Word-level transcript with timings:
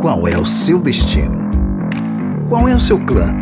Qual 0.00 0.26
é 0.26 0.38
o 0.38 0.46
seu 0.46 0.80
destino? 0.80 1.50
Qual 2.48 2.66
é 2.66 2.74
o 2.74 2.80
seu 2.80 2.98
clã? 3.04 3.34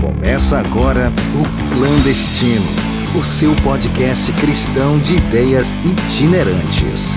Começa 0.00 0.60
agora 0.60 1.10
o 1.34 1.74
Clandestino, 1.74 2.62
o 3.18 3.24
seu 3.24 3.50
podcast 3.64 4.30
cristão 4.34 4.96
de 5.00 5.16
ideias 5.16 5.74
itinerantes. 5.84 7.16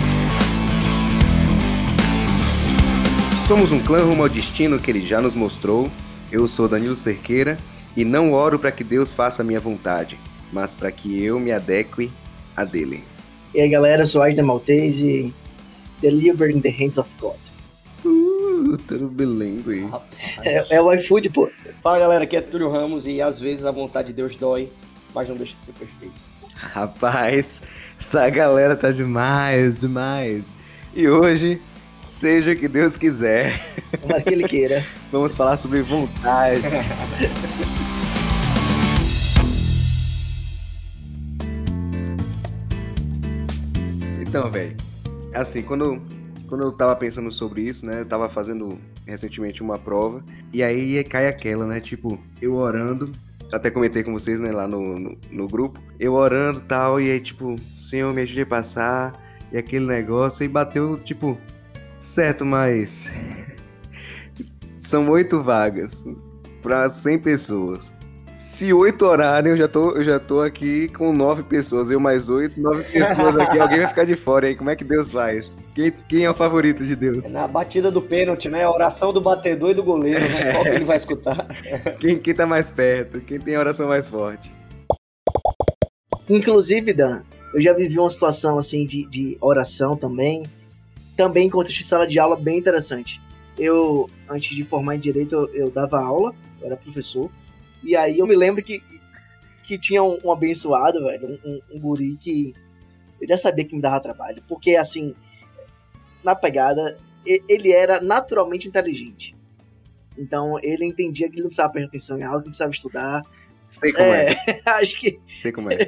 Somos 3.48 3.72
um 3.72 3.80
clã 3.80 4.04
rumo 4.04 4.24
ao 4.24 4.30
destino 4.30 4.80
que 4.80 4.90
ele 4.90 5.06
já 5.06 5.22
nos 5.22 5.36
mostrou. 5.36 5.92
Eu 6.32 6.48
sou 6.48 6.68
Danilo 6.68 6.96
Cerqueira 6.96 7.56
e 7.96 8.04
não 8.04 8.34
oro 8.34 8.58
para 8.58 8.72
que 8.72 8.84
Deus 8.84 9.12
faça 9.12 9.44
a 9.44 9.46
minha 9.46 9.60
vontade, 9.60 10.18
mas 10.52 10.74
para 10.74 10.92
que 10.92 11.24
eu 11.24 11.40
me 11.40 11.52
adeque 11.52 12.10
a 12.58 12.64
dele. 12.64 13.04
E 13.54 13.62
aí 13.62 13.70
galera, 13.70 14.02
eu 14.02 14.08
sou 14.08 14.24
Aida 14.24 14.42
Maltese 14.42 15.32
Delivered 16.02 16.56
in 16.56 16.62
the 16.62 16.72
Hands 16.72 16.98
of 16.98 17.10
God. 17.20 17.38
Uh, 18.04 18.78
tudo 18.88 19.08
bilíngue. 19.08 19.88
É, 20.44 20.76
é 20.76 20.82
o 20.82 20.92
iFood, 20.94 21.30
pô. 21.30 21.50
Fala 21.84 22.00
galera, 22.00 22.24
aqui 22.24 22.36
é 22.36 22.42
Túlio 22.42 22.72
Ramos 22.72 23.06
e 23.06 23.22
às 23.22 23.40
vezes 23.40 23.66
a 23.66 23.72
vontade 23.72 24.08
de 24.08 24.14
Deus 24.14 24.36
dói, 24.36 24.70
mas 25.14 25.30
não 25.30 25.36
deixa 25.36 25.56
de 25.56 25.64
ser 25.64 25.74
perfeito. 25.74 26.20
Rapaz, 26.56 27.62
essa 28.00 28.30
galera 28.30 28.76
tá 28.76 28.92
demais, 28.92 29.82
demais. 29.82 30.58
E 30.94 31.08
hoje, 31.08 31.62
seja 32.04 32.52
o 32.52 32.56
que 32.56 32.68
Deus 32.68 32.98
quiser. 32.98 33.64
Tomara 34.02 34.22
que 34.22 34.34
ele 34.34 34.48
queira. 34.48 34.84
Vamos 35.12 35.36
falar 35.36 35.58
sobre 35.58 35.82
vontade. 35.82 36.62
então, 44.22 44.50
velho, 44.50 44.76
assim, 45.34 45.62
quando, 45.62 46.02
quando 46.48 46.64
eu 46.64 46.72
tava 46.72 46.96
pensando 46.96 47.32
sobre 47.32 47.62
isso, 47.64 47.86
né? 47.86 48.02
Eu 48.02 48.06
tava 48.06 48.30
fazendo 48.30 48.78
recentemente 49.06 49.62
uma 49.62 49.78
prova, 49.78 50.24
e 50.54 50.64
aí 50.64 51.04
cai 51.04 51.28
aquela, 51.28 51.66
né? 51.66 51.80
Tipo, 51.80 52.20
eu 52.42 52.56
orando, 52.56 53.12
até 53.52 53.70
comentei 53.70 54.04
com 54.04 54.14
vocês, 54.14 54.40
né, 54.40 54.52
lá 54.52 54.68
no, 54.68 54.98
no, 54.98 55.18
no 55.30 55.48
grupo, 55.48 55.80
eu 56.00 56.14
orando 56.14 56.62
tal, 56.62 57.00
e 57.00 57.12
aí, 57.12 57.20
tipo, 57.20 57.56
Senhor, 57.78 58.14
me 58.14 58.22
ajude 58.22 58.42
a 58.42 58.46
passar, 58.46 59.14
e 59.52 59.58
aquele 59.58 59.86
negócio, 59.86 60.44
e 60.44 60.48
bateu, 60.48 60.98
tipo, 60.98 61.38
certo, 62.02 62.46
mas. 62.46 63.12
São 64.78 65.10
oito 65.10 65.44
vagas 65.44 66.04
para 66.62 66.90
100 66.90 67.20
pessoas. 67.20 67.94
Se 68.32 68.72
oito 68.72 69.06
orarem, 69.06 69.52
eu 69.52 69.58
já 69.58 69.68
tô, 69.68 69.92
eu 69.92 70.04
já 70.06 70.18
tô 70.18 70.40
aqui 70.40 70.88
com 70.90 71.12
nove 71.12 71.44
pessoas. 71.44 71.92
Eu 71.92 72.00
mais 72.00 72.30
oito, 72.30 72.62
nove 72.62 72.84
pessoas 72.86 73.38
aqui. 73.38 73.60
Alguém 73.60 73.80
vai 73.80 73.88
ficar 73.88 74.06
de 74.06 74.16
fora 74.16 74.48
aí. 74.48 74.56
Como 74.56 74.70
é 74.70 74.76
que 74.76 74.86
Deus 74.86 75.12
faz? 75.12 75.58
Quem, 75.76 75.92
quem 75.92 76.24
é 76.24 76.30
o 76.30 76.34
favorito 76.34 76.86
de 76.86 76.96
Deus? 76.96 77.26
É 77.26 77.30
na 77.34 77.46
batida 77.46 77.92
do 77.92 78.02
pênalti, 78.02 78.48
né? 78.48 78.64
A 78.64 78.72
oração 78.72 79.12
do 79.12 79.20
batedor 79.20 79.72
e 79.72 79.74
do 79.74 79.84
goleiro, 79.84 80.22
né? 80.22 80.54
Qual 80.54 80.64
que 80.64 80.70
ele 80.70 80.86
vai 80.86 80.96
escutar? 80.96 81.46
Quem, 82.00 82.18
quem 82.18 82.34
tá 82.34 82.48
mais 82.48 82.70
perto? 82.70 83.20
Quem 83.20 83.38
tem 83.38 83.56
a 83.56 83.60
oração 83.60 83.88
mais 83.88 84.08
forte? 84.08 84.52
Inclusive, 86.30 86.94
Dan, 86.94 87.24
eu 87.54 87.60
já 87.60 87.74
vivi 87.74 88.00
uma 88.00 88.10
situação 88.10 88.58
assim 88.58 88.86
de, 88.86 89.06
de 89.10 89.38
oração 89.42 89.98
também. 89.98 90.44
Também 91.18 91.48
em 91.48 91.50
contexto 91.50 91.80
de 91.80 91.84
sala 91.84 92.08
de 92.08 92.18
aula 92.18 92.38
bem 92.38 92.58
interessante. 92.58 93.22
Eu, 93.60 94.10
antes 94.30 94.56
de 94.56 94.64
formar 94.64 94.96
em 94.96 95.00
direito, 95.00 95.36
eu, 95.36 95.50
eu 95.54 95.70
dava 95.70 96.00
aula, 96.00 96.34
eu 96.62 96.68
era 96.68 96.78
professor. 96.78 97.30
E 97.84 97.96
aí 97.96 98.20
eu 98.20 98.28
me 98.28 98.36
lembro 98.36 98.64
que, 98.64 98.82
que 99.64 99.78
tinha 99.78 100.04
um, 100.04 100.20
um 100.24 100.32
abençoado, 100.32 101.04
velho, 101.04 101.28
um, 101.28 101.40
um, 101.50 101.62
um 101.74 101.80
guri 101.80 102.18
que 102.18 102.54
eu 103.20 103.28
já 103.28 103.38
sabia 103.38 103.66
que 103.66 103.76
me 103.76 103.82
dava 103.82 104.00
trabalho. 104.00 104.44
Porque, 104.48 104.76
assim, 104.76 105.16
na 106.24 106.36
pegada, 106.36 106.98
ele 107.26 107.72
era 107.72 108.02
naturalmente 108.02 108.68
inteligente. 108.68 109.36
Então 110.18 110.58
ele 110.62 110.86
entendia 110.86 111.28
que 111.30 111.36
ele 111.36 111.44
não 111.44 111.50
precisava 111.50 111.72
prestar 111.72 111.90
atenção 111.90 112.18
em 112.18 112.22
que 112.22 112.28
não 112.28 112.42
precisava 112.42 112.72
estudar. 112.72 113.24
Sei 113.64 113.94
como 113.94 114.08
é. 114.08 114.34
É, 114.34 114.62
acho 114.72 115.00
que 115.00 115.20
Sei 115.36 115.52
como 115.52 115.70
é. 115.72 115.78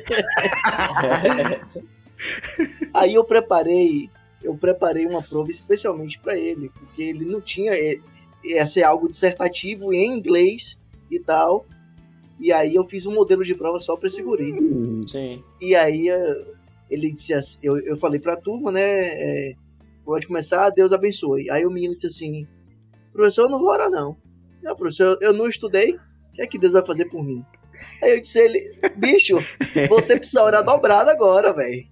Aí 2.93 3.15
eu 3.15 3.23
preparei, 3.23 4.09
eu 4.41 4.55
preparei 4.55 5.05
uma 5.05 5.21
prova 5.21 5.49
especialmente 5.49 6.17
para 6.19 6.37
ele, 6.37 6.69
porque 6.69 7.01
ele 7.01 7.25
não 7.25 7.41
tinha 7.41 7.73
ia 8.43 8.65
ser 8.65 8.83
algo 8.83 9.09
dissertativo 9.09 9.93
em 9.93 10.17
inglês 10.17 10.79
e 11.09 11.19
tal. 11.19 11.65
E 12.43 12.51
aí 12.51 12.75
eu 12.75 12.83
fiz 12.83 13.05
um 13.05 13.13
modelo 13.13 13.45
de 13.45 13.55
prova 13.55 13.79
só 13.79 13.95
para 13.95 14.07
esse 14.07 14.21
guri. 14.21 14.53
Sim. 15.07 15.41
E 15.61 15.73
aí 15.73 16.09
eh, 16.09 16.45
ele 16.89 17.09
disse 17.09 17.33
assim, 17.33 17.57
eu, 17.63 17.79
eu 17.79 17.95
falei 17.95 18.19
pra 18.19 18.35
turma, 18.35 18.69
né, 18.69 18.81
é, 18.81 19.53
pode 20.03 20.27
começar, 20.27 20.69
Deus 20.69 20.91
abençoe. 20.91 21.49
Aí 21.49 21.65
o 21.65 21.71
menino 21.71 21.95
disse 21.95 22.07
assim, 22.07 22.45
professor, 23.13 23.43
eu 23.43 23.49
não 23.49 23.59
vou 23.59 23.69
orar 23.69 23.89
não. 23.89 24.17
Não, 24.61 24.75
professor, 24.75 25.17
eu 25.21 25.31
não 25.31 25.47
estudei, 25.47 25.95
o 25.95 26.33
que 26.33 26.41
é 26.41 26.45
que 26.45 26.59
Deus 26.59 26.73
vai 26.73 26.85
fazer 26.85 27.05
por 27.05 27.23
mim? 27.23 27.45
Aí 28.01 28.11
eu 28.11 28.19
disse 28.19 28.41
a 28.41 28.43
ele, 28.43 28.77
bicho, 28.97 29.37
você 29.87 30.17
precisa 30.17 30.43
orar 30.43 30.65
dobrado 30.65 31.09
agora, 31.09 31.53
velho. 31.53 31.87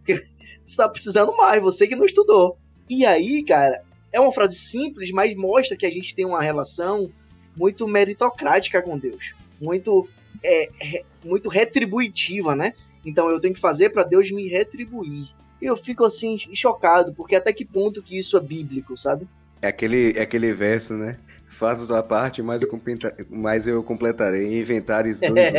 Você 0.68 0.76
tá 0.76 0.90
precisando 0.90 1.36
mais, 1.38 1.64
você 1.64 1.88
que 1.88 1.96
não 1.96 2.06
estudou. 2.06 2.58
E 2.90 3.06
aí, 3.06 3.42
cara, 3.46 3.82
é 4.12 4.20
uma 4.20 4.34
frase 4.34 4.58
simples, 4.58 5.12
mas 5.12 5.34
mostra 5.34 5.78
que 5.78 5.86
a 5.86 5.90
gente 5.90 6.14
tem 6.14 6.26
uma 6.26 6.42
relação 6.42 7.10
muito 7.56 7.88
meritocrática 7.88 8.82
com 8.82 9.00
Deus. 9.00 9.34
Muito, 9.62 10.10
é, 10.44 10.70
re- 10.80 11.06
muito 11.24 11.50
retributiva, 11.50 12.56
né? 12.56 12.74
Então 13.06 13.30
eu 13.30 13.40
tenho 13.40 13.54
que 13.54 13.60
fazer 13.60 13.90
para 13.90 14.04
Deus 14.04 14.32
me 14.32 14.48
retribuir. 14.48 15.30
E 15.62 15.66
eu 15.66 15.78
fico 15.78 16.04
assim, 16.06 16.38
chocado, 16.54 17.14
porque 17.14 17.36
até 17.36 17.54
que 17.54 17.64
ponto 17.66 18.02
que 18.02 18.18
isso 18.18 18.36
é 18.38 18.40
bíblico, 18.40 18.98
sabe? 18.98 19.28
É 19.62 19.68
aquele, 19.68 20.14
é 20.18 20.22
aquele 20.24 20.54
verso, 20.54 20.94
né? 20.96 21.18
Faça 21.48 21.84
a 21.84 21.88
tua 21.88 22.02
parte, 22.02 22.42
mas 22.42 22.62
eu, 22.64 22.68
completa- 22.68 23.16
mas 23.30 23.68
eu 23.68 23.84
completarei. 23.84 24.60
Inventares 24.60 25.20
dois. 25.20 25.34
um. 25.34 25.52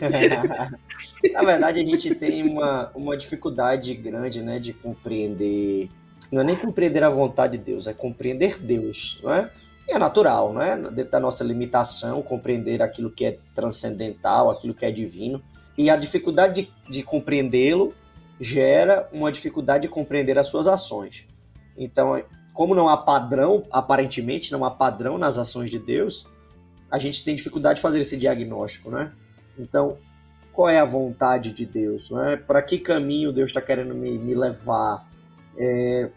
Na 1.32 1.42
verdade, 1.42 1.80
a 1.80 1.84
gente 1.84 2.14
tem 2.14 2.42
uma, 2.48 2.90
uma 2.94 3.16
dificuldade 3.16 3.94
grande, 3.94 4.42
né, 4.42 4.58
de 4.58 4.72
compreender. 4.72 5.88
Não 6.32 6.40
é 6.40 6.44
nem 6.44 6.56
compreender 6.56 7.02
a 7.04 7.10
vontade 7.10 7.58
de 7.58 7.64
Deus, 7.64 7.86
é 7.86 7.92
compreender 7.92 8.58
Deus, 8.58 9.20
não 9.22 9.34
é? 9.34 9.50
É 9.90 9.98
natural, 9.98 10.52
não 10.52 10.62
é? 10.62 10.76
Dentro 10.76 11.10
da 11.10 11.20
nossa 11.20 11.42
limitação, 11.42 12.22
compreender 12.22 12.80
aquilo 12.80 13.10
que 13.10 13.24
é 13.24 13.38
transcendental, 13.54 14.48
aquilo 14.48 14.72
que 14.72 14.86
é 14.86 14.90
divino. 14.90 15.42
E 15.76 15.90
a 15.90 15.96
dificuldade 15.96 16.62
de, 16.62 16.92
de 16.92 17.02
compreendê-lo 17.02 17.92
gera 18.40 19.08
uma 19.12 19.32
dificuldade 19.32 19.82
de 19.82 19.88
compreender 19.88 20.38
as 20.38 20.46
suas 20.46 20.68
ações. 20.68 21.26
Então, 21.76 22.22
como 22.54 22.74
não 22.74 22.88
há 22.88 22.96
padrão, 22.96 23.64
aparentemente 23.72 24.52
não 24.52 24.64
há 24.64 24.70
padrão 24.70 25.18
nas 25.18 25.36
ações 25.36 25.70
de 25.70 25.78
Deus, 25.78 26.24
a 26.90 26.98
gente 26.98 27.24
tem 27.24 27.34
dificuldade 27.34 27.76
de 27.76 27.82
fazer 27.82 28.00
esse 28.00 28.16
diagnóstico, 28.16 28.90
né? 28.90 29.12
Então, 29.58 29.98
qual 30.52 30.68
é 30.68 30.78
a 30.78 30.84
vontade 30.84 31.52
de 31.52 31.66
Deus? 31.66 32.10
Né? 32.10 32.36
Para 32.36 32.62
que 32.62 32.78
caminho 32.78 33.32
Deus 33.32 33.50
está 33.50 33.60
querendo 33.60 33.94
me, 33.94 34.18
me 34.18 34.34
levar? 34.34 35.08
É, 35.56 36.10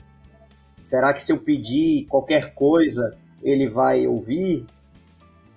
será 0.82 1.14
que 1.14 1.24
se 1.24 1.32
eu 1.32 1.40
pedir 1.40 2.06
qualquer 2.08 2.54
coisa, 2.54 3.18
ele 3.44 3.70
vai 3.70 4.08
ouvir? 4.08 4.66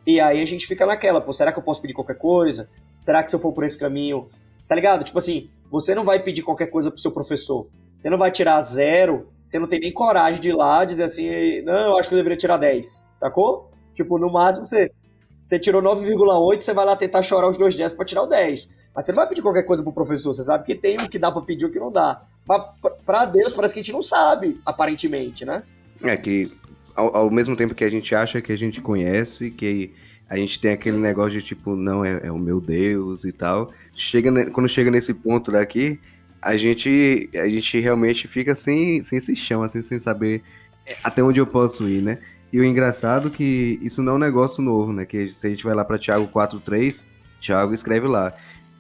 E 0.07 0.21
aí 0.21 0.43
a 0.43 0.47
gente 0.47 0.67
fica 0.67 0.85
naquela, 0.87 1.21
pô, 1.21 1.33
será 1.33 1.53
que 1.53 1.59
eu 1.59 1.63
posso 1.63 1.81
pedir 1.81 1.95
qualquer 1.95 2.19
coisa? 2.19 2.69
Será 2.99 3.23
que 3.23 3.31
se 3.31 3.37
eu 3.37 3.41
for 3.41 3.53
por 3.53 3.65
esse 3.65 3.79
caminho... 3.79 4.29
Tá 4.69 4.75
ligado? 4.75 5.05
Tipo 5.05 5.21
assim, 5.21 5.49
você 5.71 5.95
não 5.95 6.03
vai 6.05 6.21
pedir 6.21 6.43
qualquer 6.43 6.67
coisa 6.67 6.91
pro 6.91 6.99
seu 7.01 7.13
professor. 7.13 7.69
Você 8.03 8.11
não 8.11 8.19
vai 8.19 8.33
tirar 8.33 8.61
zero, 8.63 9.29
você 9.47 9.61
não 9.61 9.69
tem 9.69 9.79
nem 9.79 9.93
coragem 9.93 10.41
de 10.41 10.49
ir 10.49 10.53
lá 10.57 10.85
dizer 10.85 11.05
assim, 11.05 11.63
não, 11.63 11.91
eu 11.93 11.99
acho 11.99 12.09
que 12.09 12.15
eu 12.17 12.19
deveria 12.19 12.37
tirar 12.37 12.57
10, 12.57 13.01
sacou? 13.15 13.71
Tipo, 13.95 14.19
no 14.19 14.29
máximo 14.29 14.67
você, 14.67 14.91
você 15.45 15.57
tirou 15.61 15.81
9,8, 15.81 16.63
você 16.63 16.75
vai 16.75 16.85
lá 16.85 16.97
tentar 16.97 17.23
chorar 17.23 17.49
os 17.49 17.57
dois 17.57 17.77
10 17.77 17.93
pra 17.93 18.05
tirar 18.05 18.25
o 18.25 18.27
10. 18.27 18.69
Mas 18.93 19.07
você 19.07 19.13
não 19.13 19.17
vai 19.19 19.29
pedir 19.29 19.43
qualquer 19.43 19.63
coisa 19.63 19.85
pro 19.85 19.93
professor, 19.93 20.35
você 20.35 20.43
sabe 20.43 20.65
que 20.65 20.75
tem 20.75 20.97
o 20.97 21.09
que 21.09 21.17
dá 21.17 21.31
pra 21.31 21.43
pedir 21.43 21.63
e 21.63 21.67
o 21.67 21.73
que 21.73 21.79
não 21.79 21.93
dá. 21.93 22.23
Pra- 22.45 22.73
pra 23.05 23.25
Deus 23.25 23.53
parece 23.53 23.73
que 23.73 23.79
a 23.79 23.83
gente 23.85 23.93
não 23.93 24.03
sabe, 24.03 24.60
aparentemente, 24.66 25.45
né? 25.45 25.63
É 26.03 26.16
que 26.16 26.51
ao, 26.97 27.15
ao 27.16 27.31
mesmo 27.31 27.54
tempo 27.54 27.75
que 27.75 27.84
a 27.84 27.91
gente 27.91 28.15
acha 28.15 28.41
que 28.41 28.53
a 28.53 28.57
gente 28.57 28.81
conhece, 28.81 29.51
que 29.51 29.93
a 30.28 30.37
gente 30.37 30.60
tem 30.60 30.72
aquele 30.72 30.97
negócio 30.97 31.39
de 31.39 31.47
tipo, 31.47 31.77
não, 31.77 32.04
é, 32.04 32.21
é 32.25 32.33
o 32.33 32.39
meu 32.39 32.60
Deus 32.60 33.25
e 33.25 33.33
tal. 33.33 33.71
Chega, 33.95 34.51
quando 34.51 34.69
chega 34.69 34.91
nesse 34.91 35.15
ponto 35.15 35.53
daqui, 35.53 36.01
a 36.43 36.57
gente, 36.57 37.28
a 37.34 37.47
gente 37.48 37.78
realmente 37.78 38.27
fica 38.27 38.54
sem, 38.54 39.03
sem 39.03 39.19
esse 39.19 39.37
chão, 39.37 39.63
assim, 39.63 39.81
sem 39.81 39.98
saber 39.98 40.43
até 41.03 41.22
onde 41.22 41.39
eu 41.39 41.47
posso 41.47 41.89
ir, 41.89 42.03
né? 42.03 42.19
E 42.53 42.60
o 42.60 42.65
engraçado 42.65 43.28
é 43.28 43.31
que 43.31 43.78
isso 43.83 44.03
não 44.03 44.13
é 44.13 44.16
um 44.16 44.21
negócio 44.21 44.63
novo, 44.63 44.93
né? 44.93 45.04
Que 45.04 45.28
se 45.28 45.47
a 45.47 45.51
gente 45.51 45.65
vai 45.65 45.75
lá 45.75 45.84
para 45.84 45.98
Tiago 45.98 46.28
4,3, 46.28 47.04
Tiago 47.41 47.75
escreve 47.75 48.07
lá: 48.07 48.33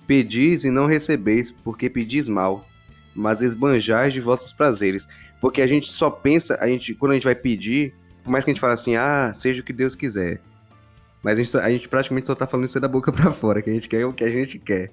Pedis 0.06 0.64
e 0.64 0.70
não 0.70 0.86
recebeis, 0.86 1.50
porque 1.50 1.90
pedis 1.90 2.28
mal, 2.28 2.66
mas 3.14 3.40
esbanjais 3.40 4.12
de 4.12 4.20
vossos 4.20 4.52
prazeres. 4.52 5.08
Porque 5.40 5.60
a 5.60 5.66
gente 5.66 5.88
só 5.88 6.10
pensa, 6.10 6.56
a 6.60 6.68
gente, 6.68 6.94
quando 6.94 7.12
a 7.12 7.14
gente 7.14 7.24
vai 7.24 7.34
pedir, 7.34 7.94
por 8.26 8.32
mais 8.32 8.44
que 8.44 8.50
a 8.50 8.54
gente 8.54 8.60
fale 8.60 8.74
assim, 8.74 8.96
ah, 8.96 9.30
seja 9.32 9.62
o 9.62 9.64
que 9.64 9.72
Deus 9.72 9.94
quiser. 9.94 10.40
Mas 11.22 11.34
a 11.34 11.36
gente, 11.36 11.48
só- 11.48 11.60
a 11.60 11.70
gente 11.70 11.88
praticamente 11.88 12.26
só 12.26 12.34
tá 12.34 12.44
falando 12.44 12.66
isso 12.66 12.80
da 12.80 12.88
boca 12.88 13.10
pra 13.12 13.30
fora, 13.30 13.62
que 13.62 13.70
a 13.70 13.72
gente 13.72 13.88
quer 13.88 14.04
o 14.04 14.12
que 14.12 14.24
a 14.24 14.28
gente 14.30 14.58
quer. 14.58 14.90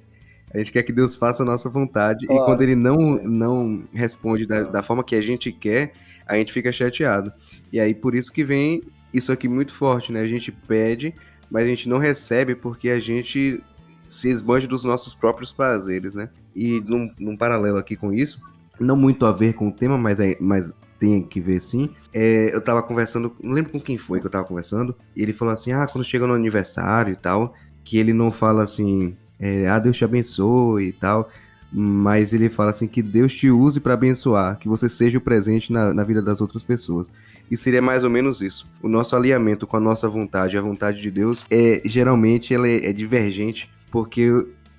A 0.54 0.60
gente 0.60 0.72
quer 0.72 0.84
que 0.84 0.94
Deus 0.94 1.16
faça 1.16 1.42
a 1.42 1.46
nossa 1.46 1.68
vontade. 1.68 2.28
Claro. 2.28 2.44
E 2.44 2.46
quando 2.46 2.62
ele 2.62 2.76
não, 2.76 3.16
não 3.24 3.84
responde 3.92 4.46
da, 4.46 4.62
da 4.62 4.84
forma 4.84 5.04
que 5.04 5.16
a 5.16 5.22
gente 5.22 5.52
quer, 5.52 5.94
a 6.28 6.36
gente 6.36 6.54
fica 6.54 6.72
chateado. 6.72 7.34
E 7.72 7.80
aí, 7.80 7.96
por 7.96 8.14
isso 8.14 8.32
que 8.32 8.44
vem 8.44 8.84
isso 9.12 9.32
aqui 9.32 9.48
muito 9.48 9.74
forte, 9.74 10.12
né? 10.12 10.22
A 10.22 10.28
gente 10.28 10.52
pede, 10.52 11.12
mas 11.50 11.66
a 11.66 11.68
gente 11.68 11.90
não 11.90 11.98
recebe 11.98 12.54
porque 12.54 12.90
a 12.90 13.00
gente 13.00 13.64
se 14.08 14.30
esbanja 14.30 14.68
dos 14.68 14.84
nossos 14.84 15.16
próprios 15.16 15.52
prazeres, 15.52 16.14
né? 16.14 16.30
E 16.56 16.80
num, 16.82 17.12
num 17.20 17.36
paralelo 17.36 17.80
aqui 17.80 17.96
com 17.96 18.14
isso, 18.14 18.40
não 18.80 18.96
muito 18.96 19.26
a 19.26 19.32
ver 19.32 19.54
com 19.54 19.70
o 19.70 19.72
tema, 19.72 19.98
mas, 19.98 20.20
é, 20.20 20.38
mas 20.40 20.76
tem 21.04 21.22
que 21.22 21.42
ver 21.42 21.60
sim. 21.60 21.90
É, 22.14 22.56
eu 22.56 22.62
tava 22.62 22.82
conversando, 22.82 23.36
não 23.44 23.52
lembro 23.52 23.74
com 23.74 23.80
quem 23.80 23.98
foi 23.98 24.22
que 24.22 24.26
eu 24.26 24.32
tava 24.32 24.46
conversando, 24.46 24.96
e 25.14 25.22
ele 25.22 25.34
falou 25.34 25.54
assim: 25.54 25.74
ah, 25.74 25.86
quando 25.86 26.06
chega 26.06 26.26
no 26.26 26.34
aniversário 26.34 27.12
e 27.12 27.16
tal, 27.18 27.54
que 27.84 27.98
ele 27.98 28.14
não 28.14 28.32
fala 28.32 28.64
assim, 28.64 29.14
é, 29.38 29.68
ah, 29.68 29.80
Deus 29.80 29.98
te 29.98 30.06
abençoe 30.06 30.88
e 30.88 30.94
tal, 30.94 31.30
mas 31.70 32.32
ele 32.32 32.50
fala 32.50 32.70
assim: 32.70 32.88
que 32.88 33.02
Deus 33.02 33.36
te 33.36 33.52
use 33.52 33.82
para 33.82 33.96
abençoar, 33.96 34.58
que 34.58 34.70
você 34.70 34.88
seja 34.88 35.18
o 35.18 35.22
presente 35.22 35.74
na, 35.74 35.94
na 35.94 36.06
vida 36.06 36.22
das 36.22 36.40
outras 36.40 36.64
pessoas. 36.64 37.12
E 37.52 37.58
seria 37.58 37.82
mais 37.82 38.06
ou 38.06 38.10
menos 38.10 38.42
isso. 38.42 38.66
O 38.82 38.88
nosso 38.88 39.14
alinhamento 39.14 39.68
com 39.68 39.76
a 39.76 39.82
nossa 39.82 40.08
vontade, 40.08 40.58
a 40.58 40.62
vontade 40.62 41.02
de 41.02 41.12
Deus, 41.12 41.46
é 41.52 41.82
geralmente 41.84 42.54
ela 42.54 42.68
é, 42.68 42.86
é 42.86 42.94
divergente, 42.94 43.70
porque 43.92 44.32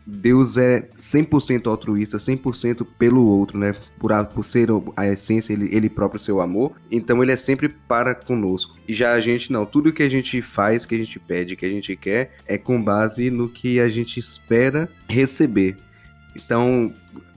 Deus 0.07 0.57
é 0.57 0.83
100% 0.95 1.67
altruísta, 1.67 2.19
100% 2.19 2.87
pelo 2.99 3.25
outro, 3.25 3.59
né? 3.59 3.75
Por, 3.99 4.13
a, 4.13 4.25
por 4.25 4.45
ser 4.45 4.69
a 4.97 5.07
essência, 5.07 5.53
ele, 5.53 5.75
ele 5.75 5.89
próprio 5.89 6.21
seu 6.21 6.41
amor. 6.41 6.73
Então 6.91 7.23
ele 7.23 7.33
é 7.33 7.37
sempre 7.37 7.69
para 7.69 8.15
conosco. 8.15 8.77
E 8.87 8.93
já 8.93 9.13
a 9.13 9.21
gente 9.21 9.51
não. 9.51 9.65
Tudo 9.65 9.93
que 9.93 10.03
a 10.03 10.09
gente 10.09 10.43
faz, 10.43 10.85
que 10.85 10.95
a 10.95 10.99
gente 10.99 11.19
pede, 11.19 11.57
que 11.57 11.65
a 11.65 11.71
gente 11.71 11.97
quer, 11.97 12.37
é 12.47 12.59
com 12.59 12.83
base 12.83 13.31
no 13.31 13.49
que 13.49 13.81
a 13.81 13.89
gente 13.89 14.19
espera 14.19 14.89
receber. 15.09 15.77
Então, 16.37 16.93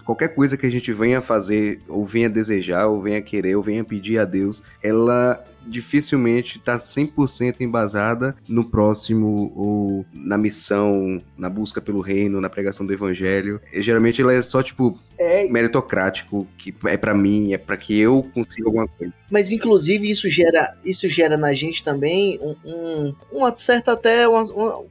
qualquer 0.07 0.29
coisa 0.29 0.55
que 0.57 0.65
a 0.65 0.69
gente 0.69 0.91
venha 0.93 1.19
fazer, 1.21 1.81
ou 1.87 2.03
venha 2.05 2.29
desejar, 2.29 2.87
ou 2.87 3.01
venha 3.01 3.21
querer, 3.21 3.55
ou 3.55 3.61
venha 3.61 3.83
pedir 3.83 4.17
a 4.17 4.23
Deus, 4.25 4.63
ela 4.81 5.43
dificilmente 5.67 6.57
está 6.57 6.77
100% 6.77 7.59
embasada 7.59 8.33
no 8.47 8.63
próximo 8.63 9.51
ou 9.53 10.05
na 10.13 10.37
missão, 10.37 11.21
na 11.37 11.49
busca 11.49 11.81
pelo 11.81 11.99
reino, 11.99 12.39
na 12.39 12.49
pregação 12.49 12.85
do 12.85 12.93
evangelho. 12.93 13.59
E, 13.73 13.81
geralmente 13.81 14.21
ela 14.21 14.33
é 14.33 14.41
só 14.41 14.63
tipo 14.63 14.97
É, 15.19 15.43
meritocrático, 15.49 16.47
que 16.57 16.73
é 16.85 16.95
para 16.95 17.13
mim, 17.13 17.51
é 17.51 17.57
para 17.57 17.75
que 17.75 17.99
eu 17.99 18.23
consiga 18.33 18.67
alguma 18.69 18.87
coisa. 18.87 19.13
Mas 19.29 19.51
inclusive 19.51 20.09
isso 20.09 20.29
gera, 20.29 20.73
isso 20.85 21.09
gera 21.09 21.35
na 21.35 21.51
gente 21.51 21.83
também 21.83 22.39
um, 22.41 22.55
um- 22.63 23.15
uma 23.33 23.53
certa 23.55 23.91
até 23.91 24.25
uma- 24.27 24.43
uma- 24.43 24.85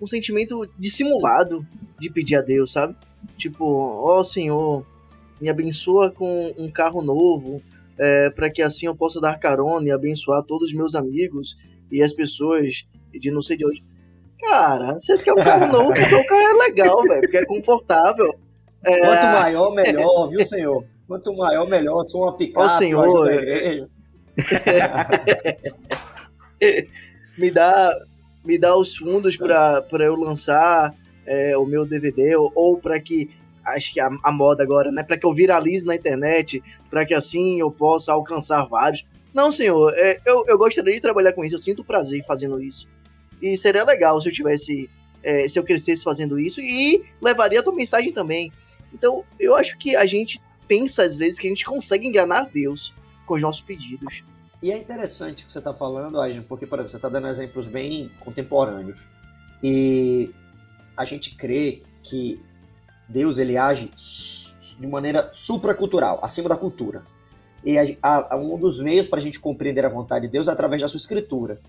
um 0.00 0.06
sentimento 0.06 0.68
dissimulado 0.78 1.64
de 1.98 2.10
pedir 2.10 2.36
a 2.36 2.42
Deus, 2.42 2.70
sabe? 2.72 2.94
Tipo, 3.38 3.64
ó 3.64 4.22
Senhor, 4.22 4.84
me 5.40 5.48
abençoa 5.48 6.10
com 6.10 6.52
um 6.58 6.70
carro 6.70 7.00
novo, 7.00 7.62
é, 7.96 8.28
para 8.30 8.50
que 8.50 8.60
assim 8.60 8.86
eu 8.86 8.96
possa 8.96 9.20
dar 9.20 9.38
carona 9.38 9.86
e 9.86 9.90
abençoar 9.90 10.42
todos 10.42 10.68
os 10.68 10.74
meus 10.74 10.94
amigos 10.94 11.56
e 11.90 12.02
as 12.02 12.12
pessoas 12.12 12.86
de 13.12 13.30
não 13.30 13.40
sei 13.40 13.56
de 13.56 13.64
onde. 13.64 13.82
Cara, 14.40 14.94
você 14.94 15.16
quer 15.18 15.32
um 15.32 15.42
carro 15.42 15.72
novo 15.72 15.88
porque 15.94 16.14
o 16.14 16.26
carro 16.26 16.40
é 16.40 16.68
legal, 16.68 17.02
velho, 17.02 17.20
porque 17.22 17.38
é 17.38 17.46
confortável. 17.46 18.34
É, 18.84 19.00
Quanto 19.00 19.22
maior, 19.22 19.74
melhor, 19.74 20.28
viu, 20.28 20.44
senhor? 20.44 20.84
Quanto 21.06 21.34
maior, 21.34 21.68
melhor. 21.68 22.04
Sou 22.04 22.22
uma 22.22 22.36
picape. 22.36 22.64
Ó, 22.64 22.68
senhor, 22.68 23.30
eu 23.30 23.40
é- 23.40 23.86
me 27.36 27.50
dá 27.50 27.92
me 28.44 28.56
dá 28.56 28.76
os 28.76 28.96
fundos 28.96 29.36
para 29.36 30.04
eu 30.04 30.14
lançar 30.14 30.94
é, 31.28 31.56
o 31.56 31.66
meu 31.66 31.84
DVD 31.86 32.34
ou, 32.36 32.50
ou 32.54 32.78
para 32.78 32.98
que 32.98 33.30
acho 33.64 33.92
que 33.92 34.00
a, 34.00 34.08
a 34.24 34.32
moda 34.32 34.62
agora, 34.62 34.90
né, 34.90 35.02
para 35.02 35.18
que 35.18 35.26
eu 35.26 35.34
viralize 35.34 35.84
na 35.84 35.94
internet, 35.94 36.62
para 36.88 37.04
que 37.04 37.14
assim 37.14 37.60
eu 37.60 37.70
possa 37.70 38.12
alcançar 38.12 38.64
vários. 38.64 39.04
Não, 39.32 39.52
senhor, 39.52 39.92
é, 39.94 40.20
eu, 40.24 40.44
eu 40.48 40.56
gostaria 40.56 40.94
de 40.94 41.00
trabalhar 41.00 41.32
com 41.32 41.44
isso, 41.44 41.54
eu 41.54 41.60
sinto 41.60 41.84
prazer 41.84 42.24
fazendo 42.24 42.60
isso. 42.62 42.88
E 43.42 43.56
seria 43.56 43.84
legal 43.84 44.20
se 44.20 44.28
eu 44.28 44.32
tivesse 44.32 44.90
é, 45.22 45.48
se 45.48 45.58
eu 45.58 45.64
crescesse 45.64 46.02
fazendo 46.02 46.38
isso 46.38 46.60
e 46.60 47.04
levaria 47.20 47.60
a 47.60 47.62
tua 47.62 47.74
mensagem 47.74 48.12
também. 48.12 48.50
Então, 48.92 49.24
eu 49.38 49.54
acho 49.54 49.76
que 49.76 49.94
a 49.94 50.06
gente 50.06 50.40
pensa 50.66 51.02
às 51.02 51.16
vezes 51.16 51.38
que 51.38 51.46
a 51.46 51.50
gente 51.50 51.64
consegue 51.64 52.06
enganar 52.06 52.48
Deus 52.52 52.94
com 53.26 53.34
os 53.34 53.42
nossos 53.42 53.60
pedidos. 53.60 54.24
E 54.62 54.72
é 54.72 54.78
interessante 54.78 55.44
o 55.44 55.46
que 55.46 55.52
você 55.52 55.58
está 55.58 55.72
falando, 55.72 56.20
Ajan, 56.20 56.42
porque, 56.42 56.66
por 56.66 56.78
exemplo, 56.78 56.90
você 56.90 56.96
está 56.96 57.08
dando 57.08 57.28
exemplos 57.28 57.66
bem 57.66 58.10
contemporâneos. 58.20 58.98
E 59.62 60.30
a 60.98 61.04
gente 61.04 61.34
crê 61.36 61.82
que 62.02 62.40
Deus 63.08 63.38
ele 63.38 63.56
age 63.56 63.90
de 64.78 64.86
maneira 64.86 65.30
supracultural, 65.32 66.18
acima 66.22 66.48
da 66.48 66.56
cultura. 66.56 67.02
E 67.64 67.78
a- 67.78 67.86
a- 68.02 68.36
um 68.36 68.58
dos 68.58 68.80
meios 68.80 69.06
para 69.06 69.18
a 69.18 69.22
gente 69.22 69.40
compreender 69.40 69.84
a 69.86 69.88
vontade 69.88 70.26
de 70.26 70.32
Deus 70.32 70.48
é 70.48 70.50
através 70.50 70.82
da 70.82 70.88
sua 70.88 70.98
escritura. 70.98 71.60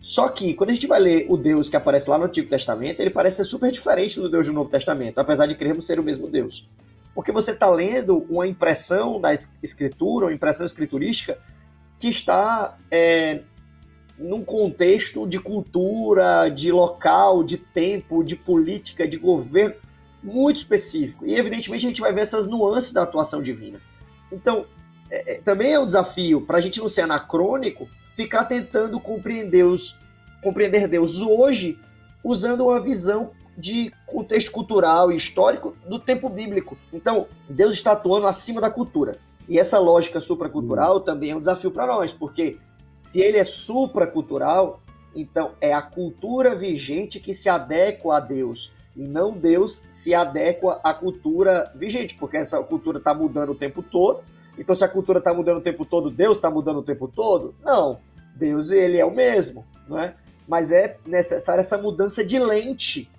Só 0.00 0.28
que, 0.28 0.52
quando 0.54 0.70
a 0.70 0.72
gente 0.72 0.86
vai 0.86 0.98
ler 1.00 1.26
o 1.28 1.36
Deus 1.36 1.68
que 1.68 1.76
aparece 1.76 2.10
lá 2.10 2.18
no 2.18 2.24
Antigo 2.24 2.48
Testamento, 2.48 3.00
ele 3.00 3.10
parece 3.10 3.38
ser 3.38 3.44
super 3.44 3.70
diferente 3.70 4.20
do 4.20 4.28
Deus 4.28 4.46
do 4.46 4.52
Novo 4.52 4.68
Testamento, 4.68 5.18
apesar 5.18 5.46
de 5.46 5.54
crermos 5.54 5.86
ser 5.86 6.00
o 6.00 6.02
mesmo 6.02 6.28
Deus. 6.28 6.68
Porque 7.14 7.30
você 7.30 7.52
está 7.52 7.70
lendo 7.70 8.26
uma 8.28 8.46
impressão 8.46 9.20
da 9.20 9.32
es- 9.32 9.50
escritura, 9.62 10.26
uma 10.26 10.32
impressão 10.34 10.66
escriturística, 10.66 11.38
que 12.00 12.08
está 12.08 12.76
é, 12.90 13.42
num 14.22 14.44
contexto 14.44 15.26
de 15.26 15.38
cultura, 15.38 16.48
de 16.48 16.70
local, 16.70 17.42
de 17.42 17.58
tempo, 17.58 18.22
de 18.22 18.36
política, 18.36 19.06
de 19.06 19.16
governo 19.16 19.74
muito 20.22 20.58
específico. 20.58 21.26
E 21.26 21.34
evidentemente 21.34 21.84
a 21.84 21.88
gente 21.88 22.00
vai 22.00 22.12
ver 22.12 22.20
essas 22.20 22.46
nuances 22.46 22.92
da 22.92 23.02
atuação 23.02 23.42
divina. 23.42 23.80
Então, 24.30 24.64
é, 25.10 25.34
é, 25.34 25.40
também 25.40 25.72
é 25.72 25.80
um 25.80 25.86
desafio 25.86 26.40
para 26.40 26.58
a 26.58 26.60
gente 26.60 26.78
não 26.78 26.88
ser 26.88 27.02
anacrônico, 27.02 27.88
ficar 28.14 28.44
tentando 28.44 29.00
compreender, 29.00 29.64
os, 29.64 29.98
compreender 30.42 30.86
Deus 30.86 31.20
hoje 31.20 31.78
usando 32.22 32.64
uma 32.64 32.80
visão 32.80 33.32
de 33.58 33.92
contexto 34.06 34.50
cultural 34.50 35.12
e 35.12 35.16
histórico 35.16 35.76
do 35.86 35.98
tempo 35.98 36.28
bíblico. 36.28 36.78
Então, 36.92 37.26
Deus 37.48 37.74
está 37.74 37.92
atuando 37.92 38.26
acima 38.26 38.60
da 38.60 38.70
cultura. 38.70 39.18
E 39.48 39.58
essa 39.58 39.78
lógica 39.78 40.20
supracultural 40.20 41.00
também 41.00 41.32
é 41.32 41.36
um 41.36 41.40
desafio 41.40 41.70
para 41.70 41.86
nós, 41.86 42.12
porque 42.12 42.58
se 43.02 43.20
ele 43.20 43.36
é 43.36 43.42
supracultural, 43.42 44.80
então 45.12 45.50
é 45.60 45.72
a 45.72 45.82
cultura 45.82 46.54
vigente 46.54 47.18
que 47.18 47.34
se 47.34 47.48
adequa 47.48 48.16
a 48.16 48.20
Deus, 48.20 48.70
e 48.94 49.02
não 49.02 49.32
Deus 49.32 49.82
se 49.88 50.14
adequa 50.14 50.80
à 50.84 50.94
cultura 50.94 51.72
vigente, 51.74 52.14
porque 52.14 52.36
essa 52.36 52.62
cultura 52.62 52.98
está 52.98 53.12
mudando 53.12 53.50
o 53.50 53.54
tempo 53.56 53.82
todo. 53.82 54.22
Então, 54.56 54.72
se 54.72 54.84
a 54.84 54.88
cultura 54.88 55.18
está 55.18 55.34
mudando 55.34 55.56
o 55.58 55.62
tempo 55.62 55.84
todo, 55.84 56.10
Deus 56.10 56.36
está 56.36 56.48
mudando 56.48 56.78
o 56.78 56.82
tempo 56.82 57.08
todo? 57.08 57.56
Não. 57.64 57.98
Deus, 58.36 58.70
ele 58.70 58.98
é 58.98 59.04
o 59.04 59.10
mesmo, 59.10 59.66
não 59.88 59.98
é? 59.98 60.14
Mas 60.46 60.70
é 60.70 60.96
necessária 61.04 61.60
essa 61.60 61.76
mudança 61.76 62.24
de 62.24 62.38
lente 62.38 63.10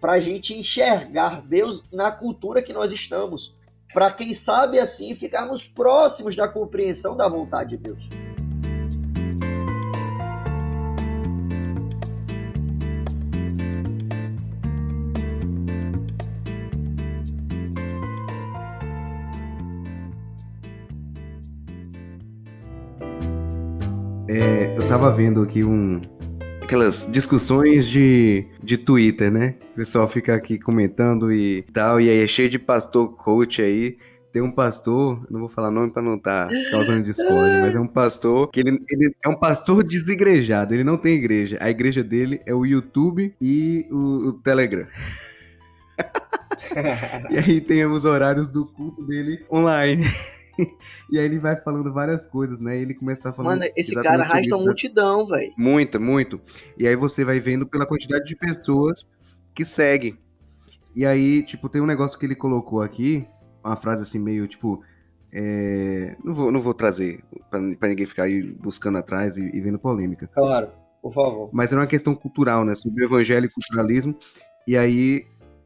para 0.00 0.14
a 0.14 0.20
gente 0.20 0.52
enxergar 0.52 1.42
Deus 1.42 1.84
na 1.92 2.10
cultura 2.10 2.60
que 2.60 2.72
nós 2.72 2.90
estamos 2.90 3.54
para 3.94 4.10
quem 4.10 4.34
sabe 4.34 4.80
assim 4.80 5.14
ficarmos 5.14 5.64
próximos 5.64 6.34
da 6.34 6.48
compreensão 6.48 7.16
da 7.16 7.28
vontade 7.28 7.76
de 7.76 7.84
Deus. 7.84 8.08
Eu 24.88 24.92
tava 24.92 25.10
vendo 25.10 25.42
aqui 25.42 25.62
um. 25.62 26.00
Aquelas 26.62 27.06
discussões 27.12 27.86
de, 27.86 28.46
de 28.62 28.78
Twitter, 28.78 29.30
né? 29.30 29.54
O 29.72 29.76
pessoal 29.76 30.08
fica 30.08 30.34
aqui 30.34 30.58
comentando 30.58 31.30
e 31.30 31.62
tal, 31.74 32.00
e 32.00 32.08
aí 32.08 32.24
é 32.24 32.26
cheio 32.26 32.48
de 32.48 32.58
pastor 32.58 33.14
coach 33.14 33.60
aí. 33.60 33.98
Tem 34.32 34.40
um 34.40 34.50
pastor, 34.50 35.26
não 35.30 35.40
vou 35.40 35.48
falar 35.48 35.70
nome 35.70 35.92
pra 35.92 36.02
não 36.02 36.14
estar 36.14 36.48
causando 36.70 37.04
discórdia, 37.04 37.60
mas 37.60 37.74
é 37.74 37.80
um 37.80 37.86
pastor 37.86 38.50
que 38.50 38.60
ele, 38.60 38.82
ele 38.90 39.12
é 39.22 39.28
um 39.28 39.38
pastor 39.38 39.84
desigrejado, 39.84 40.72
ele 40.72 40.84
não 40.84 40.96
tem 40.96 41.16
igreja. 41.16 41.58
A 41.60 41.68
igreja 41.68 42.02
dele 42.02 42.40
é 42.46 42.54
o 42.54 42.64
YouTube 42.64 43.34
e 43.38 43.86
o, 43.90 44.28
o 44.28 44.32
Telegram. 44.32 44.86
E 47.30 47.38
aí 47.38 47.60
tem 47.60 47.86
os 47.86 48.04
horários 48.04 48.50
do 48.50 48.66
culto 48.66 49.02
dele 49.04 49.44
online. 49.50 50.04
E 51.10 51.18
aí 51.18 51.24
ele 51.24 51.38
vai 51.38 51.56
falando 51.56 51.92
várias 51.92 52.26
coisas, 52.26 52.60
né? 52.60 52.76
E 52.78 52.82
ele 52.82 52.94
começa 52.94 53.30
a 53.30 53.32
falar. 53.32 53.50
Mano, 53.50 53.70
esse 53.76 53.94
cara 53.94 54.22
arrasta 54.22 54.54
uma 54.54 54.58
né? 54.58 54.64
multidão, 54.66 55.26
velho. 55.26 55.52
Muito, 55.56 56.00
muito. 56.00 56.40
E 56.76 56.86
aí 56.86 56.96
você 56.96 57.24
vai 57.24 57.40
vendo 57.40 57.66
pela 57.66 57.86
quantidade 57.86 58.24
de 58.24 58.36
pessoas 58.36 59.08
que 59.54 59.64
seguem. 59.64 60.18
E 60.94 61.06
aí, 61.06 61.42
tipo, 61.42 61.68
tem 61.68 61.80
um 61.80 61.86
negócio 61.86 62.18
que 62.18 62.26
ele 62.26 62.34
colocou 62.34 62.82
aqui, 62.82 63.26
uma 63.64 63.76
frase 63.76 64.02
assim 64.02 64.18
meio, 64.18 64.46
tipo, 64.48 64.82
é, 65.32 66.16
não, 66.24 66.34
vou, 66.34 66.50
não 66.50 66.60
vou 66.60 66.74
trazer 66.74 67.22
pra, 67.50 67.60
pra 67.78 67.88
ninguém 67.88 68.06
ficar 68.06 68.24
aí 68.24 68.42
buscando 68.42 68.98
atrás 68.98 69.36
e, 69.36 69.44
e 69.44 69.60
vendo 69.60 69.78
polêmica. 69.78 70.26
Claro, 70.26 70.70
por 71.00 71.12
favor. 71.12 71.50
Mas 71.52 71.72
era 71.72 71.80
uma 71.80 71.86
questão 71.86 72.14
cultural, 72.14 72.64
né? 72.64 72.74
Sobre 72.74 73.04
o 73.04 73.06
evangelho 73.06 73.46
e 73.46 73.50
culturalismo. 73.50 74.16
E 74.66 74.76
aí 74.76 75.24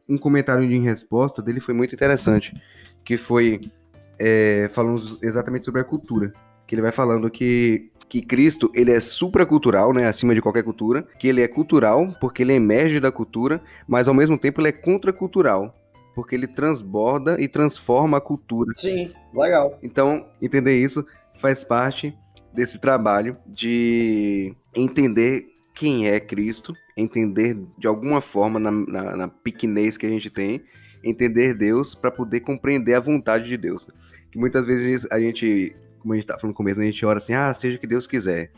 um 0.09 0.19
comentário 0.19 0.69
de 0.69 0.79
resposta 0.79 1.41
dele 1.41 1.61
foi 1.61 1.75
muito 1.75 1.95
interessante, 1.95 2.53
que 3.05 3.17
foi 3.17 3.61
é, 4.23 4.69
falando 4.69 5.19
exatamente 5.21 5.65
sobre 5.65 5.81
a 5.81 5.85
cultura. 5.85 6.33
Que 6.65 6.77
ele 6.77 6.83
vai 6.83 6.93
falando 6.93 7.29
que, 7.29 7.91
que 8.09 8.23
Cristo 8.23 8.71
ele 8.73 8.93
é 8.93 9.01
supracultural, 9.01 9.93
né, 9.93 10.07
acima 10.07 10.33
de 10.33 10.41
qualquer 10.41 10.63
cultura, 10.63 11.03
que 11.19 11.27
ele 11.27 11.43
é 11.43 11.49
cultural 11.49 12.15
porque 12.21 12.43
ele 12.43 12.53
emerge 12.53 13.01
da 13.01 13.11
cultura, 13.11 13.61
mas 13.87 14.07
ao 14.07 14.15
mesmo 14.15 14.39
tempo 14.39 14.61
ele 14.61 14.69
é 14.69 14.73
contracultural, 14.73 15.75
porque 16.15 16.37
ele 16.37 16.47
transborda 16.47 17.41
e 17.41 17.49
transforma 17.49 18.19
a 18.19 18.21
cultura. 18.21 18.73
Sim, 18.77 19.11
legal. 19.35 19.77
Então, 19.83 20.25
entender 20.41 20.79
isso 20.79 21.05
faz 21.35 21.65
parte 21.65 22.17
desse 22.55 22.81
trabalho 22.81 23.37
de 23.47 24.55
entender 24.75 25.47
quem 25.75 26.07
é 26.07 26.21
Cristo, 26.21 26.75
entender 26.97 27.59
de 27.77 27.89
alguma 27.89 28.21
forma 28.21 28.61
na, 28.61 28.71
na, 28.71 29.17
na 29.17 29.29
pequenez 29.29 29.97
que 29.97 30.07
a 30.07 30.09
gente 30.09 30.31
tem, 30.31 30.63
entender 31.03 31.55
Deus 31.55 31.95
para 31.95 32.11
poder 32.11 32.41
compreender 32.41 32.95
a 32.95 33.01
vontade 33.01 33.49
de 33.49 33.57
Deus. 33.57 33.89
Que 34.31 34.39
muitas 34.39 34.65
vezes 34.65 35.07
a 35.11 35.19
gente, 35.19 35.75
como 35.99 36.13
a 36.13 36.17
gente 36.17 36.27
tá 36.27 36.39
falando 36.39 36.53
no 36.53 36.57
começo, 36.57 36.81
a 36.81 36.85
gente 36.85 37.05
ora 37.05 37.19
assim, 37.19 37.35
ah, 37.35 37.53
seja 37.53 37.77
o 37.77 37.81
que 37.81 37.87
Deus 37.87 38.07
quiser. 38.07 38.51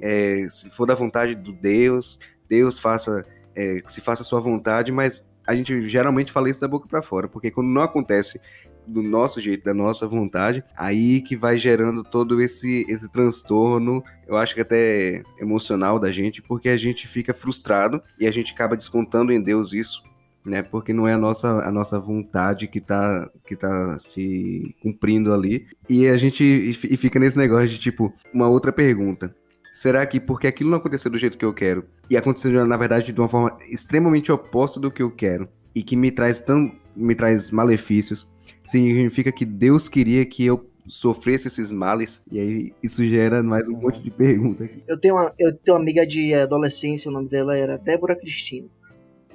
É, 0.00 0.46
se 0.48 0.70
for 0.70 0.86
da 0.86 0.94
vontade 0.94 1.34
do 1.34 1.52
Deus, 1.52 2.18
Deus 2.48 2.78
faça, 2.78 3.24
é, 3.54 3.82
se 3.86 4.00
faça 4.00 4.22
a 4.22 4.24
sua 4.24 4.40
vontade, 4.40 4.90
mas 4.90 5.30
a 5.46 5.54
gente 5.54 5.88
geralmente 5.88 6.32
fala 6.32 6.50
isso 6.50 6.60
da 6.60 6.68
boca 6.68 6.86
para 6.88 7.02
fora, 7.02 7.28
porque 7.28 7.50
quando 7.50 7.68
não 7.68 7.82
acontece 7.82 8.40
do 8.86 9.02
nosso 9.02 9.40
jeito, 9.40 9.64
da 9.64 9.74
nossa 9.74 10.06
vontade, 10.06 10.64
aí 10.76 11.20
que 11.20 11.36
vai 11.36 11.56
gerando 11.56 12.02
todo 12.02 12.40
esse, 12.40 12.84
esse 12.88 13.10
transtorno, 13.10 14.02
eu 14.26 14.36
acho 14.36 14.54
que 14.54 14.60
até 14.60 15.22
emocional 15.38 15.98
da 15.98 16.10
gente, 16.10 16.42
porque 16.42 16.68
a 16.68 16.76
gente 16.76 17.06
fica 17.06 17.32
frustrado 17.32 18.02
e 18.18 18.26
a 18.26 18.30
gente 18.30 18.52
acaba 18.52 18.76
descontando 18.76 19.32
em 19.32 19.40
Deus 19.40 19.72
isso, 19.72 20.02
né? 20.44 20.62
Porque 20.62 20.92
não 20.92 21.06
é 21.06 21.14
a 21.14 21.18
nossa, 21.18 21.48
a 21.66 21.70
nossa 21.70 21.98
vontade 21.98 22.66
que 22.66 22.80
tá, 22.80 23.30
que 23.46 23.56
tá 23.56 23.96
se 23.98 24.74
cumprindo 24.82 25.32
ali. 25.32 25.66
E 25.88 26.08
a 26.08 26.16
gente 26.16 26.42
e 26.44 26.96
fica 26.96 27.18
nesse 27.18 27.38
negócio 27.38 27.68
de 27.68 27.78
tipo, 27.78 28.12
uma 28.32 28.48
outra 28.48 28.72
pergunta. 28.72 29.34
Será 29.72 30.04
que 30.04 30.20
porque 30.20 30.46
aquilo 30.46 30.70
não 30.70 30.78
aconteceu 30.78 31.10
do 31.10 31.16
jeito 31.16 31.38
que 31.38 31.44
eu 31.44 31.54
quero 31.54 31.84
e 32.10 32.16
aconteceu 32.16 32.66
na 32.66 32.76
verdade 32.76 33.10
de 33.10 33.20
uma 33.20 33.28
forma 33.28 33.56
extremamente 33.70 34.30
oposta 34.30 34.78
do 34.78 34.90
que 34.90 35.02
eu 35.02 35.10
quero 35.10 35.48
e 35.74 35.82
que 35.82 35.96
me 35.96 36.10
traz 36.10 36.40
tão 36.40 36.70
me 36.94 37.14
traz 37.14 37.50
malefícios, 37.50 38.30
significa 38.62 39.32
que 39.32 39.46
Deus 39.46 39.88
queria 39.88 40.26
que 40.26 40.44
eu 40.44 40.68
sofresse 40.86 41.48
esses 41.48 41.70
males? 41.70 42.22
E 42.30 42.38
aí 42.38 42.74
isso 42.82 43.02
gera 43.04 43.42
mais 43.42 43.66
um 43.68 43.76
monte 43.76 44.02
de 44.02 44.10
perguntas 44.10 44.66
aqui. 44.66 44.82
Eu 44.86 44.98
tenho 44.98 45.14
uma, 45.14 45.32
eu 45.38 45.56
tenho 45.56 45.76
uma 45.76 45.82
amiga 45.82 46.06
de 46.06 46.34
adolescência, 46.34 47.10
o 47.10 47.14
nome 47.14 47.28
dela 47.28 47.56
era 47.56 47.78
Débora 47.78 48.14
Cristina. 48.14 48.68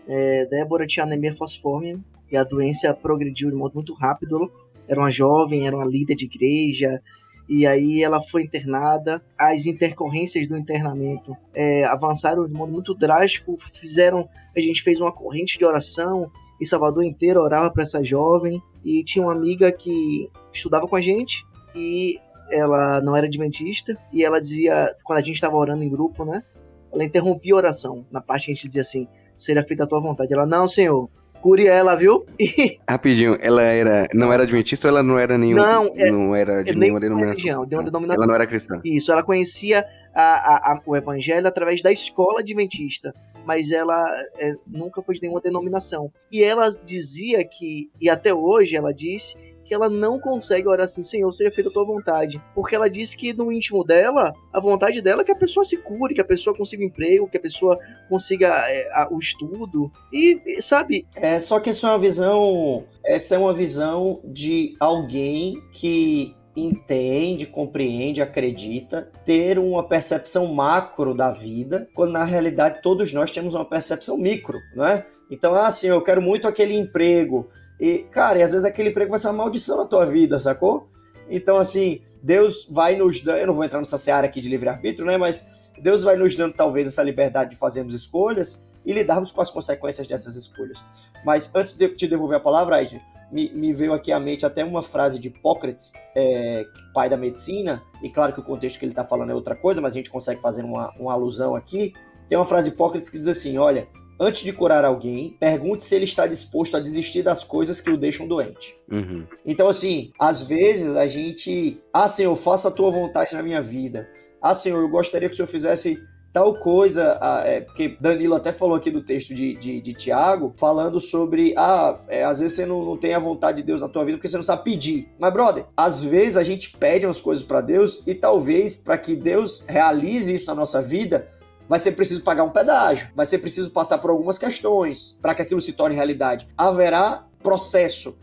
É, 0.07 0.45
Débora 0.45 0.87
tinha 0.87 1.05
anemia 1.05 1.35
fosforme 1.35 2.01
e 2.31 2.37
a 2.37 2.43
doença 2.43 2.93
progrediu 2.93 3.49
de 3.49 3.55
modo 3.55 3.75
muito 3.75 3.93
rápido. 3.93 4.51
Era 4.87 4.99
uma 4.99 5.11
jovem, 5.11 5.67
era 5.67 5.75
uma 5.75 5.85
líder 5.85 6.15
de 6.15 6.25
igreja, 6.25 7.01
e 7.47 7.65
aí 7.65 8.03
ela 8.03 8.21
foi 8.21 8.43
internada. 8.43 9.21
As 9.37 9.65
intercorrências 9.65 10.47
do 10.47 10.57
internamento 10.57 11.35
é, 11.53 11.85
avançaram 11.85 12.45
de 12.45 12.53
modo 12.53 12.71
muito 12.71 12.93
drástico, 12.93 13.55
fizeram. 13.73 14.27
A 14.55 14.59
gente 14.59 14.83
fez 14.83 14.99
uma 14.99 15.11
corrente 15.11 15.57
de 15.57 15.65
oração 15.65 16.29
e 16.59 16.65
Salvador 16.65 17.03
inteiro 17.03 17.41
orava 17.41 17.71
para 17.71 17.83
essa 17.83 18.03
jovem. 18.03 18.61
E 18.83 19.03
tinha 19.03 19.23
uma 19.23 19.33
amiga 19.33 19.71
que 19.71 20.29
estudava 20.51 20.87
com 20.87 20.95
a 20.95 21.01
gente 21.01 21.45
e 21.75 22.19
ela 22.51 23.01
não 23.01 23.15
era 23.15 23.27
adventista. 23.27 23.97
E 24.11 24.23
ela 24.23 24.41
dizia, 24.41 24.93
quando 25.03 25.19
a 25.19 25.21
gente 25.21 25.35
estava 25.35 25.55
orando 25.55 25.83
em 25.83 25.89
grupo, 25.89 26.25
né? 26.25 26.43
Ela 26.91 27.03
interrompia 27.03 27.53
a 27.53 27.57
oração, 27.57 28.05
na 28.09 28.21
parte 28.21 28.45
que 28.45 28.51
a 28.51 28.55
gente 28.55 28.67
dizia 28.67 28.81
assim: 28.81 29.07
seja 29.37 29.63
feita 29.63 29.83
a 29.83 29.87
tua 29.87 29.99
vontade. 29.99 30.33
Ela, 30.33 30.45
não, 30.45 30.67
senhor, 30.67 31.09
cure 31.41 31.67
ela, 31.67 31.95
viu? 31.95 32.25
E... 32.39 32.79
Rapidinho, 32.89 33.37
ela 33.41 33.61
era, 33.61 34.07
não 34.13 34.31
era 34.31 34.43
adventista 34.43 34.87
ou 34.87 34.89
ela 34.89 35.03
não 35.03 35.17
era 35.17 35.37
nenhum, 35.37 35.57
não, 35.57 35.85
é, 35.95 36.11
não 36.11 36.35
era 36.35 36.63
de 36.63 36.75
nenhuma 36.75 36.99
denominação? 36.99 37.35
Religião, 37.35 37.63
de 37.63 37.75
uma 37.75 37.83
denominação. 37.83 38.23
Ela 38.23 38.27
não 38.27 38.35
era 38.35 38.47
cristã. 38.47 38.79
Isso, 38.83 39.11
ela 39.11 39.23
conhecia 39.23 39.85
a, 40.13 40.21
a, 40.21 40.73
a, 40.73 40.81
o 40.85 40.95
evangelho 40.95 41.47
através 41.47 41.81
da 41.81 41.91
escola 41.91 42.39
adventista 42.39 43.13
mas 43.47 43.71
ela 43.71 44.03
é, 44.37 44.51
nunca 44.67 45.01
foi 45.01 45.15
de 45.15 45.21
nenhuma 45.21 45.39
denominação. 45.39 46.11
E 46.29 46.43
ela 46.43 46.69
dizia 46.83 47.45
que, 47.45 47.89
e 47.99 48.09
até 48.09 48.33
hoje 48.33 48.75
ela 48.75 48.93
diz, 48.93 49.37
que 49.67 49.73
ela 49.73 49.89
não 49.89 50.19
consegue 50.19 50.67
orar 50.67 50.85
assim, 50.85 51.03
Senhor, 51.03 51.31
seja 51.31 51.51
feita 51.51 51.69
a 51.69 51.73
tua 51.73 51.85
vontade. 51.85 52.41
Porque 52.55 52.75
ela 52.75 52.89
diz 52.89 53.13
que 53.13 53.33
no 53.33 53.51
íntimo 53.51 53.83
dela, 53.83 54.33
a 54.53 54.59
vontade 54.59 55.01
dela 55.01 55.21
é 55.21 55.25
que 55.25 55.31
a 55.31 55.35
pessoa 55.35 55.65
se 55.65 55.77
cure, 55.77 56.15
que 56.15 56.21
a 56.21 56.25
pessoa 56.25 56.55
consiga 56.55 56.83
emprego, 56.83 57.29
que 57.29 57.37
a 57.37 57.41
pessoa 57.41 57.77
consiga 58.09 58.47
é, 58.69 58.89
a, 58.93 59.07
o 59.11 59.19
estudo. 59.19 59.91
E, 60.11 60.61
sabe? 60.61 61.05
É, 61.15 61.39
só 61.39 61.59
que 61.59 61.69
essa 61.69 61.87
é 61.87 61.89
uma 61.91 61.99
visão. 61.99 62.85
Essa 63.05 63.35
é 63.35 63.37
uma 63.37 63.53
visão 63.53 64.21
de 64.23 64.75
alguém 64.79 65.61
que 65.71 66.35
entende, 66.55 67.45
compreende, 67.45 68.21
acredita, 68.21 69.11
ter 69.23 69.59
uma 69.59 69.87
percepção 69.87 70.51
macro 70.53 71.13
da 71.13 71.31
vida, 71.31 71.87
quando 71.93 72.13
na 72.13 72.23
realidade 72.23 72.81
todos 72.81 73.13
nós 73.13 73.29
temos 73.29 73.53
uma 73.53 73.63
percepção 73.63 74.17
micro, 74.17 74.57
não 74.75 74.85
é? 74.85 75.05
Então, 75.29 75.53
ah, 75.53 75.67
assim, 75.67 75.87
eu 75.87 76.01
quero 76.01 76.21
muito 76.21 76.47
aquele 76.47 76.75
emprego. 76.75 77.49
E, 77.79 77.99
cara, 78.11 78.39
e 78.39 78.43
às 78.43 78.51
vezes 78.51 78.65
aquele 78.65 78.89
emprego 78.89 79.11
vai 79.11 79.19
ser 79.19 79.27
uma 79.27 79.33
maldição 79.33 79.77
na 79.77 79.85
tua 79.85 80.05
vida, 80.05 80.39
sacou? 80.39 80.89
Então, 81.29 81.57
assim, 81.57 82.01
Deus 82.21 82.67
vai 82.69 82.95
nos 82.95 83.21
dando. 83.21 83.37
Eu 83.37 83.47
não 83.47 83.53
vou 83.53 83.63
entrar 83.63 83.79
nessa 83.79 83.97
seara 83.97 84.25
aqui 84.25 84.41
de 84.41 84.49
livre-arbítrio, 84.49 85.05
né? 85.05 85.17
Mas 85.17 85.47
Deus 85.79 86.03
vai 86.03 86.15
nos 86.15 86.35
dando 86.35 86.53
talvez 86.53 86.87
essa 86.87 87.03
liberdade 87.03 87.51
de 87.51 87.55
fazermos 87.55 87.93
escolhas 87.93 88.61
e 88.85 88.93
lidarmos 88.93 89.31
com 89.31 89.41
as 89.41 89.51
consequências 89.51 90.07
dessas 90.07 90.35
escolhas. 90.35 90.83
Mas 91.25 91.49
antes 91.53 91.73
de 91.73 91.89
te 91.89 92.07
devolver 92.07 92.37
a 92.37 92.39
palavra, 92.39 92.77
Aide, 92.77 93.01
me, 93.31 93.49
me, 93.49 93.73
veio 93.73 93.93
aqui 93.93 94.11
à 94.11 94.19
mente 94.19 94.45
até 94.45 94.63
uma 94.63 94.81
frase 94.81 95.19
de 95.19 95.27
Hipócrates, 95.27 95.91
é, 96.15 96.65
pai 96.93 97.09
da 97.09 97.17
medicina, 97.17 97.83
e 98.01 98.09
claro 98.09 98.31
que 98.31 98.39
o 98.39 98.43
contexto 98.43 98.79
que 98.79 98.85
ele 98.85 98.93
está 98.93 99.03
falando 99.03 99.31
é 99.31 99.35
outra 99.35 99.55
coisa, 99.55 99.81
mas 99.81 99.93
a 99.93 99.97
gente 99.97 100.09
consegue 100.09 100.41
fazer 100.41 100.63
uma, 100.63 100.93
uma 100.97 101.11
alusão 101.11 101.53
aqui. 101.53 101.93
Tem 102.29 102.37
uma 102.37 102.45
frase 102.45 102.69
de 102.69 102.75
Hipócrates 102.75 103.09
que 103.09 103.19
diz 103.19 103.27
assim: 103.27 103.57
olha, 103.57 103.87
antes 104.19 104.43
de 104.43 104.53
curar 104.53 104.83
alguém, 104.83 105.35
pergunte 105.39 105.85
se 105.85 105.95
ele 105.95 106.05
está 106.05 106.27
disposto 106.27 106.75
a 106.75 106.79
desistir 106.79 107.23
das 107.23 107.43
coisas 107.43 107.79
que 107.79 107.89
o 107.89 107.97
deixam 107.97 108.27
doente. 108.27 108.75
Uhum. 108.91 109.25
Então, 109.45 109.67
assim, 109.67 110.11
às 110.19 110.41
vezes 110.41 110.95
a 110.95 111.07
gente. 111.07 111.81
Ah, 111.93 112.07
Senhor, 112.07 112.35
faça 112.35 112.67
a 112.69 112.71
tua 112.71 112.91
vontade 112.91 113.33
na 113.33 113.43
minha 113.43 113.61
vida. 113.61 114.07
Ah, 114.41 114.53
Senhor, 114.53 114.79
eu 114.81 114.89
gostaria 114.89 115.27
que 115.27 115.33
o 115.33 115.35
Senhor 115.35 115.47
fizesse 115.47 115.99
tal 116.37 116.53
coisa, 116.59 117.17
é, 117.45 117.61
porque 117.61 117.97
Danilo 117.99 118.35
até 118.35 118.51
falou 118.51 118.75
aqui 118.75 118.91
do 118.91 119.01
texto 119.01 119.33
de, 119.33 119.55
de, 119.55 119.81
de 119.81 119.93
Tiago, 119.93 120.53
falando 120.55 120.99
sobre, 120.99 121.55
ah, 121.57 121.99
é, 122.07 122.23
às 122.23 122.39
vezes 122.39 122.55
você 122.55 122.65
não, 122.65 122.85
não 122.85 122.95
tem 122.95 123.15
a 123.15 123.19
vontade 123.19 123.57
de 123.57 123.63
Deus 123.63 123.81
na 123.81 123.89
tua 123.89 124.05
vida 124.05 124.17
porque 124.17 124.27
você 124.27 124.37
não 124.37 124.43
sabe 124.43 124.63
pedir. 124.63 125.09
Mas, 125.17 125.33
brother, 125.33 125.65
às 125.75 126.03
vezes 126.03 126.37
a 126.37 126.43
gente 126.43 126.77
pede 126.77 127.07
umas 127.07 127.19
coisas 127.19 127.43
para 127.43 127.59
Deus 127.59 128.03
e 128.05 128.13
talvez 128.13 128.75
para 128.75 128.99
que 128.99 129.15
Deus 129.15 129.63
realize 129.67 130.31
isso 130.31 130.45
na 130.45 130.53
nossa 130.53 130.79
vida, 130.79 131.27
vai 131.67 131.79
ser 131.79 131.91
preciso 131.93 132.21
pagar 132.21 132.43
um 132.43 132.49
pedágio, 132.49 133.09
vai 133.15 133.25
ser 133.25 133.39
preciso 133.39 133.69
passar 133.69 133.97
por 133.97 134.09
algumas 134.09 134.37
questões 134.37 135.17
para 135.21 135.35
que 135.35 135.41
aquilo 135.41 135.61
se 135.61 135.73
torne 135.73 135.95
realidade. 135.95 136.47
Haverá 136.57 137.25
processo. 137.41 138.17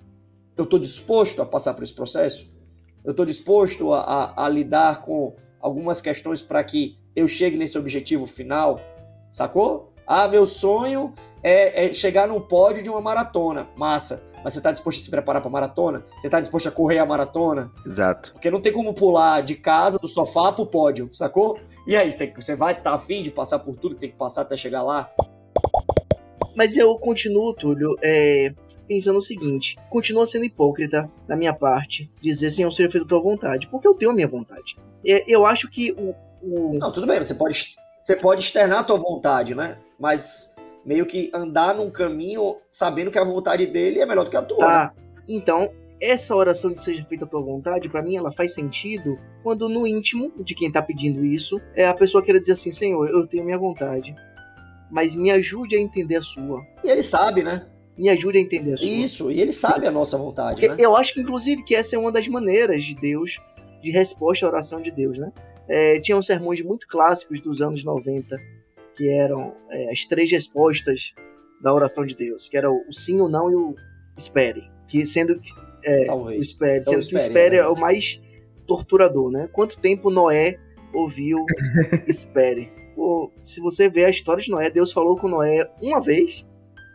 Eu 0.56 0.64
estou 0.64 0.78
disposto 0.78 1.42
a 1.42 1.46
passar 1.46 1.74
por 1.74 1.82
esse 1.82 1.94
processo? 1.94 2.48
Eu 3.04 3.10
estou 3.10 3.26
disposto 3.26 3.92
a, 3.92 4.00
a, 4.00 4.46
a 4.46 4.48
lidar 4.48 5.02
com 5.02 5.34
algumas 5.60 6.00
questões 6.00 6.40
para 6.40 6.62
que 6.64 6.98
eu 7.14 7.28
chegue 7.28 7.56
nesse 7.56 7.78
objetivo 7.78 8.26
final, 8.26 8.80
sacou? 9.30 9.92
Ah, 10.06 10.28
meu 10.28 10.46
sonho 10.46 11.14
é, 11.44 11.86
é 11.86 11.92
chegar 11.92 12.26
no 12.26 12.40
pódio 12.40 12.82
de 12.82 12.88
uma 12.88 13.02
maratona. 13.02 13.68
Massa. 13.76 14.24
Mas 14.42 14.54
você 14.54 14.58
está 14.58 14.72
disposto 14.72 14.98
a 14.98 15.02
se 15.02 15.10
preparar 15.10 15.40
para 15.40 15.48
a 15.48 15.52
maratona? 15.52 16.04
Você 16.18 16.26
está 16.26 16.40
disposto 16.40 16.68
a 16.68 16.72
correr 16.72 16.98
a 16.98 17.06
maratona? 17.06 17.70
Exato. 17.86 18.32
Porque 18.32 18.50
não 18.50 18.60
tem 18.60 18.72
como 18.72 18.92
pular 18.92 19.42
de 19.42 19.54
casa, 19.54 19.98
do 19.98 20.08
sofá 20.08 20.52
pro 20.52 20.66
pódio, 20.66 21.08
sacou? 21.12 21.58
E 21.86 21.96
aí, 21.96 22.10
você, 22.10 22.32
você 22.34 22.56
vai 22.56 22.72
estar 22.72 22.90
tá 22.90 22.96
afim 22.96 23.22
de 23.22 23.30
passar 23.30 23.58
por 23.58 23.76
tudo 23.76 23.94
que 23.94 24.02
tem 24.02 24.10
que 24.10 24.16
passar 24.16 24.42
até 24.42 24.56
chegar 24.56 24.82
lá? 24.82 25.08
Mas 26.54 26.76
eu 26.76 26.94
continuo, 26.98 27.54
Túlio, 27.54 27.96
é, 28.02 28.52
pensando 28.86 29.18
o 29.18 29.22
seguinte: 29.22 29.76
continua 29.90 30.26
sendo 30.26 30.44
hipócrita 30.44 31.10
da 31.26 31.36
minha 31.36 31.54
parte 31.54 32.10
dizer, 32.20 32.50
Senhor, 32.50 32.70
seja 32.70 32.90
feito 32.90 33.04
a 33.04 33.08
tua 33.08 33.20
vontade, 33.20 33.66
porque 33.68 33.88
eu 33.88 33.94
tenho 33.94 34.10
a 34.10 34.14
minha 34.14 34.28
vontade. 34.28 34.76
É, 35.06 35.24
eu 35.26 35.46
acho 35.46 35.70
que 35.70 35.92
o, 35.92 36.14
o... 36.42 36.78
Não, 36.78 36.92
tudo 36.92 37.06
bem, 37.06 37.18
você 37.18 37.34
pode, 37.34 37.74
você 38.02 38.14
pode 38.14 38.42
externar 38.42 38.80
a 38.80 38.84
tua 38.84 38.98
vontade, 38.98 39.54
né? 39.54 39.78
Mas 39.98 40.53
meio 40.84 41.06
que 41.06 41.30
andar 41.32 41.74
num 41.74 41.90
caminho 41.90 42.56
sabendo 42.70 43.10
que 43.10 43.18
a 43.18 43.24
vontade 43.24 43.66
dele 43.66 44.00
é 44.00 44.06
melhor 44.06 44.24
do 44.24 44.30
que 44.30 44.36
a 44.36 44.42
tua. 44.42 44.58
Tá. 44.58 44.94
Né? 44.96 45.04
Então, 45.28 45.70
essa 46.00 46.34
oração 46.34 46.72
de 46.72 46.80
seja 46.80 47.04
feita 47.04 47.24
a 47.24 47.28
tua 47.28 47.40
vontade, 47.40 47.88
para 47.88 48.02
mim 48.02 48.16
ela 48.16 48.30
faz 48.30 48.52
sentido 48.52 49.18
quando 49.42 49.68
no 49.68 49.86
íntimo 49.86 50.32
de 50.42 50.54
quem 50.54 50.70
tá 50.70 50.82
pedindo 50.82 51.24
isso, 51.24 51.60
é 51.74 51.86
a 51.86 51.94
pessoa 51.94 52.22
queira 52.22 52.38
dizer 52.38 52.52
assim, 52.52 52.72
Senhor, 52.72 53.08
eu 53.08 53.26
tenho 53.26 53.44
minha 53.44 53.58
vontade, 53.58 54.14
mas 54.90 55.14
me 55.14 55.30
ajude 55.30 55.76
a 55.76 55.80
entender 55.80 56.16
a 56.16 56.22
sua. 56.22 56.62
E 56.82 56.88
ele 56.88 57.02
sabe, 57.02 57.42
né? 57.42 57.66
Me 57.96 58.08
ajude 58.08 58.38
a 58.38 58.40
entender 58.40 58.74
a 58.74 58.76
sua. 58.76 58.88
Isso, 58.88 59.30
e 59.30 59.40
ele 59.40 59.52
sabe 59.52 59.82
Sim. 59.82 59.86
a 59.86 59.90
nossa 59.90 60.18
vontade, 60.18 60.60
Porque 60.60 60.68
né? 60.68 60.76
Eu 60.78 60.96
acho 60.96 61.14
que 61.14 61.20
inclusive 61.20 61.64
que 61.64 61.74
essa 61.74 61.96
é 61.96 61.98
uma 61.98 62.12
das 62.12 62.26
maneiras 62.28 62.82
de 62.84 62.94
Deus 62.94 63.38
de 63.82 63.90
resposta 63.90 64.44
à 64.44 64.48
oração 64.48 64.80
de 64.80 64.90
Deus, 64.90 65.18
né? 65.18 65.32
É, 65.68 65.98
tinham 66.00 66.20
sermões 66.20 66.60
muito 66.62 66.86
clássicos 66.86 67.40
dos 67.40 67.62
anos 67.62 67.84
90, 67.84 68.38
que 68.96 69.08
eram 69.08 69.54
é, 69.70 69.90
as 69.92 70.04
três 70.06 70.30
respostas 70.30 71.12
da 71.60 71.72
oração 71.72 72.04
de 72.04 72.14
Deus, 72.16 72.48
que 72.48 72.56
era 72.56 72.70
o 72.70 72.92
sim, 72.92 73.20
o 73.20 73.28
não 73.28 73.50
e 73.50 73.54
o 73.54 73.74
espere. 74.16 74.62
Que 74.88 75.04
sendo 75.06 75.38
que 75.40 75.50
é, 75.84 76.06
Talvez. 76.06 76.38
o 76.38 76.42
espere, 76.42 76.80
Então, 76.80 76.92
sendo 76.94 77.08
que 77.08 77.14
o 77.14 77.16
espere, 77.18 77.28
espere 77.28 77.56
né? 77.56 77.62
é 77.62 77.68
o 77.68 77.78
mais 77.78 78.20
torturador, 78.66 79.30
né? 79.30 79.48
Quanto 79.52 79.78
tempo 79.78 80.10
Noé 80.10 80.58
ouviu 80.92 81.38
espere? 82.06 82.70
Pô, 82.94 83.30
se 83.42 83.60
você 83.60 83.88
ver 83.88 84.04
a 84.04 84.10
história 84.10 84.42
de 84.42 84.50
Noé, 84.50 84.70
Deus 84.70 84.92
falou 84.92 85.16
com 85.16 85.28
Noé 85.28 85.68
uma 85.80 86.00
vez, 86.00 86.46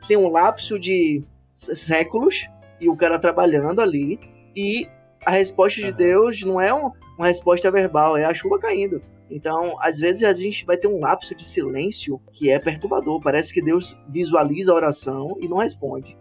tem 0.07 0.15
um 0.17 0.29
lapso 0.31 0.79
de 0.79 1.21
séculos 1.53 2.47
e 2.79 2.87
o 2.89 2.95
cara 2.95 3.19
trabalhando 3.19 3.81
ali 3.81 4.17
e 4.55 4.87
a 5.25 5.31
resposta 5.31 5.81
de 5.81 5.87
Aham. 5.87 5.97
Deus 5.97 6.41
não 6.43 6.61
é 6.61 6.73
um- 6.73 6.91
uma 7.17 7.27
resposta 7.27 7.69
verbal, 7.69 8.15
é 8.15 8.23
a 8.23 8.33
chuva 8.33 8.57
caindo. 8.57 9.01
Então, 9.29 9.75
às 9.81 9.99
vezes 9.99 10.23
a 10.23 10.33
gente 10.33 10.65
vai 10.65 10.77
ter 10.77 10.87
um 10.87 10.99
lapso 10.99 11.35
de 11.35 11.43
silêncio 11.43 12.19
que 12.33 12.49
é 12.49 12.57
perturbador. 12.57 13.21
Parece 13.21 13.53
que 13.53 13.61
Deus 13.61 13.97
visualiza 14.07 14.71
a 14.71 14.75
oração 14.75 15.37
e 15.39 15.47
não 15.47 15.57
responde. 15.57 16.17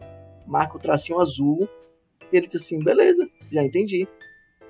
Marca 0.46 0.76
o 0.76 0.80
tracinho 0.80 1.20
azul 1.20 1.68
e 2.32 2.36
ele 2.36 2.46
diz 2.46 2.56
assim: 2.56 2.78
beleza, 2.80 3.28
já 3.50 3.62
entendi. 3.62 4.06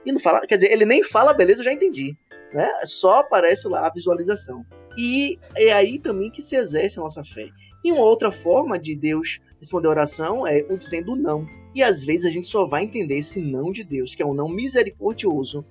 E 0.05 0.13
não 0.13 0.21
fala, 0.21 0.47
quer 0.47 0.57
dizer, 0.57 0.73
ele 0.73 0.85
nem 0.85 1.03
fala, 1.03 1.33
beleza, 1.33 1.63
já 1.63 1.73
entendi. 1.73 2.17
Né? 2.53 2.69
Só 2.85 3.21
aparece 3.21 3.69
lá 3.69 3.87
a 3.87 3.91
visualização. 3.91 4.65
E 4.97 5.39
é 5.57 5.73
aí 5.73 5.99
também 5.99 6.31
que 6.31 6.41
se 6.41 6.57
exerce 6.57 6.99
a 6.99 7.03
nossa 7.03 7.23
fé. 7.25 7.49
E 7.85 7.93
uma 7.93 8.03
outra 8.03 8.31
forma 8.31 8.79
de 8.79 8.97
Deus 8.97 9.41
responder 9.61 9.89
a 9.89 9.91
oração 9.91 10.47
é 10.47 10.65
o 10.69 10.77
dizendo 10.77 11.15
não. 11.15 11.47
E 11.75 11.83
às 11.83 12.05
vezes 12.05 12.25
a 12.25 12.31
gente 12.31 12.47
só 12.47 12.67
vai 12.67 12.85
entender 12.85 13.19
esse 13.19 13.41
não 13.41 13.71
de 13.71 13.85
Deus, 13.85 14.15
que 14.15 14.23
é 14.23 14.27
um 14.27 14.35
não 14.35 14.49
misericordioso, 14.49 15.65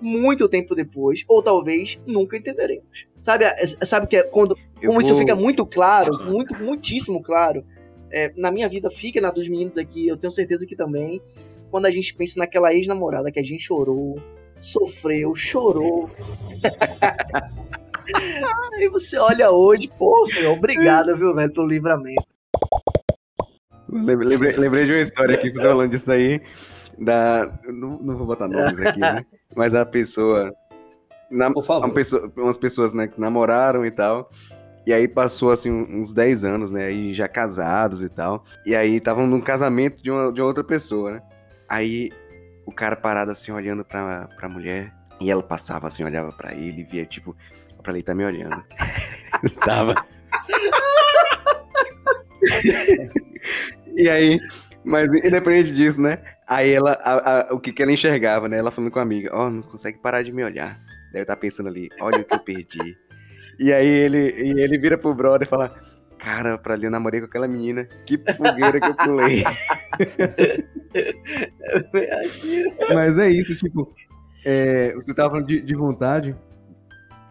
muito 0.00 0.48
tempo 0.48 0.74
depois, 0.74 1.24
ou 1.28 1.42
talvez 1.42 1.98
nunca 2.06 2.36
entenderemos. 2.36 3.06
Sabe, 3.18 3.44
a- 3.44 3.56
sabe 3.84 4.06
que 4.06 4.16
é 4.16 4.22
quando 4.22 4.56
Eu 4.80 4.88
como 4.90 5.00
isso 5.00 5.10
vou- 5.10 5.18
fica 5.18 5.34
muito 5.34 5.64
claro, 5.66 6.24
muito, 6.24 6.54
muitíssimo 6.62 7.22
claro, 7.22 7.64
é, 8.10 8.32
na 8.36 8.50
minha 8.50 8.68
vida 8.68 8.90
fica, 8.90 9.20
na 9.20 9.30
dos 9.30 9.48
meninos 9.48 9.76
aqui, 9.76 10.06
eu 10.08 10.16
tenho 10.16 10.30
certeza 10.30 10.64
que 10.66 10.76
também, 10.76 11.20
quando 11.70 11.86
a 11.86 11.90
gente 11.90 12.14
pensa 12.14 12.38
naquela 12.38 12.72
ex-namorada 12.72 13.30
que 13.30 13.38
a 13.40 13.42
gente 13.44 13.62
chorou, 13.64 14.20
sofreu, 14.60 15.34
chorou. 15.34 16.08
Aí 18.74 18.88
você 18.88 19.18
olha 19.18 19.50
hoje, 19.50 19.88
pô, 19.98 20.24
senhor, 20.26 20.56
obrigado, 20.56 21.16
viu, 21.16 21.34
velho, 21.34 21.52
pelo 21.52 21.66
livramento. 21.66 22.22
Lem- 23.90 24.16
Lembrei, 24.16 24.52
lembrei 24.52 24.84
de 24.86 24.92
uma 24.92 25.00
história 25.00 25.34
aqui, 25.34 25.50
você 25.50 25.62
falando 25.62 25.90
disso 25.90 26.10
aí. 26.10 26.40
Da, 26.98 27.50
não, 27.66 27.98
não 27.98 28.16
vou 28.16 28.26
botar 28.26 28.48
nomes 28.48 28.78
aqui, 28.78 28.98
né? 28.98 29.24
Mas 29.54 29.74
a 29.74 29.84
pessoa. 29.86 30.52
Na, 31.30 31.52
Por 31.52 31.62
favor. 31.64 31.86
uma 31.86 31.94
pessoa- 31.94 32.32
umas 32.36 32.56
pessoas, 32.56 32.92
né, 32.94 33.06
que 33.06 33.20
namoraram 33.20 33.84
e 33.84 33.90
tal. 33.90 34.30
E 34.86 34.92
aí 34.92 35.06
passou, 35.06 35.50
assim, 35.50 35.70
uns 35.70 36.14
10 36.14 36.44
anos, 36.44 36.70
né? 36.70 36.90
E 36.90 37.12
já 37.12 37.28
casados 37.28 38.00
e 38.02 38.08
tal. 38.08 38.42
E 38.64 38.74
aí 38.74 38.96
estavam 38.96 39.26
num 39.26 39.40
casamento 39.40 40.02
de, 40.02 40.10
uma, 40.10 40.32
de 40.32 40.40
outra 40.40 40.64
pessoa, 40.64 41.12
né? 41.12 41.22
Aí 41.68 42.10
o 42.64 42.72
cara 42.72 42.96
parado, 42.96 43.30
assim, 43.30 43.52
olhando 43.52 43.84
pra, 43.84 44.28
pra 44.36 44.48
mulher. 44.48 44.92
E 45.20 45.30
ela 45.30 45.42
passava, 45.42 45.88
assim, 45.88 46.02
olhava 46.04 46.32
pra 46.32 46.54
ele 46.54 46.80
e 46.80 46.84
via, 46.84 47.04
tipo, 47.04 47.36
pra 47.82 47.92
ele 47.92 48.02
tá 48.02 48.14
me 48.14 48.24
olhando. 48.24 48.64
Tava. 49.64 49.94
e 53.96 54.08
aí, 54.08 54.40
mas 54.88 55.08
independente 55.24 55.72
disso, 55.72 56.00
né? 56.00 56.18
Aí 56.48 56.72
ela, 56.72 56.92
a- 56.92 57.50
a- 57.50 57.54
o 57.54 57.60
que, 57.60 57.72
que 57.72 57.82
ela 57.82 57.92
enxergava, 57.92 58.48
né? 58.48 58.58
Ela 58.58 58.70
falando 58.70 58.90
com 58.90 58.98
a 58.98 59.02
amiga, 59.02 59.30
ó, 59.32 59.50
não 59.50 59.62
consegue 59.62 59.98
parar 59.98 60.22
de 60.22 60.32
me 60.32 60.44
olhar. 60.44 60.78
Deve 61.12 61.22
estar 61.22 61.36
pensando 61.36 61.68
ali, 61.68 61.88
olha 62.00 62.20
o 62.20 62.24
que 62.24 62.34
eu 62.34 62.40
perdi. 62.40 62.96
e 63.58 63.72
aí 63.72 63.86
ele, 63.86 64.30
e 64.36 64.60
ele 64.60 64.78
vira 64.78 64.98
pro 64.98 65.14
brother 65.14 65.46
e 65.46 65.50
fala, 65.50 65.74
cara, 66.18 66.58
pra 66.58 66.74
ali 66.74 66.84
eu 66.84 66.90
namorei 66.90 67.20
com 67.20 67.26
aquela 67.26 67.48
menina, 67.48 67.88
que 68.06 68.18
fogueira 68.34 68.80
que 68.80 68.88
eu 68.88 68.94
pulei. 68.94 69.44
Mas 72.94 73.18
é 73.18 73.30
isso, 73.30 73.54
tipo, 73.56 73.92
é, 74.44 74.92
você 74.94 75.14
tava 75.14 75.30
falando 75.30 75.46
de, 75.46 75.60
de 75.60 75.74
vontade, 75.74 76.36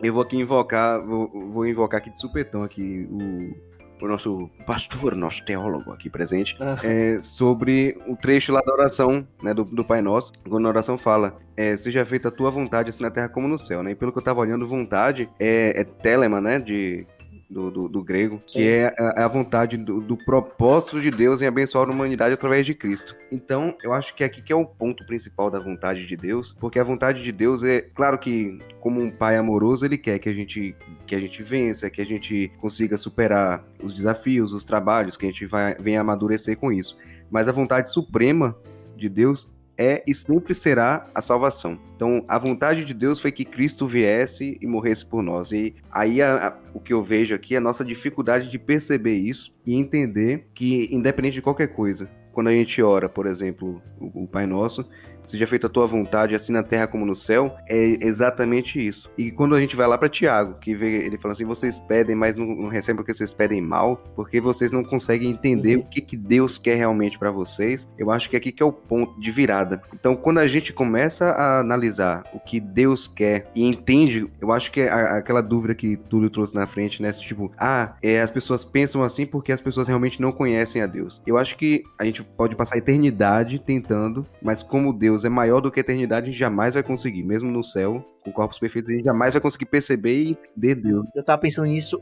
eu 0.02 0.14
vou 0.14 0.24
aqui 0.24 0.38
invocar, 0.38 1.02
vou, 1.06 1.30
vou 1.50 1.68
invocar 1.68 2.00
aqui 2.00 2.10
de 2.12 2.20
supetão 2.20 2.64
aqui 2.64 3.08
o, 3.10 3.56
o 4.02 4.08
nosso 4.08 4.50
pastor, 4.66 5.16
nosso 5.16 5.44
teólogo 5.44 5.92
aqui 5.92 6.10
presente, 6.10 6.56
é, 6.84 7.20
sobre 7.22 7.98
o 8.08 8.16
trecho 8.16 8.52
lá 8.52 8.62
da 8.62 8.74
oração, 8.74 9.28
né, 9.42 9.54
do, 9.54 9.64
do 9.64 9.84
Pai 9.84 10.02
Nosso, 10.02 10.32
quando 10.48 10.66
a 10.66 10.70
oração 10.70 10.98
fala, 10.98 11.36
é, 11.56 11.76
seja 11.76 12.06
feita 12.06 12.28
a 12.28 12.32
tua 12.32 12.50
vontade, 12.52 12.90
assim 12.90 13.04
na 13.04 13.12
terra 13.12 13.30
como 13.30 13.48
no 13.48 13.58
céu, 13.58 13.82
né, 13.82 13.92
e 13.92 13.96
pelo 13.96 14.12
que 14.12 14.18
eu 14.18 14.24
tava 14.24 14.42
olhando, 14.42 14.66
vontade 14.66 15.30
é, 15.40 15.74
é 15.82 15.84
telema, 15.84 16.40
né, 16.40 16.60
de, 16.60 17.06
do, 17.50 17.72
do, 17.72 17.88
do 17.88 18.04
grego, 18.04 18.42
Sim. 18.46 18.60
que 18.60 18.68
é 18.68 18.94
a, 19.00 19.26
a 19.26 19.28
vontade 19.28 19.78
do, 19.78 20.02
do 20.02 20.18
propósito 20.18 21.00
de 21.00 21.10
Deus 21.10 21.42
em 21.42 21.48
abençoar 21.48 21.88
a 21.88 21.92
humanidade 21.92 22.34
através 22.34 22.66
de 22.66 22.74
Cristo. 22.74 23.16
Então, 23.32 23.76
eu 23.82 23.94
acho 23.94 24.14
que 24.16 24.24
aqui 24.24 24.42
que 24.42 24.52
é 24.52 24.56
o 24.56 24.66
ponto 24.66 25.06
principal 25.06 25.50
da 25.50 25.60
vontade 25.60 26.06
de 26.06 26.16
Deus, 26.16 26.56
porque 26.60 26.80
a 26.80 26.84
vontade 26.84 27.24
de 27.24 27.32
Deus 27.32 27.64
é, 27.64 27.82
claro 27.82 28.18
que 28.18 28.60
como 28.80 29.02
um 29.02 29.10
pai 29.10 29.38
amoroso, 29.38 29.86
ele 29.86 29.98
quer 29.98 30.20
que 30.20 30.30
a 30.30 30.34
gente 30.34 30.76
que 31.06 31.16
a 31.16 31.20
gente 31.20 31.42
vença, 31.42 31.90
que 31.90 32.02
a 32.02 32.06
gente 32.06 32.52
consiga 32.60 32.98
superar 32.98 33.64
os 33.82 33.94
desafios, 33.94 34.52
os 34.52 34.66
trabalhos, 34.66 35.16
que 35.16 35.26
a 35.26 35.30
gente 35.30 35.46
vai, 35.46 35.74
venha 35.80 36.02
amadurecer 36.02 36.58
com 36.58 36.70
isso. 36.70 36.98
Mas 37.32 37.48
a 37.48 37.54
vontade 37.54 37.90
suprema 37.90 38.58
de 38.98 39.08
Deus 39.08 39.50
é 39.78 40.04
e 40.08 40.14
sempre 40.14 40.54
será 40.56 41.06
a 41.14 41.22
salvação. 41.22 41.80
Então, 41.96 42.24
a 42.28 42.38
vontade 42.40 42.84
de 42.86 42.94
Deus 42.94 43.20
foi 43.20 43.32
que 43.32 43.46
Cristo 43.46 43.88
viesse 43.88 44.58
e 44.62 44.68
morresse 44.68 45.06
por 45.06 45.22
nós. 45.22 45.52
E 45.52 45.76
aí 45.92 46.22
a- 46.22 46.48
a- 46.48 46.58
o 46.74 46.80
que 46.80 46.94
eu 46.94 47.02
vejo 47.02 47.34
aqui 47.36 47.56
é 47.56 47.58
a 47.58 47.62
nossa 47.62 47.84
dificuldade 47.86 48.50
de 48.50 48.58
perceber 48.60 49.16
isso 49.16 49.54
e 49.66 49.76
entender 49.76 50.48
que, 50.54 50.88
independente 50.92 51.36
de 51.36 51.42
qualquer 51.42 51.68
coisa, 51.68 52.10
quando 52.32 52.48
a 52.48 52.52
gente 52.52 52.82
ora, 52.82 53.10
por 53.10 53.26
exemplo, 53.26 53.82
o, 54.00 54.24
o 54.24 54.28
Pai 54.28 54.46
Nosso, 54.46 54.88
seja 55.30 55.46
feita 55.48 55.68
a 55.68 55.70
tua 55.70 55.86
vontade, 55.86 56.34
assim 56.36 56.52
na 56.54 56.64
terra 56.64 56.88
como 56.88 57.06
no 57.06 57.16
céu, 57.16 57.56
é 57.68 57.98
exatamente 58.06 58.86
isso. 58.86 59.10
E 59.18 59.32
quando 59.32 59.56
a 59.56 59.60
gente 59.62 59.76
vai 59.76 59.88
lá 59.88 59.98
para 59.98 60.10
Tiago, 60.10 60.60
que 60.60 60.74
vê, 60.76 61.06
ele 61.06 61.18
fala 61.18 61.34
assim: 61.34 61.46
vocês 61.46 61.78
pedem, 61.78 62.16
mas 62.16 62.38
não, 62.38 62.46
não 62.48 62.68
recebem 62.70 62.98
porque 62.98 63.14
vocês 63.14 63.34
pedem 63.34 63.62
mal, 63.62 63.98
porque 64.16 64.40
vocês 64.42 64.72
não 64.72 64.84
conseguem 64.84 65.30
entender 65.32 65.76
Uhum. 65.78 65.82
o 65.84 65.86
que, 65.90 66.02
que 66.02 66.16
Deus 66.18 66.58
quer 66.58 66.76
realmente 66.76 67.18
para 67.20 67.30
vocês. 67.32 67.88
Eu 67.98 68.10
acho 68.12 68.30
que 68.30 68.36
aqui 68.36 68.52
que 68.52 68.62
é 68.64 68.66
o 68.66 68.72
ponto 68.72 69.20
de 69.20 69.32
virada. 69.32 69.82
Então, 69.94 70.16
quando 70.16 70.40
a 70.40 70.48
gente 70.48 70.72
começa 70.74 71.26
a 71.32 71.60
analisar 71.60 72.24
o 72.34 72.40
que 72.40 72.60
Deus 72.60 73.08
quer 73.08 73.50
e 73.56 73.64
entende, 73.66 74.28
eu 74.40 74.52
acho 74.52 74.72
que 74.72 74.82
a- 74.82 75.18
aquela 75.18 75.42
dúvida 75.42 75.76
que 75.76 75.98
Túlio 75.98 76.30
trouxe 76.30 76.56
na 76.56 76.66
frente, 76.66 77.02
né? 77.02 77.12
Tipo, 77.12 77.52
ah, 77.58 77.96
é, 78.02 78.22
as 78.22 78.32
pessoas 78.32 78.64
pensam 78.64 79.04
assim 79.04 79.26
porque 79.26 79.52
as 79.52 79.60
pessoas 79.62 79.88
realmente 79.88 80.22
não 80.22 80.32
conhecem 80.32 80.82
a 80.82 80.86
Deus. 80.88 81.22
Eu 81.26 81.38
acho 81.38 81.58
que 81.58 81.84
a 82.00 82.06
gente 82.06 82.24
pode 82.24 82.56
passar 82.56 82.76
a 82.76 82.78
eternidade 82.80 83.60
tentando, 83.60 84.26
mas 84.42 84.62
como 84.64 84.94
Deus 84.94 85.17
é 85.26 85.30
maior 85.30 85.62
do 85.62 85.72
que 85.72 85.80
a 85.80 85.82
eternidade, 85.82 86.28
a 86.28 86.32
gente 86.32 86.40
jamais 86.40 86.74
vai 86.74 86.84
conseguir, 86.84 87.24
mesmo 87.24 87.52
no 87.52 87.64
céu, 87.64 88.04
com 88.24 88.32
corpos 88.32 88.60
perfeitos, 88.60 88.90
a 88.90 88.94
gente 88.94 89.06
jamais 89.06 89.34
vai 89.34 89.42
conseguir 89.42 89.66
perceber 89.66 90.16
e 90.16 90.32
entender 90.32 90.76
Deus. 90.76 91.06
Eu 91.16 91.24
tava 91.24 91.42
pensando 91.42 91.68
nisso 91.68 92.02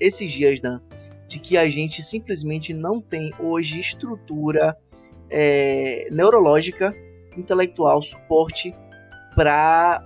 esses 0.00 0.30
dias, 0.30 0.60
Dan, 0.60 0.80
de 1.28 1.38
que 1.38 1.56
a 1.56 1.68
gente 1.68 2.02
simplesmente 2.02 2.72
não 2.72 3.00
tem 3.00 3.32
hoje 3.38 3.80
estrutura 3.80 4.76
é, 5.30 6.08
neurológica, 6.10 6.94
intelectual, 7.36 8.00
suporte 8.02 8.74
para 9.34 10.02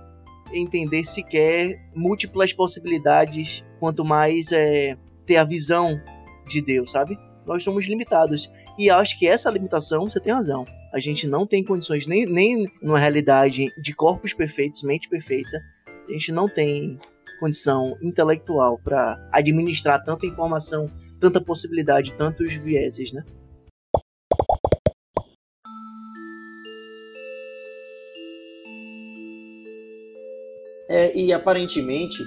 entender 0.51 1.03
sequer 1.03 1.79
múltiplas 1.95 2.51
possibilidades, 2.51 3.63
quanto 3.79 4.03
mais 4.03 4.51
é, 4.51 4.97
ter 5.25 5.37
a 5.37 5.43
visão 5.43 5.99
de 6.47 6.61
Deus, 6.61 6.91
sabe? 6.91 7.17
Nós 7.45 7.63
somos 7.63 7.85
limitados. 7.85 8.49
E 8.79 8.89
acho 8.89 9.19
que 9.19 9.27
essa 9.27 9.49
limitação, 9.49 10.09
você 10.09 10.21
tem 10.21 10.31
razão. 10.31 10.63
A 10.93 11.01
gente 11.01 11.27
não 11.27 11.45
tem 11.45 11.61
condições, 11.61 12.07
nem, 12.07 12.25
nem 12.25 12.71
numa 12.81 12.97
realidade 12.97 13.73
de 13.77 13.93
corpos 13.93 14.33
perfeitos, 14.33 14.83
mente 14.83 15.09
perfeita, 15.09 15.59
a 16.07 16.11
gente 16.13 16.31
não 16.31 16.47
tem 16.47 16.97
condição 17.41 17.97
intelectual 18.01 18.79
para 18.81 19.19
administrar 19.33 20.01
tanta 20.01 20.25
informação, 20.25 20.85
tanta 21.19 21.41
possibilidade, 21.41 22.13
tantos 22.13 22.53
vieses, 22.53 23.11
né? 23.11 23.21
É, 30.87 31.17
e 31.17 31.33
aparentemente, 31.33 32.17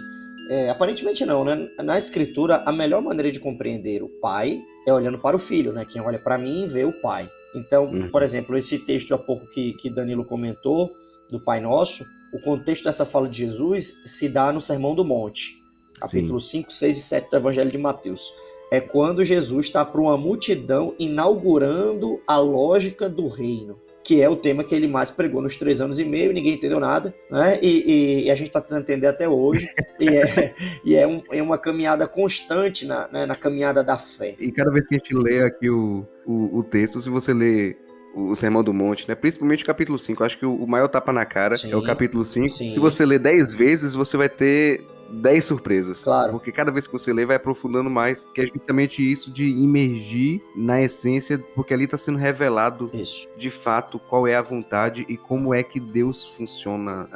é, 0.52 0.68
aparentemente 0.68 1.24
não, 1.24 1.44
né? 1.44 1.68
Na 1.82 1.96
escritura, 1.96 2.62
a 2.66 2.72
melhor 2.72 3.00
maneira 3.00 3.30
de 3.32 3.40
compreender 3.40 4.02
o 4.02 4.08
pai 4.08 4.60
é 4.86 4.92
olhando 4.92 5.18
para 5.18 5.34
o 5.34 5.38
filho, 5.38 5.72
né? 5.72 5.84
Quem 5.84 6.02
olha 6.02 6.18
para 6.18 6.36
mim 6.36 6.66
vê 6.66 6.84
o 6.84 6.92
pai. 7.00 7.28
Então, 7.54 7.84
Uhum. 7.86 8.10
por 8.10 8.22
exemplo, 8.22 8.56
esse 8.56 8.78
texto 8.78 9.14
há 9.14 9.18
pouco 9.18 9.46
que, 9.46 9.72
que 9.74 9.88
Danilo 9.90 10.24
comentou, 10.24 10.90
do 11.30 11.40
Pai 11.40 11.60
Nosso, 11.60 12.04
o 12.34 12.38
contexto 12.40 12.84
dessa 12.84 13.06
fala 13.06 13.26
de 13.26 13.38
Jesus 13.38 13.94
se 14.04 14.28
dá 14.28 14.52
no 14.52 14.60
Sermão 14.60 14.94
do 14.94 15.02
Monte, 15.04 15.56
capítulo 15.98 16.38
5, 16.38 16.70
6 16.70 16.98
e 16.98 17.00
7 17.00 17.30
do 17.30 17.36
Evangelho 17.38 17.70
de 17.70 17.78
Mateus. 17.78 18.30
É 18.70 18.78
quando 18.80 19.24
Jesus 19.24 19.66
está 19.66 19.84
para 19.84 20.00
uma 20.00 20.16
multidão 20.18 20.94
inaugurando 20.98 22.20
a 22.26 22.36
lógica 22.38 23.08
do 23.08 23.28
reino. 23.28 23.78
Que 24.04 24.20
é 24.20 24.28
o 24.28 24.36
tema 24.36 24.64
que 24.64 24.74
ele 24.74 24.88
mais 24.88 25.10
pregou 25.10 25.40
nos 25.40 25.56
três 25.56 25.80
anos 25.80 25.98
e 25.98 26.04
meio, 26.04 26.32
ninguém 26.32 26.54
entendeu 26.54 26.80
nada, 26.80 27.14
né? 27.30 27.58
E, 27.62 27.68
e, 27.68 28.24
e 28.24 28.30
a 28.30 28.34
gente 28.34 28.48
está 28.48 28.60
tentando 28.60 28.82
entender 28.82 29.06
até 29.06 29.28
hoje, 29.28 29.68
e, 30.00 30.08
é, 30.08 30.54
e 30.84 30.94
é, 30.94 31.06
um, 31.06 31.22
é, 31.30 31.42
uma 31.42 31.58
caminhada 31.58 32.06
constante 32.06 32.86
na, 32.86 33.08
né, 33.08 33.26
na 33.26 33.36
caminhada 33.36 33.82
da 33.82 33.96
fé. 33.96 34.34
E 34.38 34.50
cada 34.50 34.70
vez 34.70 34.86
que 34.86 34.94
a 34.94 34.98
gente 34.98 35.14
lê 35.14 35.42
aqui 35.42 35.70
o, 35.70 36.06
o, 36.26 36.58
o 36.58 36.64
texto, 36.64 37.00
se 37.00 37.08
você 37.08 37.32
lê 37.32 37.76
o 38.14 38.34
Sermão 38.34 38.62
do 38.62 38.74
Monte, 38.74 39.08
né? 39.08 39.14
Principalmente 39.14 39.62
o 39.62 39.66
capítulo 39.66 39.98
5. 39.98 40.22
Acho 40.22 40.38
que 40.38 40.44
o 40.44 40.66
maior 40.66 40.88
tapa 40.88 41.12
na 41.12 41.24
cara 41.24 41.56
sim, 41.56 41.70
é 41.70 41.76
o 41.76 41.82
capítulo 41.82 42.24
5. 42.24 42.50
Se 42.50 42.78
você 42.78 43.06
ler 43.06 43.18
10 43.18 43.54
vezes, 43.54 43.94
você 43.94 44.18
vai 44.18 44.28
ter 44.28 44.84
10 45.10 45.44
surpresas. 45.44 46.02
Claro. 46.02 46.32
Porque 46.32 46.52
cada 46.52 46.70
vez 46.70 46.86
que 46.86 46.92
você 46.92 47.12
lê, 47.12 47.24
vai 47.24 47.36
aprofundando 47.36 47.90
mais, 47.90 48.26
que 48.34 48.40
é 48.40 48.46
justamente 48.46 49.02
isso 49.02 49.30
de 49.30 49.44
imergir 49.44 50.42
na 50.56 50.80
essência, 50.80 51.38
porque 51.54 51.74
ali 51.74 51.84
está 51.84 51.96
sendo 51.96 52.18
revelado 52.18 52.90
isso. 52.92 53.28
de 53.36 53.50
fato 53.50 53.98
qual 53.98 54.26
é 54.26 54.34
a 54.34 54.42
vontade 54.42 55.04
e 55.08 55.16
como 55.16 55.54
é 55.54 55.62
que 55.62 55.78
Deus 55.78 56.34
funciona, 56.36 57.08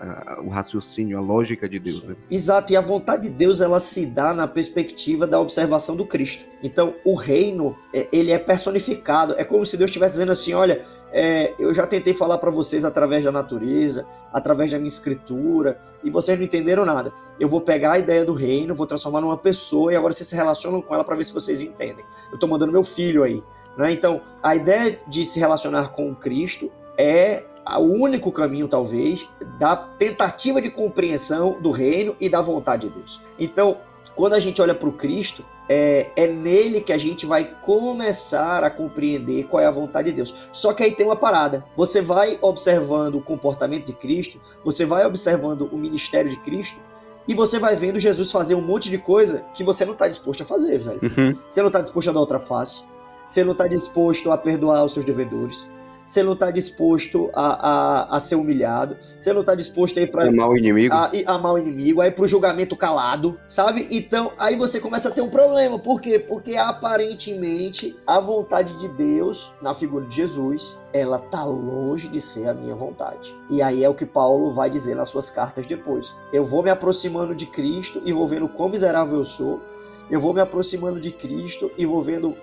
o 0.45 0.49
raciocínio, 0.49 1.19
a 1.19 1.21
lógica 1.21 1.69
de 1.69 1.79
Deus. 1.79 2.07
Né? 2.07 2.17
Exato, 2.31 2.73
e 2.73 2.77
a 2.77 2.81
vontade 2.81 3.29
de 3.29 3.35
Deus 3.35 3.61
ela 3.61 3.81
se 3.81 4.05
dá 4.07 4.35
na 4.35 4.47
perspectiva 4.47 5.27
da 5.27 5.41
observação 5.41 5.97
do 5.97 6.05
Cristo. 6.05 6.45
Então, 6.63 6.95
o 7.05 7.15
reino, 7.15 7.77
é, 7.93 8.09
ele 8.11 8.33
é 8.33 8.39
personificado. 8.39 9.35
É 9.39 9.45
como 9.45 9.65
se 9.65 9.77
Deus 9.77 9.91
estivesse 9.91 10.13
dizendo 10.13 10.33
assim: 10.33 10.53
olha, 10.53 10.85
é, 11.13 11.55
eu 11.59 11.73
já 11.73 11.87
tentei 11.87 12.13
falar 12.13 12.39
para 12.39 12.51
vocês 12.51 12.85
através 12.85 13.25
da 13.25 13.33
natureza, 13.33 14.07
através 14.33 14.71
da 14.71 14.79
minha 14.79 14.89
escritura, 14.89 15.81
e 16.03 16.11
vocês 16.11 16.39
não 16.39 16.45
entenderam 16.45 16.85
nada. 16.85 17.13
Eu 17.39 17.49
vou 17.49 17.61
pegar 17.61 17.93
a 17.93 17.99
ideia 17.99 18.25
do 18.25 18.33
reino, 18.33 18.75
vou 18.75 18.87
transformar 18.87 19.21
numa 19.21 19.37
pessoa 19.37 19.93
e 19.93 19.97
agora 19.97 20.13
vocês 20.13 20.29
se 20.29 20.37
relacionam 20.37 20.83
com 20.83 20.95
ela 20.95 21.05
para 21.05 21.17
ver 21.17 21.25
se 21.25 21.33
vocês 21.33 21.61
entendem. 21.61 22.05
Eu 22.31 22.35
estou 22.35 22.49
mandando 22.49 22.73
meu 22.73 22.85
filho 22.85 23.23
aí. 23.23 23.43
Né? 23.77 23.93
Então, 23.93 24.21
a 24.43 24.55
ideia 24.57 25.01
de 25.07 25.25
se 25.25 25.39
relacionar 25.39 25.89
com 25.93 26.15
Cristo 26.15 26.71
é 26.99 27.45
o 27.79 27.83
único 27.83 28.31
caminho, 28.31 28.69
talvez, 28.69 29.29
da 29.59 29.77
tentativa 29.77 30.63
de 30.63 30.71
compreensão 30.71 31.61
do 31.61 31.71
reino 31.71 32.15
e 32.21 32.29
da 32.29 32.41
vontade 32.41 32.89
de 32.89 32.95
Deus. 32.95 33.21
Então, 33.39 33.79
quando 34.17 34.33
a 34.33 34.41
gente 34.41 34.61
olha 34.63 34.75
para 34.75 34.89
o 34.89 34.93
Cristo, 34.93 35.45
é, 35.69 36.11
é 36.17 36.27
nele 36.27 36.81
que 36.81 36.93
a 36.93 36.99
gente 36.99 37.27
vai 37.27 37.45
começar 37.61 38.65
a 38.65 38.71
compreender 38.71 39.45
qual 39.45 39.63
é 39.63 39.67
a 39.67 39.71
vontade 39.71 40.11
de 40.11 40.17
Deus. 40.17 40.35
Só 40.53 40.73
que 40.73 40.83
aí 40.83 40.91
tem 40.93 41.05
uma 41.05 41.15
parada. 41.15 41.65
Você 41.77 42.01
vai 42.01 42.39
observando 42.41 43.17
o 43.17 43.21
comportamento 43.21 43.85
de 43.85 43.93
Cristo, 43.93 44.41
você 44.65 44.87
vai 44.87 45.05
observando 45.05 45.69
o 45.71 45.77
ministério 45.77 46.31
de 46.31 46.39
Cristo, 46.39 46.81
e 47.29 47.35
você 47.35 47.59
vai 47.59 47.77
vendo 47.77 47.99
Jesus 47.99 48.33
fazer 48.33 48.55
um 48.55 48.63
monte 48.63 48.89
de 48.89 48.97
coisa 48.97 49.45
que 49.53 49.63
você 49.63 49.85
não 49.85 49.93
está 49.93 50.09
disposto 50.09 50.43
a 50.43 50.47
fazer, 50.47 50.79
velho. 50.79 51.01
Uhum. 51.03 51.39
Você 51.51 51.61
não 51.61 51.69
está 51.69 51.83
disposto 51.83 52.09
a 52.09 52.13
dar 52.13 52.21
outra 52.21 52.39
face. 52.39 52.83
Você 53.27 53.45
não 53.45 53.53
está 53.53 53.67
disposto 53.67 54.31
a 54.31 54.39
perdoar 54.39 54.85
os 54.85 54.95
seus 54.95 55.05
devedores 55.05 55.69
você 56.07 56.23
não 56.23 56.35
está 56.35 56.51
disposto 56.51 57.31
a, 57.35 57.69
a, 57.69 58.17
a, 58.17 58.21
ser 58.21 58.37
humilhado, 58.37 58.97
você 59.19 59.33
não 59.33 59.41
está 59.41 59.55
disposto 59.55 59.99
a 59.99 60.03
ir 60.03 60.11
para 60.11 60.29
amar 60.29 60.49
o 60.49 60.57
inimigo, 60.57 60.95
a, 60.95 61.11
a 61.27 61.33
amar 61.33 61.55
o 61.55 61.59
inimigo, 61.59 62.01
aí 62.01 62.11
para 62.11 62.25
o 62.25 62.29
julgamento 62.29 62.77
calado, 62.77 63.39
sabe? 63.49 63.89
Então 63.91 64.33
aí 64.39 64.57
você 64.57 64.79
começa 64.79 65.09
a 65.09 65.13
ter 65.13 65.21
um 65.21 65.29
problema, 65.29 65.79
por 65.79 66.01
quê? 66.01 66.19
Porque 66.19 66.57
aparentemente 66.57 67.97
a 68.07 68.21
vontade 68.21 68.79
de 68.79 68.89
Deus 68.89 69.53
na 69.61 69.75
figura 69.75 70.07
de 70.07 70.15
Jesus, 70.15 70.79
ela 70.93 71.19
tá 71.19 71.45
longe 71.45 72.09
de 72.09 72.21
ser 72.21 72.49
a 72.49 72.55
minha 72.55 72.75
vontade. 72.75 73.35
E 73.51 73.61
aí 73.61 73.83
é 73.83 73.89
o 73.89 73.95
que 73.95 74.07
Paulo 74.07 74.51
vai 74.51 74.71
dizer 74.71 74.95
nas 74.95 75.09
suas 75.09 75.29
cartas 75.29 75.67
depois. 75.67 76.15
Eu 76.33 76.45
vou 76.45 76.63
me 76.63 76.71
aproximando 76.71 77.35
de 77.35 77.47
Cristo 77.47 78.01
e 78.05 78.13
vou 78.13 78.27
vendo 78.27 78.49
quão 78.49 78.69
miserável 78.69 79.19
eu 79.19 79.25
sou. 79.25 79.61
Eu 80.09 80.21
vou 80.21 80.33
me 80.33 80.41
aproximando 80.41 81.01
de 81.01 81.11
Cristo 81.11 81.71
e 81.77 81.85
vou 81.85 82.01
vendo 82.01 82.37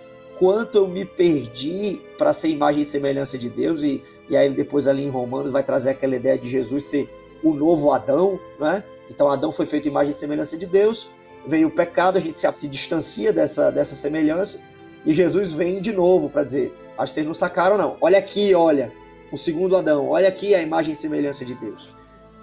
quanto 0.44 0.78
eu 0.78 0.88
me 0.90 1.06
perdi 1.06 2.02
para 2.18 2.34
ser 2.34 2.50
imagem 2.50 2.82
e 2.82 2.86
semelhança 2.86 3.38
de 3.38 3.48
Deus, 3.48 3.82
e, 3.82 4.04
e 4.28 4.36
aí 4.36 4.50
depois 4.50 4.90
ali 4.90 5.06
em 5.06 5.10
Romanos 5.10 5.54
vai 5.54 5.64
trazer 5.64 5.92
aquela 5.92 6.18
ideia 6.18 6.38
de 6.38 6.50
Jesus 6.50 6.84
ser 6.84 7.10
o 7.42 7.54
novo 7.54 7.94
Adão, 7.94 8.38
né? 8.60 8.84
Então 9.10 9.30
Adão 9.30 9.54
foi 9.54 9.66
feito 9.66 9.88
imagem 9.88 10.12
e 10.12 10.14
semelhança 10.14 10.58
de 10.58 10.66
Deus, 10.66 11.10
veio 11.48 11.70
o 11.70 11.72
pecado, 11.72 12.18
a 12.18 12.20
gente 12.20 12.38
se, 12.38 12.52
se 12.52 12.68
distancia 12.68 13.32
dessa, 13.32 13.72
dessa 13.72 13.96
semelhança, 13.96 14.60
e 15.06 15.14
Jesus 15.14 15.54
vem 15.54 15.80
de 15.80 15.94
novo 15.94 16.30
para 16.30 16.44
dizer: 16.44 16.74
acho 16.98 17.12
que 17.12 17.14
vocês 17.14 17.26
não 17.26 17.34
sacaram, 17.34 17.78
não. 17.78 17.96
Olha 18.02 18.20
aqui, 18.20 18.54
olha, 18.54 18.92
o 19.32 19.38
segundo 19.38 19.78
Adão, 19.78 20.10
olha 20.10 20.28
aqui 20.28 20.54
a 20.54 20.62
imagem 20.62 20.92
e 20.92 20.96
semelhança 20.96 21.46
de 21.46 21.56
Deus. 21.56 21.88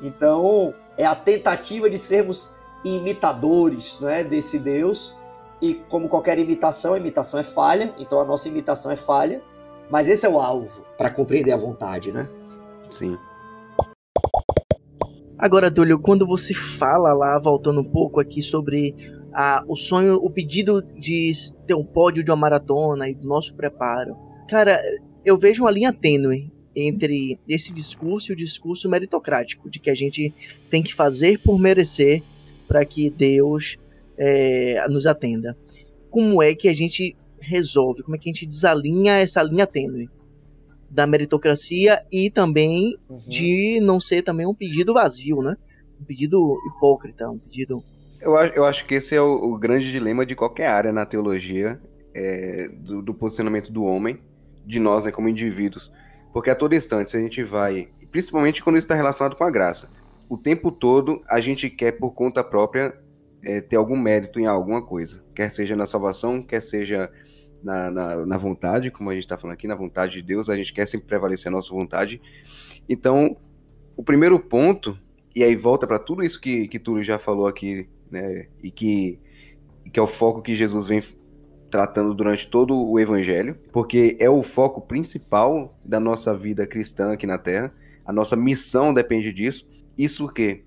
Então, 0.01 0.73
é 0.97 1.05
a 1.05 1.15
tentativa 1.15 1.91
de 1.91 1.99
sermos 1.99 2.51
imitadores 2.83 3.99
né, 4.01 4.25
desse 4.25 4.59
Deus 4.59 5.15
e 5.61 5.75
como 5.89 6.09
qualquer 6.09 6.39
imitação, 6.39 6.95
a 6.95 6.99
imitação 6.99 7.39
é 7.39 7.45
falha, 7.45 7.95
então 7.99 8.21
a 8.21 8.25
nossa 8.25 8.49
imitação 8.49 8.91
é 8.91 8.97
falha, 8.97 9.43
mas 9.91 10.09
esse 10.09 10.25
é 10.25 10.29
o 10.29 10.41
alvo 10.41 10.85
para 10.97 11.11
compreender 11.11 11.53
a 11.53 11.57
vontade, 11.57 12.13
né? 12.13 12.29
Sim. 12.89 13.17
Agora, 15.39 15.71
Túlio, 15.71 15.99
quando 15.99 16.27
você 16.27 16.53
fala 16.53 17.13
lá, 17.13 17.39
voltando 17.39 17.81
um 17.81 17.91
pouco 17.91 18.21
aqui 18.21 18.43
sobre 18.43 18.95
a, 19.33 19.65
o 19.67 19.77
sonho, 19.77 20.17
o 20.17 20.31
pedido 20.31 20.83
de 20.83 21.33
ter 21.67 21.75
um 21.75 21.85
pódio 21.85 22.23
de 22.23 22.31
uma 22.31 22.37
maratona 22.37 23.09
e 23.09 23.15
do 23.15 23.27
nosso 23.27 23.55
preparo, 23.55 24.17
cara, 24.49 24.81
eu 25.25 25.39
vejo 25.39 25.65
uma 25.65 25.71
linha 25.71 25.93
tênue 25.93 26.53
entre 26.75 27.39
esse 27.49 27.73
discurso 27.73 28.31
e 28.31 28.35
o 28.35 28.37
discurso 28.37 28.89
meritocrático, 28.89 29.69
de 29.69 29.79
que 29.79 29.91
a 29.91 29.95
gente 29.95 30.33
tem 30.71 30.83
que 30.83 30.95
fazer 30.95 31.39
por 31.39 31.59
merecer 31.59 32.23
para 32.69 32.85
que 32.85 33.11
Deus 33.11 33.77
é, 34.21 34.87
nos 34.89 35.07
atenda. 35.07 35.57
Como 36.11 36.43
é 36.43 36.55
que 36.55 36.69
a 36.69 36.75
gente 36.75 37.17
resolve, 37.41 38.03
como 38.03 38.15
é 38.15 38.19
que 38.19 38.29
a 38.29 38.33
gente 38.33 38.47
desalinha 38.47 39.15
essa 39.15 39.43
linha 39.43 39.67
tênue 39.67 40.11
da 40.91 41.07
meritocracia 41.07 42.05
e 42.13 42.31
também 42.31 42.99
uhum. 43.09 43.23
de 43.27 43.81
não 43.81 43.99
ser 43.99 44.23
também 44.23 44.47
um 44.47 44.55
pedido 44.55 44.93
vazio, 44.93 45.41
né? 45.41 45.57
Um 46.01 46.05
pedido 46.05 46.59
hipócrita, 46.69 47.31
um 47.31 47.39
pedido... 47.39 47.83
Eu 48.21 48.37
acho, 48.37 48.55
eu 48.55 48.65
acho 48.65 48.85
que 48.87 48.95
esse 48.95 49.15
é 49.15 49.23
o, 49.23 49.33
o 49.33 49.59
grande 49.59 49.91
dilema 49.91 50.27
de 50.27 50.35
qualquer 50.35 50.67
área 50.67 50.93
na 50.93 51.07
teologia, 51.07 51.81
é, 52.13 52.69
do, 52.69 53.01
do, 53.01 53.15
posicionamento 53.15 53.73
do 53.73 53.85
homem, 53.85 54.19
de 54.67 54.79
nós 54.79 55.05
né, 55.05 55.13
como 55.13 55.29
indivíduos. 55.29 55.91
Porque 56.33 56.51
a 56.51 56.55
todo 56.55 56.75
instante, 56.75 57.11
se 57.11 57.17
a 57.17 57.21
gente 57.21 57.43
vai, 57.43 57.89
principalmente 58.11 58.63
quando 58.63 58.77
isso 58.77 58.85
está 58.85 58.95
relacionado 58.95 59.37
com 59.37 59.45
a 59.45 59.51
graça, 59.51 59.91
o 60.29 60.37
tempo 60.37 60.71
todo 60.71 61.23
a 61.29 61.41
gente 61.41 61.71
quer 61.71 61.93
por 61.93 62.13
conta 62.13 62.45
própria 62.45 62.93
é, 63.43 63.61
ter 63.61 63.77
algum 63.77 63.97
mérito 63.97 64.39
em 64.41 64.47
alguma 64.47 64.83
coisa, 64.83 65.25
quer 65.35 65.51
seja 65.51 65.77
na 65.77 65.87
salvação, 65.87 66.43
quer 66.43 66.61
seja 66.61 67.11
na, 67.63 67.91
na, 67.91 68.27
na 68.27 68.37
vontade, 68.37 68.91
como 68.91 69.11
a 69.11 69.15
gente 69.15 69.25
está 69.25 69.37
falando 69.37 69.55
aqui, 69.55 69.67
na 69.67 69.75
vontade 69.75 70.15
de 70.15 70.23
Deus, 70.23 70.49
a 70.49 70.57
gente 70.57 70.73
quer 70.73 70.87
sempre 70.87 71.07
prevalecer 71.07 71.49
a 71.49 71.55
nossa 71.55 71.73
vontade. 71.73 72.21
Então, 72.89 73.37
o 73.97 74.03
primeiro 74.03 74.39
ponto, 74.39 74.99
e 75.35 75.45
aí 75.45 75.55
volta 75.55 75.87
para 75.87 75.99
tudo 75.99 76.23
isso 76.23 76.41
que, 76.41 76.69
que 76.69 76.79
Túlio 76.79 77.05
já 77.05 77.19
falou 77.19 77.47
aqui, 77.47 77.89
né, 78.11 78.47
e 78.63 78.71
que, 78.71 79.19
que 79.93 79.99
é 79.99 80.03
o 80.03 80.07
foco 80.07 80.43
que 80.43 80.55
Jesus 80.55 80.87
vem 80.87 81.01
tratando 81.71 82.13
durante 82.15 82.49
todo 82.49 82.77
o 82.77 82.99
evangelho, 82.99 83.57
porque 83.73 84.17
é 84.19 84.29
o 84.29 84.43
foco 84.43 84.81
principal 84.81 85.79
da 85.85 86.01
nossa 86.01 86.35
vida 86.35 86.67
cristã 86.67 87.13
aqui 87.13 87.27
na 87.27 87.39
Terra. 87.39 87.73
A 88.05 88.13
nossa 88.13 88.35
missão 88.35 88.93
depende 88.93 89.33
disso. 89.33 89.69
Isso 89.97 90.27
o 90.27 90.29
quê? 90.29 90.65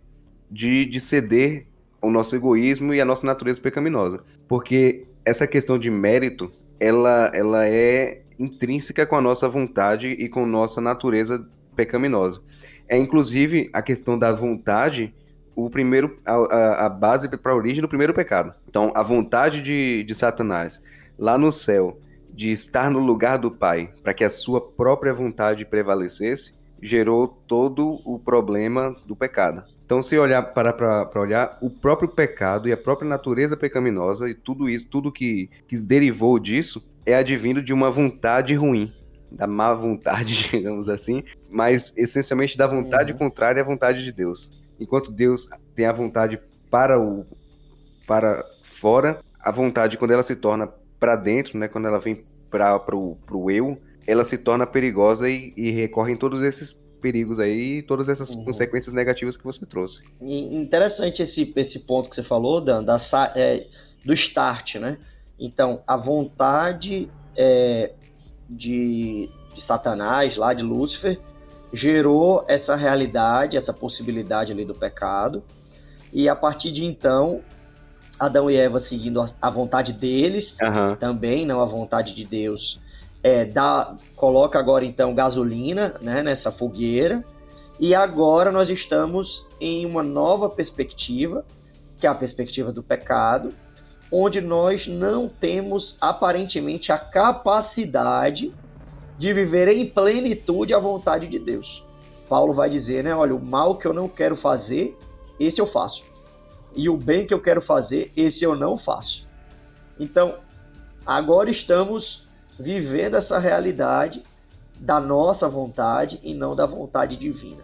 De, 0.49 0.85
de 0.85 0.99
ceder 0.99 1.67
o 2.03 2.11
nosso 2.11 2.35
egoísmo 2.35 2.93
e 2.93 3.01
a 3.01 3.05
nossa 3.05 3.25
natureza 3.25 3.61
pecaminosa. 3.61 4.19
Porque 4.47 5.05
essa 5.25 5.47
questão 5.47 5.79
de 5.79 5.89
mérito, 5.89 6.51
ela, 6.79 7.31
ela 7.33 7.67
é 7.67 8.21
intrínseca 8.37 9.05
com 9.05 9.15
a 9.15 9.21
nossa 9.21 9.47
vontade 9.47 10.07
e 10.07 10.27
com 10.27 10.45
nossa 10.45 10.81
natureza 10.81 11.47
pecaminosa. 11.75 12.41
É 12.87 12.97
inclusive 12.97 13.69
a 13.73 13.81
questão 13.81 14.19
da 14.19 14.31
vontade 14.31 15.13
o 15.55 15.69
primeiro 15.69 16.19
a, 16.25 16.33
a, 16.33 16.85
a 16.85 16.89
base 16.89 17.29
para 17.29 17.51
a 17.51 17.55
origem 17.55 17.81
do 17.81 17.87
primeiro 17.87 18.13
pecado. 18.13 18.53
Então, 18.67 18.91
a 18.95 19.03
vontade 19.03 19.61
de, 19.61 20.03
de 20.03 20.13
Satanás 20.13 20.83
lá 21.17 21.37
no 21.37 21.51
céu 21.51 21.99
de 22.33 22.51
estar 22.51 22.89
no 22.89 22.99
lugar 22.99 23.37
do 23.37 23.51
Pai 23.51 23.91
para 24.01 24.13
que 24.13 24.23
a 24.23 24.29
sua 24.29 24.59
própria 24.59 25.13
vontade 25.13 25.65
prevalecesse 25.65 26.55
gerou 26.81 27.27
todo 27.27 28.01
o 28.03 28.19
problema 28.19 28.95
do 29.05 29.15
pecado. 29.15 29.63
Então, 29.85 30.01
se 30.01 30.17
olhar 30.17 30.41
para 30.41 30.73
para 30.73 31.21
olhar 31.21 31.57
o 31.61 31.69
próprio 31.69 32.09
pecado 32.09 32.67
e 32.67 32.71
a 32.71 32.77
própria 32.77 33.07
natureza 33.07 33.57
pecaminosa 33.57 34.29
e 34.29 34.33
tudo 34.33 34.69
isso, 34.69 34.87
tudo 34.87 35.11
que, 35.11 35.49
que 35.67 35.79
derivou 35.81 36.39
disso, 36.39 36.83
é 37.05 37.15
advindo 37.15 37.61
de 37.61 37.73
uma 37.73 37.91
vontade 37.91 38.55
ruim, 38.55 38.93
da 39.31 39.45
má 39.45 39.73
vontade, 39.73 40.49
digamos 40.51 40.87
assim, 40.87 41.23
mas 41.51 41.95
essencialmente 41.97 42.57
da 42.57 42.67
vontade 42.67 43.11
uhum. 43.11 43.17
contrária 43.17 43.61
à 43.61 43.65
vontade 43.65 44.03
de 44.03 44.11
Deus. 44.11 44.49
Enquanto 44.79 45.11
Deus 45.11 45.49
tem 45.75 45.85
a 45.85 45.91
vontade 45.91 46.39
para 46.69 46.99
o 46.99 47.25
para 48.05 48.43
fora, 48.61 49.19
a 49.39 49.51
vontade 49.51 49.97
quando 49.97 50.11
ela 50.11 50.23
se 50.23 50.35
torna 50.35 50.67
para 50.99 51.15
dentro, 51.15 51.57
né, 51.57 51.67
quando 51.67 51.87
ela 51.87 51.99
vem 51.99 52.21
para 52.49 52.95
o 52.95 53.51
eu, 53.51 53.77
ela 54.05 54.23
se 54.23 54.37
torna 54.37 54.65
perigosa 54.65 55.29
e, 55.29 55.53
e 55.55 55.71
recorre 55.71 56.13
em 56.13 56.17
todos 56.17 56.43
esses 56.43 56.73
perigos 57.03 57.39
aí 57.39 57.79
e 57.79 57.83
todas 57.83 58.07
essas 58.09 58.29
uhum. 58.31 58.45
consequências 58.45 58.95
negativas 58.95 59.37
que 59.37 59.43
você 59.43 59.65
trouxe. 59.65 60.01
E 60.21 60.55
interessante 60.55 61.21
esse, 61.21 61.53
esse 61.55 61.79
ponto 61.79 62.09
que 62.09 62.15
você 62.15 62.23
falou, 62.23 62.61
Dan, 62.61 62.83
da, 62.83 62.95
é, 63.35 63.67
do 64.05 64.13
start, 64.13 64.75
né? 64.75 64.97
Então, 65.37 65.83
a 65.85 65.97
vontade 65.97 67.09
é, 67.35 67.91
de 68.49 69.29
de 69.53 69.63
Satanás, 69.63 70.35
lá 70.35 70.53
de 70.53 70.63
Lúcifer, 70.63 71.19
gerou 71.71 72.43
essa 72.47 72.75
realidade, 72.75 73.57
essa 73.57 73.73
possibilidade 73.73 74.51
ali 74.51 74.65
do 74.65 74.75
pecado. 74.75 75.43
E 76.11 76.29
a 76.29 76.35
partir 76.35 76.71
de 76.71 76.85
então, 76.85 77.41
Adão 78.19 78.49
e 78.49 78.55
Eva 78.55 78.79
seguindo 78.79 79.23
a 79.41 79.49
vontade 79.49 79.93
deles, 79.93 80.59
Aham. 80.61 80.95
também 80.95 81.45
não 81.45 81.61
a 81.61 81.65
vontade 81.65 82.13
de 82.13 82.25
Deus, 82.25 82.79
é, 83.23 83.45
dá, 83.45 83.95
coloca 84.17 84.59
agora 84.59 84.83
então 84.83 85.15
gasolina 85.15 85.95
né, 86.01 86.21
nessa 86.21 86.51
fogueira. 86.51 87.23
E 87.79 87.95
agora 87.95 88.51
nós 88.51 88.69
estamos 88.69 89.47
em 89.59 89.85
uma 89.85 90.03
nova 90.03 90.49
perspectiva, 90.49 91.45
que 91.97 92.05
é 92.05 92.09
a 92.09 92.13
perspectiva 92.13 92.71
do 92.71 92.83
pecado, 92.83 93.49
onde 94.11 94.41
nós 94.41 94.87
não 94.87 95.27
temos 95.27 95.97
aparentemente 95.99 96.91
a 96.91 96.97
capacidade 96.97 98.51
de 99.17 99.33
viver 99.33 99.69
em 99.69 99.89
plenitude 99.89 100.73
a 100.73 100.79
vontade 100.79 101.27
de 101.27 101.39
Deus. 101.39 101.83
Paulo 102.27 102.53
vai 102.53 102.69
dizer, 102.69 103.03
né? 103.03 103.15
Olha, 103.15 103.35
o 103.35 103.43
mal 103.43 103.75
que 103.75 103.87
eu 103.87 103.93
não 103.93 104.07
quero 104.07 104.35
fazer, 104.35 104.97
esse 105.39 105.61
eu 105.61 105.65
faço. 105.65 106.03
E 106.75 106.89
o 106.89 106.97
bem 106.97 107.25
que 107.25 107.33
eu 107.33 107.39
quero 107.39 107.61
fazer, 107.61 108.11
esse 108.17 108.43
eu 108.43 108.55
não 108.55 108.75
faço. 108.77 109.27
Então, 109.99 110.35
agora 111.05 111.49
estamos 111.49 112.22
vivendo 112.59 113.15
essa 113.15 113.39
realidade 113.39 114.23
da 114.79 114.99
nossa 114.99 115.47
vontade 115.47 116.19
e 116.23 116.33
não 116.33 116.55
da 116.55 116.65
vontade 116.65 117.15
divina. 117.15 117.63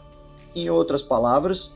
Em 0.56 0.70
outras 0.70 1.02
palavras, 1.02 1.74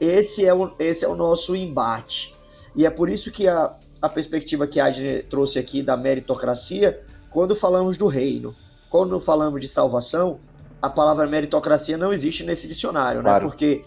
esse 0.00 0.44
é 0.44 0.52
o, 0.54 0.72
esse 0.78 1.04
é 1.04 1.08
o 1.08 1.14
nosso 1.14 1.54
embate. 1.54 2.34
E 2.74 2.84
é 2.86 2.90
por 2.90 3.08
isso 3.08 3.30
que 3.30 3.46
a, 3.48 3.72
a 4.00 4.08
perspectiva 4.08 4.66
que 4.66 4.80
a 4.80 4.86
Adner 4.86 5.26
trouxe 5.28 5.58
aqui 5.58 5.82
da 5.82 5.96
meritocracia, 5.96 7.00
quando 7.30 7.54
falamos 7.54 7.96
do 7.96 8.06
reino, 8.06 8.54
quando 8.88 9.18
falamos 9.20 9.60
de 9.60 9.68
salvação, 9.68 10.40
a 10.82 10.88
palavra 10.88 11.26
meritocracia 11.26 11.96
não 11.96 12.12
existe 12.12 12.42
nesse 12.44 12.66
dicionário, 12.66 13.22
Claro. 13.22 13.44
né? 13.44 13.50
Porque 13.50 13.84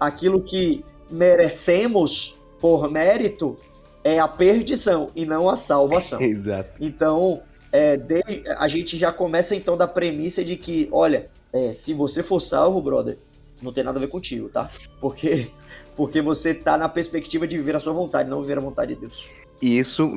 aquilo 0.00 0.42
que 0.42 0.84
merecemos 1.10 2.34
por 2.58 2.90
mérito 2.90 3.56
é 4.04 4.18
a 4.18 4.26
perdição 4.26 5.08
e 5.14 5.24
não 5.24 5.48
a 5.48 5.56
salvação. 5.56 6.18
Exato. 6.22 6.70
Então, 6.80 7.42
é, 7.72 7.96
de- 7.96 8.22
a 8.58 8.68
gente 8.68 8.96
já 8.98 9.10
começa 9.10 9.56
então 9.56 9.76
da 9.76 9.88
premissa 9.88 10.44
de 10.44 10.56
que, 10.56 10.88
olha, 10.92 11.26
é, 11.52 11.72
se 11.72 11.92
você 11.94 12.22
for 12.22 12.38
salvo, 12.40 12.80
brother, 12.80 13.16
não 13.62 13.72
tem 13.72 13.82
nada 13.82 13.98
a 13.98 14.00
ver 14.00 14.08
contigo, 14.08 14.48
tá? 14.48 14.70
Porque, 15.00 15.48
porque 15.96 16.20
você 16.22 16.52
tá 16.54 16.76
na 16.76 16.88
perspectiva 16.88 17.46
de 17.46 17.56
viver 17.56 17.74
a 17.76 17.80
sua 17.80 17.92
vontade, 17.92 18.28
não 18.28 18.42
viver 18.42 18.58
a 18.58 18.60
vontade 18.60 18.94
de 18.94 19.00
Deus. 19.00 19.28
E 19.60 19.78
isso, 19.78 20.10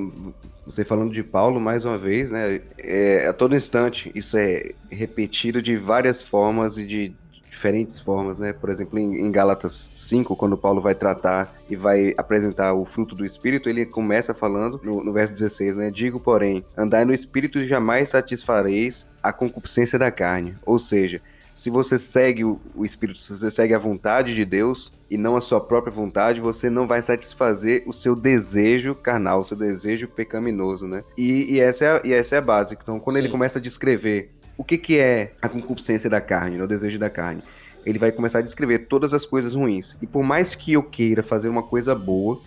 você 0.66 0.84
falando 0.84 1.14
de 1.14 1.22
Paulo 1.24 1.60
mais 1.60 1.86
uma 1.86 1.98
vez, 1.98 2.32
né? 2.32 2.62
É, 2.80 3.28
a 3.28 3.34
todo 3.34 3.56
instante, 3.56 4.12
isso 4.16 4.36
é 4.38 4.72
repetido 4.90 5.62
de 5.62 5.78
várias 5.78 6.22
formas 6.22 6.78
e 6.78 6.86
de 6.86 7.14
diferentes 7.56 7.98
formas, 7.98 8.38
né? 8.38 8.52
Por 8.52 8.70
exemplo, 8.70 9.00
em, 9.00 9.22
em 9.22 9.32
Gálatas 9.32 9.90
5, 9.94 10.36
quando 10.36 10.58
Paulo 10.58 10.82
vai 10.82 10.94
tratar 10.94 11.56
e 11.70 11.76
vai 11.76 12.14
apresentar 12.18 12.74
o 12.74 12.84
fruto 12.84 13.16
do 13.16 13.26
Espírito, 13.26 13.70
ele 13.70 13.86
começa 13.86 14.34
falando 14.34 14.80
no, 14.84 15.02
no 15.02 15.14
verso 15.14 15.34
16, 15.34 15.78
né? 15.78 15.90
Digo, 15.90 16.20
porém, 16.20 16.66
andai 16.78 17.06
no 17.06 17.14
Espírito 17.14 17.58
e 17.60 17.66
jamais 17.66 18.10
satisfareis 18.10 19.10
a 19.24 19.32
concupiscência 19.32 19.98
da 19.98 20.12
carne. 20.12 20.56
Ou 20.66 20.78
seja, 20.78 21.22
se 21.56 21.70
você 21.70 21.98
segue 21.98 22.44
o, 22.44 22.60
Espírito, 22.84 23.20
se 23.20 23.32
você 23.32 23.50
segue 23.50 23.74
a 23.74 23.80
vontade 23.80 24.36
de 24.36 24.44
Deus 24.44 24.92
e 25.10 25.18
não 25.18 25.38
a 25.38 25.42
sua 25.42 25.62
própria 25.62 25.92
vontade, 25.92 26.42
você 26.42 26.70
não 26.70 26.86
vai 26.86 27.02
satisfazer 27.02 27.84
o 27.88 27.94
seu 27.94 28.14
desejo 28.14 28.94
carnal, 28.94 29.40
o 29.40 29.44
seu 29.44 29.56
desejo 29.56 30.10
pecaminoso, 30.10 30.86
né? 30.86 31.02
E, 31.18 31.54
e 31.54 31.60
essa, 31.62 31.86
é 31.86 31.88
a, 31.88 32.02
e 32.04 32.14
essa 32.14 32.36
é 32.36 32.40
a 32.40 32.42
base. 32.42 32.78
Então, 32.80 33.00
quando 33.00 33.16
ele 33.16 33.28
Sim. 33.28 33.32
começa 33.32 33.58
a 33.58 33.62
descrever 33.62 34.35
o 34.58 34.64
que, 34.64 34.78
que 34.78 34.98
é 34.98 35.34
a 35.42 35.50
concupiscência 35.50 36.10
da 36.10 36.22
carne, 36.22 36.58
né? 36.58 36.64
o 36.64 36.68
desejo 36.68 36.98
da 36.98 37.10
carne, 37.10 37.42
ele 37.86 38.00
vai 38.00 38.12
começar 38.12 38.40
a 38.40 38.42
descrever 38.42 38.88
todas 38.88 39.14
as 39.14 39.26
coisas 39.26 39.54
ruins. 39.54 39.98
E 40.02 40.08
por 40.08 40.24
mais 40.24 40.56
que 40.56 40.74
eu 40.74 40.82
queira 40.84 41.22
fazer 41.22 41.50
uma 41.50 41.62
coisa 41.64 41.94
boa, 41.94 42.40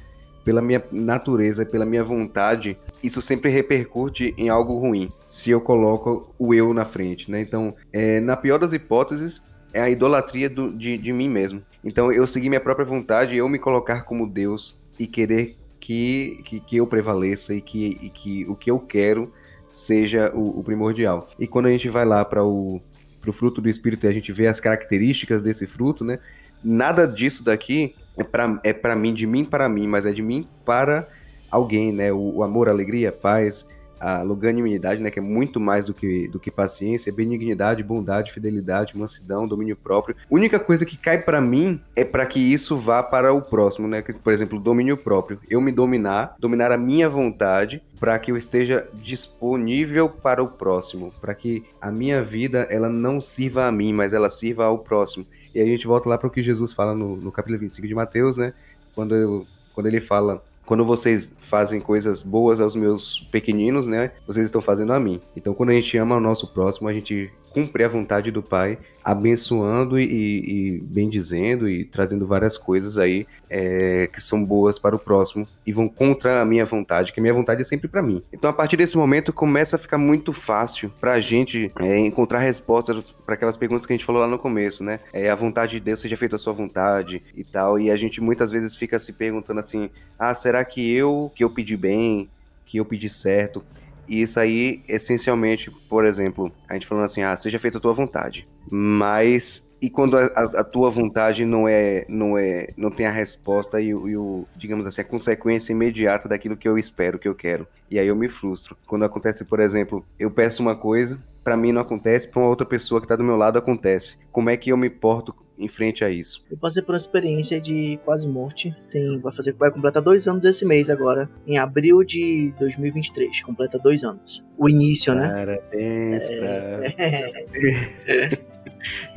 pela 0.44 0.62
minha 0.62 0.82
natureza, 0.92 1.66
pela 1.66 1.84
minha 1.84 2.02
vontade, 2.02 2.76
isso 3.02 3.20
sempre 3.20 3.50
repercute 3.50 4.34
em 4.38 4.48
algo 4.48 4.78
ruim, 4.78 5.12
se 5.26 5.50
eu 5.50 5.60
coloco 5.60 6.34
o 6.38 6.54
eu 6.54 6.72
na 6.72 6.84
frente, 6.86 7.30
né? 7.30 7.40
Então, 7.40 7.74
é, 7.92 8.18
na 8.18 8.36
pior 8.36 8.58
das 8.58 8.72
hipóteses, 8.72 9.42
é 9.72 9.80
a 9.82 9.90
idolatria 9.90 10.48
do- 10.48 10.72
de, 10.72 10.96
de 10.96 11.12
mim 11.12 11.28
mesmo. 11.28 11.62
Então, 11.84 12.10
eu 12.10 12.26
seguir 12.26 12.48
minha 12.48 12.60
própria 12.60 12.86
vontade, 12.86 13.36
eu 13.36 13.46
me 13.48 13.58
colocar 13.58 14.02
como 14.04 14.26
Deus 14.26 14.80
e 14.98 15.06
querer 15.06 15.56
que, 15.78 16.40
que, 16.44 16.60
que 16.60 16.76
eu 16.76 16.86
prevaleça 16.86 17.54
e 17.54 17.60
que, 17.60 17.98
e 18.00 18.10
que 18.10 18.44
o 18.48 18.56
que 18.56 18.70
eu 18.70 18.78
quero 18.78 19.30
seja 19.78 20.30
o, 20.34 20.60
o 20.60 20.64
primordial. 20.64 21.28
E 21.38 21.46
quando 21.46 21.66
a 21.66 21.70
gente 21.70 21.88
vai 21.88 22.04
lá 22.04 22.24
para 22.24 22.44
o 22.44 22.80
pro 23.20 23.32
fruto 23.32 23.60
do 23.60 23.68
Espírito 23.68 24.06
e 24.06 24.08
a 24.08 24.12
gente 24.12 24.32
vê 24.32 24.46
as 24.46 24.60
características 24.60 25.42
desse 25.42 25.66
fruto, 25.66 26.04
né? 26.04 26.18
Nada 26.62 27.06
disso 27.06 27.42
daqui 27.42 27.94
é 28.16 28.24
para 28.24 28.60
é 28.64 28.94
mim, 28.94 29.12
de 29.12 29.26
mim 29.26 29.44
para 29.44 29.68
mim, 29.68 29.86
mas 29.86 30.06
é 30.06 30.12
de 30.12 30.22
mim 30.22 30.46
para 30.64 31.08
alguém, 31.50 31.92
né? 31.92 32.12
O, 32.12 32.36
o 32.36 32.42
amor, 32.42 32.68
a 32.68 32.72
alegria, 32.72 33.10
a 33.10 33.12
paz, 33.12 33.68
a 34.00 34.22
longanimidade, 34.22 35.02
né? 35.02 35.10
Que 35.10 35.18
é 35.18 35.22
muito 35.22 35.58
mais 35.60 35.86
do 35.86 35.94
que, 35.94 36.28
do 36.28 36.38
que 36.40 36.50
paciência, 36.50 37.12
benignidade, 37.12 37.82
bondade, 37.82 38.32
fidelidade, 38.32 38.96
mansidão, 38.96 39.46
domínio 39.46 39.76
próprio. 39.76 40.16
Única 40.30 40.58
coisa 40.58 40.84
que 40.84 40.96
cai 40.96 41.18
para 41.22 41.40
mim 41.40 41.80
é 41.96 42.04
para 42.04 42.26
que 42.26 42.38
isso 42.40 42.76
vá 42.76 43.02
para 43.02 43.32
o 43.32 43.40
próximo, 43.42 43.86
né? 43.88 44.02
Por 44.02 44.32
exemplo, 44.32 44.58
domínio 44.60 44.96
próprio. 44.96 45.38
Eu 45.48 45.60
me 45.60 45.72
dominar, 45.72 46.36
dominar 46.38 46.72
a 46.72 46.76
minha 46.78 47.08
vontade 47.08 47.82
para 48.00 48.18
que 48.18 48.30
eu 48.30 48.36
esteja 48.36 48.86
disponível 48.94 50.08
para 50.08 50.42
o 50.42 50.48
próximo, 50.48 51.12
para 51.20 51.34
que 51.34 51.64
a 51.80 51.90
minha 51.90 52.22
vida 52.22 52.66
ela 52.70 52.88
não 52.88 53.20
sirva 53.20 53.66
a 53.66 53.72
mim, 53.72 53.92
mas 53.92 54.14
ela 54.14 54.30
sirva 54.30 54.64
ao 54.64 54.78
próximo. 54.78 55.26
E 55.54 55.60
a 55.60 55.64
gente 55.64 55.86
volta 55.86 56.08
lá 56.08 56.16
para 56.18 56.28
o 56.28 56.30
que 56.30 56.42
Jesus 56.42 56.72
fala 56.72 56.94
no, 56.94 57.16
no 57.16 57.32
capítulo 57.32 57.58
25 57.58 57.86
de 57.88 57.94
Mateus, 57.94 58.36
né? 58.36 58.52
Quando, 58.94 59.14
eu- 59.14 59.44
quando 59.74 59.86
ele 59.86 60.00
fala, 60.00 60.42
quando 60.68 60.84
vocês 60.84 61.34
fazem 61.40 61.80
coisas 61.80 62.20
boas 62.20 62.60
aos 62.60 62.76
meus 62.76 63.20
pequeninos, 63.32 63.86
né? 63.86 64.12
Vocês 64.26 64.44
estão 64.44 64.60
fazendo 64.60 64.92
a 64.92 65.00
mim. 65.00 65.18
Então, 65.34 65.54
quando 65.54 65.70
a 65.70 65.72
gente 65.72 65.96
ama 65.96 66.16
o 66.16 66.20
nosso 66.20 66.46
próximo, 66.46 66.90
a 66.90 66.92
gente 66.92 67.32
cumpre 67.48 67.84
a 67.84 67.88
vontade 67.88 68.30
do 68.30 68.42
Pai, 68.42 68.78
abençoando 69.08 69.98
e, 69.98 70.04
e 70.04 70.84
bendizendo 70.84 71.66
e 71.66 71.82
trazendo 71.82 72.26
várias 72.26 72.58
coisas 72.58 72.98
aí 72.98 73.26
é, 73.48 74.06
que 74.12 74.20
são 74.20 74.44
boas 74.44 74.78
para 74.78 74.94
o 74.94 74.98
próximo 74.98 75.48
e 75.66 75.72
vão 75.72 75.88
contra 75.88 76.42
a 76.42 76.44
minha 76.44 76.62
vontade, 76.66 77.10
que 77.10 77.18
a 77.18 77.22
minha 77.22 77.32
vontade 77.32 77.62
é 77.62 77.64
sempre 77.64 77.88
para 77.88 78.02
mim. 78.02 78.22
Então, 78.30 78.50
a 78.50 78.52
partir 78.52 78.76
desse 78.76 78.98
momento, 78.98 79.32
começa 79.32 79.76
a 79.76 79.78
ficar 79.78 79.96
muito 79.96 80.30
fácil 80.30 80.92
para 81.00 81.14
a 81.14 81.20
gente 81.20 81.72
é, 81.80 81.98
encontrar 82.00 82.40
respostas 82.40 83.10
para 83.10 83.34
aquelas 83.34 83.56
perguntas 83.56 83.86
que 83.86 83.94
a 83.94 83.96
gente 83.96 84.04
falou 84.04 84.20
lá 84.20 84.28
no 84.28 84.38
começo, 84.38 84.84
né? 84.84 85.00
É, 85.10 85.30
a 85.30 85.34
vontade 85.34 85.72
de 85.72 85.80
Deus 85.80 86.00
seja 86.00 86.16
feita 86.16 86.36
a 86.36 86.38
sua 86.38 86.52
vontade 86.52 87.22
e 87.34 87.42
tal. 87.42 87.80
E 87.80 87.90
a 87.90 87.96
gente 87.96 88.20
muitas 88.20 88.50
vezes 88.50 88.76
fica 88.76 88.98
se 88.98 89.14
perguntando 89.14 89.60
assim: 89.60 89.88
ah, 90.18 90.34
será 90.34 90.62
que 90.66 90.92
eu 90.92 91.32
que 91.34 91.42
eu 91.42 91.48
pedi 91.48 91.78
bem, 91.78 92.28
que 92.66 92.76
eu 92.76 92.84
pedi 92.84 93.08
certo? 93.08 93.64
E 94.08 94.22
isso 94.22 94.40
aí, 94.40 94.82
essencialmente, 94.88 95.70
por 95.88 96.04
exemplo, 96.04 96.52
a 96.68 96.74
gente 96.74 96.86
falando 96.86 97.04
assim, 97.04 97.22
ah, 97.22 97.36
seja 97.36 97.58
feita 97.58 97.78
a 97.78 97.80
tua 97.80 97.92
vontade. 97.92 98.46
Mas 98.70 99.66
e 99.80 99.88
quando 99.88 100.16
a, 100.18 100.24
a- 100.26 100.64
tua 100.64 100.90
vontade 100.90 101.44
não 101.44 101.68
é, 101.68 102.04
não 102.08 102.36
é, 102.36 102.68
não 102.76 102.90
tem 102.90 103.06
a 103.06 103.12
resposta 103.12 103.80
e, 103.80 103.88
e 103.88 104.16
o, 104.16 104.44
digamos 104.56 104.86
assim, 104.86 105.00
a 105.00 105.04
consequência 105.04 105.72
imediata 105.72 106.28
daquilo 106.28 106.56
que 106.56 106.68
eu 106.68 106.76
espero, 106.76 107.18
que 107.18 107.28
eu 107.28 107.34
quero. 107.34 107.66
E 107.90 107.98
aí 107.98 108.06
eu 108.08 108.16
me 108.16 108.28
frustro. 108.28 108.76
Quando 108.86 109.04
acontece, 109.04 109.44
por 109.44 109.60
exemplo, 109.60 110.04
eu 110.18 110.30
peço 110.30 110.62
uma 110.62 110.74
coisa, 110.74 111.18
pra 111.48 111.56
mim 111.56 111.72
não 111.72 111.80
acontece, 111.80 112.28
pra 112.28 112.40
uma 112.42 112.48
outra 112.50 112.66
pessoa 112.66 113.00
que 113.00 113.06
tá 113.06 113.16
do 113.16 113.24
meu 113.24 113.34
lado 113.34 113.56
acontece. 113.58 114.18
Como 114.30 114.50
é 114.50 114.56
que 114.58 114.70
eu 114.70 114.76
me 114.76 114.90
porto 114.90 115.34
em 115.58 115.66
frente 115.66 116.04
a 116.04 116.10
isso? 116.10 116.44
Eu 116.50 116.58
passei 116.58 116.82
por 116.82 116.92
uma 116.92 116.98
experiência 116.98 117.58
de 117.58 117.98
quase 118.04 118.28
morte. 118.28 118.76
Tem, 118.90 119.18
vai, 119.18 119.32
fazer, 119.34 119.54
vai 119.54 119.70
completar 119.70 120.02
dois 120.02 120.28
anos 120.28 120.44
esse 120.44 120.66
mês 120.66 120.90
agora. 120.90 121.30
Em 121.46 121.56
abril 121.56 122.04
de 122.04 122.52
2023. 122.60 123.40
Completa 123.40 123.78
dois 123.78 124.04
anos. 124.04 124.44
O 124.58 124.68
início, 124.68 125.14
né? 125.14 125.26
Parabéns 125.26 126.28
pra 126.28 126.80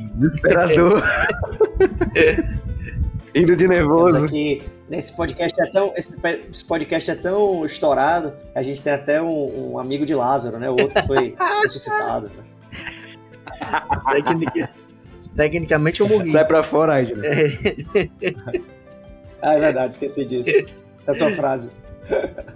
Desesperador. 0.00 1.02
Indo 3.34 3.56
de 3.56 3.68
Temos 3.68 3.76
nervoso. 3.76 4.24
aqui, 4.24 4.62
nesse 4.92 5.16
podcast 5.16 5.58
é 5.58 5.66
tão, 5.70 5.94
esse, 5.96 6.12
esse 6.52 6.62
podcast 6.64 7.10
é 7.10 7.14
tão 7.14 7.64
estourado, 7.64 8.34
que 8.52 8.58
a 8.58 8.62
gente 8.62 8.82
tem 8.82 8.92
até 8.92 9.22
um, 9.22 9.72
um 9.72 9.78
amigo 9.78 10.04
de 10.04 10.14
Lázaro, 10.14 10.58
né? 10.58 10.68
O 10.68 10.78
outro 10.78 11.02
foi 11.06 11.34
ressuscitado. 11.64 12.30
né? 12.36 12.44
Tecnica- 14.12 14.70
Tecnicamente 15.34 16.00
eu 16.02 16.08
morri. 16.08 16.26
Sai 16.26 16.44
pra 16.44 16.62
fora, 16.62 16.92
Aidna. 16.92 17.22
Ah, 19.40 19.54
é 19.54 19.58
verdade, 19.58 19.94
esqueci 19.94 20.26
disso. 20.26 20.50
Essa 21.06 21.30
frase. 21.30 21.70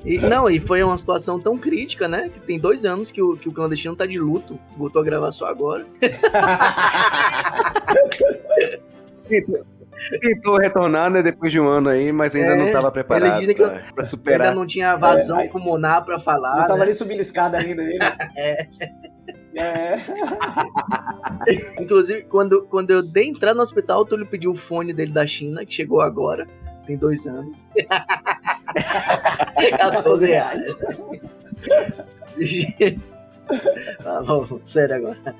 E, 0.04 0.18
não, 0.18 0.50
e 0.50 0.60
foi 0.60 0.82
uma 0.82 0.98
situação 0.98 1.40
tão 1.40 1.56
crítica, 1.56 2.06
né? 2.06 2.28
Que 2.28 2.40
tem 2.40 2.58
dois 2.58 2.84
anos 2.84 3.10
que 3.10 3.22
o, 3.22 3.34
que 3.34 3.48
o 3.48 3.52
clandestino 3.52 3.96
tá 3.96 4.04
de 4.04 4.18
luto. 4.18 4.60
Voltou 4.76 5.00
a 5.00 5.04
gravar 5.04 5.32
só 5.32 5.46
agora. 5.46 5.86
Tentou 10.20 10.56
retornar, 10.58 11.10
né, 11.10 11.22
depois 11.22 11.50
de 11.52 11.58
um 11.58 11.66
ano 11.68 11.88
aí, 11.88 12.12
mas 12.12 12.34
ainda 12.34 12.52
É, 12.52 12.56
não 12.56 12.72
tava 12.72 12.90
preparado 12.90 13.40
que 13.40 13.54
pra, 13.54 13.82
pra 13.94 14.04
superar. 14.04 14.48
Ainda 14.48 14.58
não 14.60 14.66
tinha 14.66 14.94
vazão 14.96 15.40
É, 15.40 15.48
pulmonar 15.48 16.04
pra 16.04 16.18
falar. 16.20 16.56
Não 16.56 16.66
tava 16.66 16.80
né? 16.80 16.86
nem 16.86 16.94
subindo 16.94 17.20
escada 17.20 17.58
ainda, 17.58 17.82
ele. 17.82 17.98
É. 19.58 19.96
Inclusive, 21.80 22.24
quando, 22.24 22.66
quando 22.66 22.90
eu 22.90 23.02
dei 23.02 23.26
entrar 23.26 23.54
no 23.54 23.62
hospital, 23.62 24.00
o 24.00 24.04
Túlio 24.04 24.26
pediu 24.26 24.50
o 24.50 24.54
fone 24.54 24.92
dele 24.92 25.12
da 25.12 25.26
China, 25.26 25.64
que 25.64 25.74
chegou 25.74 26.02
agora, 26.02 26.46
tem 26.86 26.96
dois 26.96 27.26
anos. 27.26 27.66
14 29.78 30.26
reais. 30.26 30.76
ah, 34.04 34.20
vamos, 34.22 34.60
sério 34.64 34.96
agora. 34.96 35.34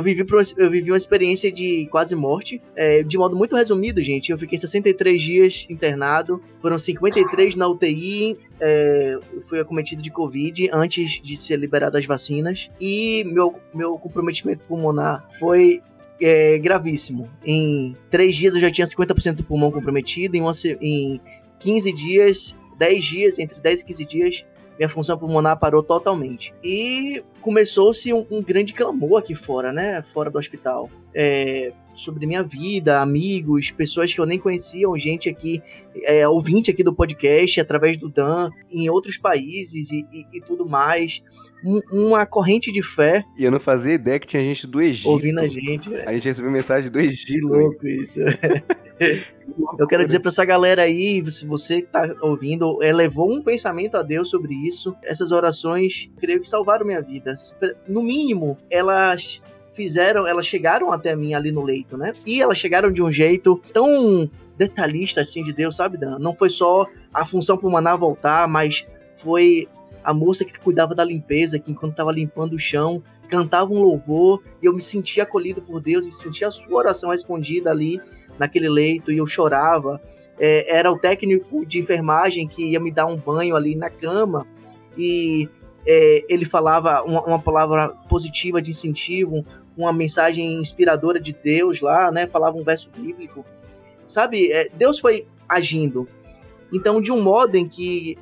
Eu 0.00 0.02
vivi, 0.02 0.24
eu 0.56 0.70
vivi 0.70 0.90
uma 0.90 0.96
experiência 0.96 1.52
de 1.52 1.86
quase 1.90 2.14
morte. 2.16 2.60
É, 2.74 3.02
de 3.02 3.18
modo 3.18 3.36
muito 3.36 3.54
resumido, 3.54 4.00
gente, 4.00 4.32
eu 4.32 4.38
fiquei 4.38 4.58
63 4.58 5.20
dias 5.20 5.66
internado. 5.68 6.40
Foram 6.62 6.78
53 6.78 7.54
na 7.54 7.68
UTI. 7.68 8.38
É, 8.58 9.18
fui 9.46 9.60
acometido 9.60 10.00
de 10.00 10.10
Covid 10.10 10.70
antes 10.72 11.20
de 11.22 11.36
ser 11.36 11.58
liberado 11.58 11.98
as 11.98 12.06
vacinas. 12.06 12.70
E 12.80 13.24
meu, 13.26 13.54
meu 13.74 13.98
comprometimento 13.98 14.64
pulmonar 14.64 15.28
foi 15.38 15.82
é, 16.18 16.58
gravíssimo. 16.58 17.28
Em 17.44 17.94
três 18.08 18.34
dias 18.34 18.54
eu 18.54 18.60
já 18.60 18.70
tinha 18.70 18.86
50% 18.86 19.34
do 19.34 19.44
pulmão 19.44 19.70
comprometido. 19.70 20.34
Em, 20.34 20.40
uma, 20.40 20.52
em 20.80 21.20
15 21.58 21.92
dias, 21.92 22.56
10 22.78 23.04
dias, 23.04 23.38
entre 23.38 23.60
10 23.60 23.82
e 23.82 23.84
15 23.84 24.04
dias, 24.06 24.46
minha 24.80 24.88
função 24.88 25.18
pulmonar 25.18 25.58
parou 25.58 25.82
totalmente. 25.82 26.54
E 26.64 27.22
começou-se 27.42 28.10
um, 28.14 28.26
um 28.30 28.42
grande 28.42 28.72
clamor 28.72 29.18
aqui 29.18 29.34
fora, 29.34 29.74
né? 29.74 30.00
Fora 30.00 30.30
do 30.30 30.38
hospital. 30.38 30.88
É, 31.14 31.70
sobre 32.00 32.26
minha 32.26 32.42
vida, 32.42 33.00
amigos, 33.00 33.70
pessoas 33.70 34.12
que 34.12 34.20
eu 34.20 34.26
nem 34.26 34.38
conhecia, 34.38 34.86
gente 34.96 35.28
aqui, 35.28 35.62
é, 36.02 36.26
ouvinte 36.26 36.70
aqui 36.70 36.82
do 36.82 36.94
podcast, 36.94 37.60
através 37.60 37.96
do 37.96 38.08
Dan, 38.08 38.50
em 38.70 38.88
outros 38.90 39.16
países 39.16 39.90
e, 39.90 40.06
e- 40.12 40.26
e 40.34 40.40
tudo 40.40 40.68
mais. 40.68 41.22
Um- 41.64 42.06
uma 42.08 42.24
corrente 42.24 42.72
de 42.72 42.80
fé 42.82 43.22
E 43.36 43.44
eu 43.44 43.50
não 43.50 43.60
fazia 43.60 43.92
ideia 43.92 44.18
que 44.18 44.26
tinha 44.26 44.42
gente 44.42 44.66
do 44.66 44.80
Egito. 44.80 45.10
ouvindo 45.10 45.40
a 45.40 45.46
gente. 45.46 45.94
A 45.94 46.12
gente 46.14 46.26
recebeu 46.26 46.50
mensagem 46.50 46.90
do 46.90 46.98
Egito. 46.98 47.26
Que 47.26 47.40
louco 47.40 47.86
isso. 47.86 48.18
Eu 49.78 49.86
quero 49.86 50.04
dizer 50.04 50.20
pra 50.20 50.28
essa 50.28 50.44
galera 50.44 50.82
aí, 50.82 51.22
se 51.30 51.46
você 51.46 51.82
que 51.82 51.88
tá 51.88 52.14
ouvindo, 52.22 52.82
elevou 52.82 53.30
um 53.30 53.42
pensamento 53.42 53.96
a 53.96 54.02
Deus 54.02 54.28
sobre 54.30 54.54
isso. 54.54 54.94
Essas 55.02 55.32
orações, 55.32 56.10
creio 56.18 56.40
que 56.40 56.48
salvaram 56.48 56.86
minha 56.86 57.00
vida. 57.02 57.34
No 57.88 58.02
mínimo, 58.02 58.56
elas 58.70 59.42
fizeram, 59.80 60.26
elas 60.26 60.46
chegaram 60.46 60.92
até 60.92 61.16
mim 61.16 61.32
ali 61.32 61.50
no 61.50 61.62
leito, 61.62 61.96
né? 61.96 62.12
E 62.26 62.42
elas 62.42 62.58
chegaram 62.58 62.92
de 62.92 63.02
um 63.02 63.10
jeito 63.10 63.58
tão 63.72 64.30
detalhista 64.58 65.22
assim 65.22 65.42
de 65.42 65.54
Deus, 65.54 65.74
sabe, 65.74 65.96
Dan? 65.96 66.18
Não 66.18 66.36
foi 66.36 66.50
só 66.50 66.86
a 67.14 67.24
função 67.24 67.56
pulmonar 67.56 67.96
voltar, 67.96 68.46
mas 68.46 68.86
foi 69.16 69.66
a 70.04 70.12
moça 70.12 70.44
que 70.44 70.58
cuidava 70.60 70.94
da 70.94 71.02
limpeza, 71.02 71.58
que 71.58 71.72
enquanto 71.72 71.96
tava 71.96 72.12
limpando 72.12 72.52
o 72.52 72.58
chão, 72.58 73.02
cantava 73.26 73.72
um 73.72 73.80
louvor 73.80 74.42
e 74.62 74.66
eu 74.66 74.74
me 74.74 74.82
sentia 74.82 75.22
acolhido 75.22 75.62
por 75.62 75.80
Deus 75.80 76.06
e 76.06 76.10
sentia 76.10 76.48
a 76.48 76.50
sua 76.50 76.76
oração 76.76 77.10
respondida 77.10 77.70
ali 77.70 77.98
naquele 78.38 78.68
leito 78.68 79.10
e 79.10 79.16
eu 79.16 79.26
chorava. 79.26 79.98
É, 80.38 80.76
era 80.76 80.92
o 80.92 80.98
técnico 80.98 81.64
de 81.64 81.78
enfermagem 81.78 82.46
que 82.46 82.70
ia 82.70 82.80
me 82.80 82.90
dar 82.90 83.06
um 83.06 83.16
banho 83.16 83.56
ali 83.56 83.74
na 83.74 83.88
cama 83.88 84.46
e 84.96 85.48
é, 85.86 86.24
ele 86.28 86.44
falava 86.44 87.02
uma, 87.02 87.22
uma 87.24 87.38
palavra 87.38 87.88
positiva 88.08 88.60
de 88.60 88.70
incentivo, 88.70 89.44
uma 89.76 89.92
mensagem 89.92 90.60
inspiradora 90.60 91.20
de 91.20 91.32
Deus 91.32 91.80
lá, 91.80 92.10
né? 92.10 92.26
Falava 92.26 92.56
um 92.56 92.64
verso 92.64 92.90
bíblico. 92.90 93.44
Sabe, 94.06 94.50
é, 94.50 94.68
Deus 94.74 94.98
foi 94.98 95.26
agindo. 95.48 96.08
Então, 96.72 97.00
de 97.00 97.12
um 97.12 97.20
modo 97.20 97.56
em 97.56 97.68
que 97.68 98.18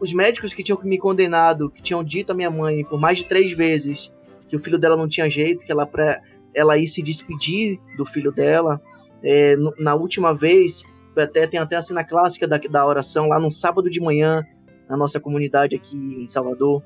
os 0.00 0.12
médicos 0.12 0.54
que 0.54 0.62
tinham 0.62 0.78
me 0.84 0.98
condenado, 0.98 1.70
que 1.70 1.82
tinham 1.82 2.04
dito 2.04 2.32
à 2.32 2.34
minha 2.34 2.50
mãe 2.50 2.84
por 2.84 3.00
mais 3.00 3.18
de 3.18 3.24
três 3.24 3.52
vezes 3.52 4.12
que 4.48 4.56
o 4.56 4.62
filho 4.62 4.78
dela 4.78 4.96
não 4.96 5.08
tinha 5.08 5.28
jeito, 5.28 5.64
que 5.64 5.72
ela 5.72 5.86
pra 5.86 6.20
ela 6.54 6.78
ir 6.78 6.86
se 6.86 7.02
despedir 7.02 7.78
do 7.96 8.06
filho 8.06 8.32
dela, 8.32 8.80
é, 9.22 9.54
na 9.78 9.94
última 9.94 10.34
vez, 10.34 10.82
até 11.16 11.46
tem 11.46 11.60
até 11.60 11.76
a 11.76 11.82
cena 11.82 12.04
clássica 12.04 12.46
da, 12.46 12.56
da 12.56 12.86
oração 12.86 13.28
lá 13.28 13.38
no 13.38 13.50
sábado 13.50 13.90
de 13.90 14.00
manhã, 14.00 14.44
na 14.88 14.96
nossa 14.96 15.20
comunidade 15.20 15.76
aqui 15.76 15.96
em 15.96 16.28
Salvador, 16.28 16.82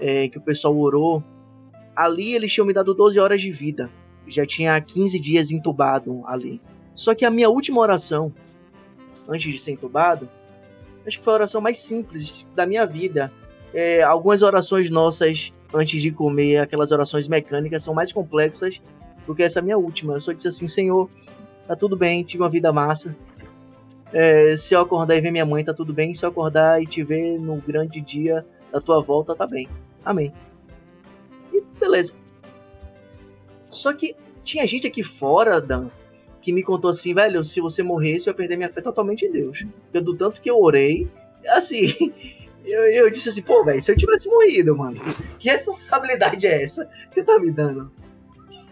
é, 0.00 0.28
que 0.28 0.38
o 0.38 0.42
pessoal 0.42 0.76
orou. 0.76 1.22
Ali 2.04 2.34
eles 2.34 2.52
tinham 2.52 2.66
me 2.66 2.72
dado 2.72 2.94
12 2.94 3.18
horas 3.18 3.40
de 3.40 3.50
vida. 3.50 3.90
Já 4.26 4.46
tinha 4.46 4.80
15 4.80 5.18
dias 5.18 5.50
entubado 5.50 6.22
ali. 6.26 6.60
Só 6.94 7.14
que 7.14 7.24
a 7.24 7.30
minha 7.30 7.48
última 7.48 7.80
oração, 7.80 8.32
antes 9.28 9.52
de 9.52 9.58
ser 9.58 9.72
entubado, 9.72 10.28
acho 11.06 11.18
que 11.18 11.24
foi 11.24 11.32
a 11.32 11.36
oração 11.36 11.60
mais 11.60 11.78
simples 11.78 12.48
da 12.54 12.66
minha 12.66 12.86
vida. 12.86 13.32
É, 13.74 14.02
algumas 14.02 14.42
orações 14.42 14.90
nossas 14.90 15.52
antes 15.72 16.02
de 16.02 16.10
comer, 16.10 16.58
aquelas 16.58 16.90
orações 16.90 17.28
mecânicas, 17.28 17.82
são 17.82 17.94
mais 17.94 18.12
complexas 18.12 18.82
do 19.26 19.34
que 19.34 19.42
essa 19.42 19.62
minha 19.62 19.78
última. 19.78 20.14
Eu 20.14 20.20
só 20.20 20.32
disse 20.32 20.48
assim, 20.48 20.66
Senhor, 20.66 21.08
tá 21.66 21.76
tudo 21.76 21.96
bem, 21.96 22.22
tive 22.22 22.42
uma 22.42 22.50
vida 22.50 22.72
massa. 22.72 23.16
É, 24.12 24.56
se 24.56 24.74
eu 24.74 24.80
acordar 24.80 25.16
e 25.16 25.20
ver 25.20 25.30
minha 25.30 25.46
mãe, 25.46 25.64
tá 25.64 25.72
tudo 25.72 25.92
bem. 25.92 26.14
Se 26.14 26.24
eu 26.24 26.28
acordar 26.28 26.82
e 26.82 26.86
te 26.86 27.02
ver 27.02 27.38
no 27.38 27.56
grande 27.56 28.00
dia 28.00 28.44
da 28.72 28.80
tua 28.80 29.00
volta, 29.00 29.34
tá 29.34 29.46
bem. 29.46 29.68
Amém. 30.04 30.32
Beleza. 31.80 32.12
Só 33.70 33.92
que 33.92 34.14
tinha 34.42 34.66
gente 34.66 34.86
aqui 34.86 35.02
fora, 35.02 35.60
Dan, 35.60 35.88
que 36.42 36.52
me 36.52 36.62
contou 36.62 36.90
assim, 36.90 37.14
velho, 37.14 37.44
se 37.44 37.60
você 37.60 37.82
morresse, 37.82 38.28
eu 38.28 38.32
ia 38.32 38.36
perder 38.36 38.56
minha 38.56 38.68
fé 38.68 38.80
totalmente 38.80 39.24
em 39.24 39.32
Deus. 39.32 39.64
Eu, 39.92 40.02
do 40.02 40.16
tanto 40.16 40.40
que 40.40 40.50
eu 40.50 40.60
orei, 40.60 41.08
assim, 41.48 42.12
eu, 42.64 42.84
eu 42.86 43.10
disse 43.10 43.28
assim, 43.28 43.42
pô, 43.42 43.64
velho, 43.64 43.80
se 43.80 43.90
eu 43.90 43.96
tivesse 43.96 44.28
morrido, 44.28 44.76
mano, 44.76 45.00
que 45.38 45.48
responsabilidade 45.48 46.46
é 46.46 46.62
essa 46.62 46.84
que 47.08 47.14
você 47.14 47.24
tá 47.24 47.38
me 47.38 47.50
dando? 47.50 47.90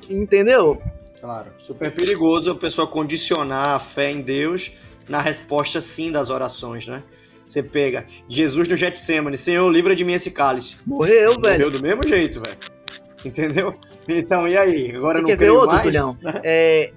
Entendeu? 0.09 0.81
Claro. 1.21 1.53
Super 1.59 1.95
perigoso 1.95 2.51
a 2.51 2.55
pessoa 2.55 2.87
condicionar 2.87 3.69
a 3.69 3.81
fé 3.81 4.11
em 4.11 4.21
Deus 4.21 4.71
na 5.09 5.21
resposta 5.21 5.81
sim 5.81 6.13
das 6.13 6.31
orações, 6.31 6.87
né? 6.87 7.03
Você 7.47 7.63
pega 7.63 8.07
Jesus 8.29 8.69
no 8.69 8.77
Getsemane, 8.77 9.39
Senhor, 9.39 9.69
livra 9.71 9.97
de 9.97 10.05
mim 10.05 10.13
esse 10.13 10.31
cálice. 10.31 10.77
Morreu, 10.87 11.33
velho. 11.33 11.43
Morreu 11.43 11.71
do 11.71 11.81
mesmo 11.81 12.07
jeito, 12.07 12.41
velho. 12.43 12.59
Entendeu? 13.25 13.75
Então, 14.07 14.47
e 14.47 14.57
aí? 14.57 14.95
Agora 14.95 15.15
Você 15.17 15.23
não 15.23 15.29
quer 15.29 15.37
ver 15.37 15.51
outro, 15.51 15.69
mais? 15.69 15.83
Tulhão? 15.83 16.17
É, 16.45 16.93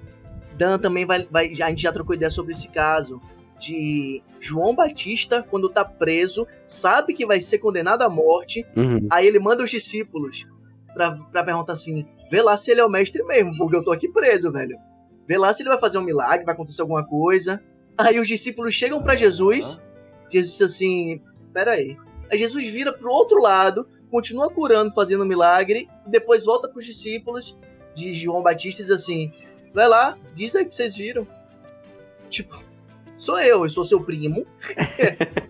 Dan 0.56 0.78
também 0.78 1.04
vai, 1.04 1.26
vai. 1.30 1.54
já- 1.54 1.66
A 1.66 1.70
gente 1.70 1.82
já 1.82 1.92
trocou 1.92 2.14
ideia 2.14 2.30
sobre 2.30 2.52
esse 2.52 2.68
caso. 2.68 3.20
De 3.58 4.20
João 4.40 4.74
Batista, 4.74 5.40
quando 5.48 5.68
tá 5.68 5.84
preso, 5.84 6.46
sabe 6.66 7.14
que 7.14 7.24
vai 7.24 7.40
ser 7.40 7.58
condenado 7.58 8.02
à 8.02 8.08
morte. 8.10 8.66
Uhum. 8.76 9.06
Aí 9.08 9.24
ele 9.26 9.38
manda 9.38 9.62
os 9.62 9.70
discípulos 9.70 10.46
pra, 10.94 11.12
pra 11.30 11.44
perguntar 11.44 11.74
assim: 11.74 12.04
vê 12.30 12.42
lá 12.42 12.56
se 12.56 12.70
ele 12.72 12.80
é 12.80 12.84
o 12.84 12.90
mestre 12.90 13.22
mesmo, 13.24 13.56
porque 13.56 13.76
eu 13.76 13.84
tô 13.84 13.92
aqui 13.92 14.08
preso, 14.08 14.50
velho. 14.50 14.76
Vê 15.28 15.38
lá 15.38 15.52
se 15.54 15.62
ele 15.62 15.68
vai 15.68 15.78
fazer 15.78 15.98
um 15.98 16.02
milagre, 16.02 16.44
vai 16.44 16.54
acontecer 16.54 16.82
alguma 16.82 17.04
coisa. 17.06 17.62
Aí 17.96 18.18
os 18.18 18.26
discípulos 18.26 18.74
chegam 18.74 19.00
pra 19.00 19.14
Jesus. 19.14 19.80
Jesus 20.28 20.50
disse 20.50 20.64
assim: 20.64 21.20
pera 21.52 21.72
aí. 21.72 21.96
Aí 22.30 22.38
Jesus 22.38 22.66
vira 22.66 22.92
pro 22.92 23.12
outro 23.12 23.40
lado, 23.40 23.86
continua 24.12 24.50
curando, 24.50 24.92
fazendo 24.92 25.24
milagre, 25.24 25.88
e 26.06 26.10
depois 26.10 26.44
volta 26.44 26.68
pros 26.68 26.84
discípulos 26.84 27.56
de 27.94 28.12
João 28.12 28.42
Batista 28.42 28.82
e 28.82 28.84
diz 28.84 28.94
assim: 28.94 29.32
vai 29.72 29.88
lá, 29.88 30.18
diz 30.34 30.54
aí 30.54 30.66
que 30.66 30.74
vocês 30.74 30.94
viram. 30.94 31.26
Tipo, 32.28 32.62
sou 33.16 33.40
eu, 33.40 33.64
eu 33.64 33.70
sou 33.70 33.84
seu 33.84 34.04
primo. 34.04 34.46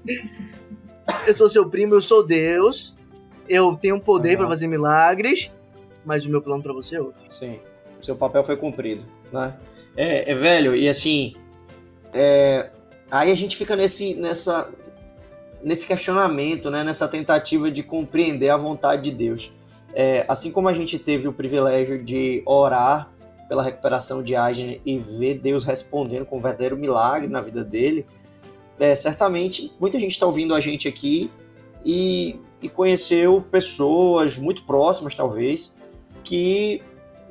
eu 1.27 1.35
sou 1.35 1.51
seu 1.51 1.69
primo, 1.69 1.95
eu 1.95 2.01
sou 2.01 2.25
Deus. 2.25 2.95
Eu 3.49 3.77
tenho 3.77 4.01
poder 4.01 4.31
Aham. 4.31 4.39
pra 4.39 4.49
fazer 4.49 4.69
milagres, 4.69 5.51
mas 6.05 6.25
o 6.25 6.31
meu 6.31 6.41
plano 6.41 6.63
pra 6.63 6.73
você 6.73 6.95
é 6.97 7.01
outro. 7.01 7.21
Sim, 7.33 7.59
seu 8.01 8.15
papel 8.15 8.45
foi 8.45 8.57
cumprido, 8.57 9.05
né? 9.33 9.59
É, 9.97 10.31
é 10.31 10.35
velho, 10.35 10.75
e 10.75 10.89
assim, 10.89 11.35
é, 12.15 12.71
aí 13.11 13.31
a 13.31 13.35
gente 13.35 13.57
fica 13.57 13.75
nesse, 13.75 14.15
nessa, 14.15 14.71
nesse 15.63 15.87
questionamento, 15.87 16.71
né? 16.71 16.85
Nessa 16.85 17.09
tentativa 17.09 17.71
de 17.71 17.83
compreender 17.83 18.51
a 18.51 18.57
vontade 18.57 19.03
de 19.03 19.11
Deus. 19.11 19.53
É, 19.95 20.25
assim 20.29 20.51
como 20.51 20.69
a 20.69 20.75
gente 20.75 20.99
teve 20.99 21.29
o 21.29 21.33
privilégio 21.33 22.03
de 22.03 22.43
orar 22.47 23.11
pela 23.49 23.63
recuperação 23.63 24.23
de 24.23 24.35
Agnes 24.35 24.81
e 24.85 24.99
ver 24.99 25.39
Deus 25.39 25.65
respondendo 25.65 26.25
com 26.25 26.39
um 26.39 26.41
verdadeiro 26.41 26.77
milagre 26.77 27.29
na 27.29 27.41
vida 27.41 27.63
dele, 27.63 28.07
é, 28.81 28.95
certamente 28.95 29.71
muita 29.79 29.99
gente 29.99 30.13
está 30.13 30.25
ouvindo 30.25 30.55
a 30.55 30.61
gente 30.61 30.89
aqui 30.89 31.31
e, 31.85 32.37
e 32.63 32.69
conheceu 32.69 33.45
pessoas 33.51 34.39
muito 34.39 34.65
próximas, 34.65 35.15
talvez, 35.15 35.77
que 36.25 36.81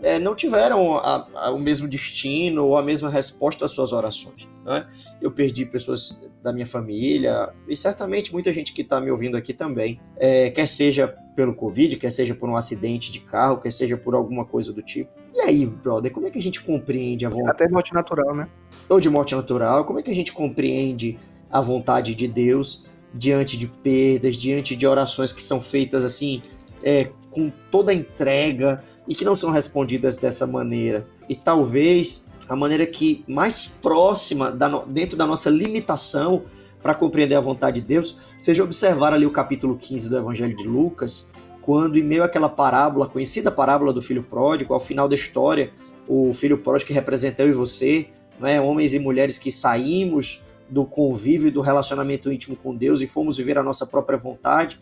é, 0.02 0.18
não 0.20 0.36
tiveram 0.36 0.98
a- 0.98 1.28
a- 1.36 1.52
o 1.52 1.60
mesmo 1.60 1.88
destino 1.88 2.66
ou 2.66 2.78
a 2.78 2.84
mesma 2.84 3.10
resposta 3.10 3.66
às 3.66 3.72
suas 3.72 3.92
orações. 3.92 4.48
Né? 4.66 4.86
Eu 5.22 5.32
perdi 5.32 5.66
pessoas 5.66 6.20
da 6.44 6.52
minha 6.54 6.66
família 6.68 7.50
e 7.68 7.76
certamente 7.76 8.32
muita 8.32 8.52
gente 8.52 8.74
que 8.74 8.82
está 8.82 9.00
me 9.02 9.10
ouvindo 9.12 9.36
aqui 9.38 9.54
também, 9.54 10.00
é, 10.18 10.50
quer 10.52 10.68
seja 10.68 11.08
pelo 11.36 11.54
Covid, 11.54 11.96
quer 11.98 12.12
seja 12.12 12.36
por 12.36 12.50
um 12.50 12.56
acidente 12.56 13.12
de 13.12 13.20
carro, 13.20 13.58
quer 13.58 13.72
seja 13.72 13.96
por 13.98 14.14
alguma 14.16 14.44
coisa 14.46 14.72
do 14.74 14.82
tipo. 14.82 15.10
E 15.34 15.40
aí, 15.42 15.66
brother, 15.66 16.12
como 16.12 16.28
é 16.28 16.30
que 16.30 16.38
a 16.38 16.42
gente 16.42 16.62
compreende 16.62 17.26
a 17.26 17.30
vontade? 17.30 17.50
Até 17.52 17.70
morte 17.70 17.94
natural, 17.94 18.36
né? 18.36 18.48
ou 18.90 19.00
de 19.00 19.10
morte 19.10 19.34
natural, 19.34 19.86
como 19.86 20.00
é 20.00 20.04
que 20.04 20.12
a 20.12 20.16
gente 20.16 20.34
compreende 20.34 21.18
a 21.50 21.62
vontade 21.62 22.14
de 22.16 22.28
Deus 22.28 22.86
diante 23.14 23.58
de 23.58 23.68
perdas, 23.68 24.36
diante 24.36 24.76
de 24.76 24.86
orações 24.88 25.32
que 25.34 25.42
são 25.42 25.60
feitas 25.62 26.04
assim, 26.04 26.42
é, 26.84 27.10
com 27.30 27.52
toda 27.72 27.92
a 27.92 27.96
entrega 27.96 28.84
e 29.12 29.14
que 29.14 29.26
não 29.26 29.36
são 29.36 29.52
respondidas 29.52 30.16
dessa 30.16 30.48
maneira. 30.48 31.06
E 31.28 31.36
talvez 31.36 32.26
a 32.48 32.56
maneira 32.56 32.86
que 32.86 33.26
mais 33.28 33.66
próxima 33.66 34.50
da 34.50 34.70
no, 34.70 34.86
dentro 34.86 35.18
da 35.18 35.28
nossa 35.28 35.50
limitação 35.50 36.44
para 36.82 36.96
compreender 36.96 37.36
a 37.36 37.42
vontade 37.42 37.82
de 37.82 37.88
Deus 37.88 38.18
seja 38.40 38.64
observar 38.64 39.12
ali 39.14 39.26
o 39.26 39.32
capítulo 39.32 39.76
15 39.76 40.08
do 40.08 40.18
Evangelho 40.18 40.56
de 40.56 40.66
Lucas, 40.66 41.30
quando 41.62 42.00
em 42.00 42.02
meio 42.02 42.24
àquela 42.24 42.48
parábola, 42.48 43.06
conhecida 43.06 43.52
parábola 43.52 43.92
do 43.92 44.02
filho 44.02 44.24
pródigo, 44.24 44.74
ao 44.74 44.80
final 44.80 45.10
da 45.10 45.16
história, 45.16 45.74
o 46.08 46.32
filho 46.32 46.60
pródigo 46.60 46.88
que 46.88 46.94
representa 46.94 47.44
eu 47.44 47.50
e 47.50 47.52
você, 47.52 48.08
né, 48.40 48.62
homens 48.62 48.94
e 48.94 49.00
mulheres 49.00 49.38
que 49.38 49.52
saímos 49.52 50.42
do 50.70 50.86
convívio 50.86 51.50
e 51.50 51.52
do 51.52 51.60
relacionamento 51.60 52.32
íntimo 52.32 52.56
com 52.56 52.74
Deus 52.74 53.02
e 53.02 53.08
fomos 53.08 53.36
viver 53.36 53.58
a 53.58 53.64
nossa 53.64 53.86
própria 53.86 54.18
vontade, 54.18 54.80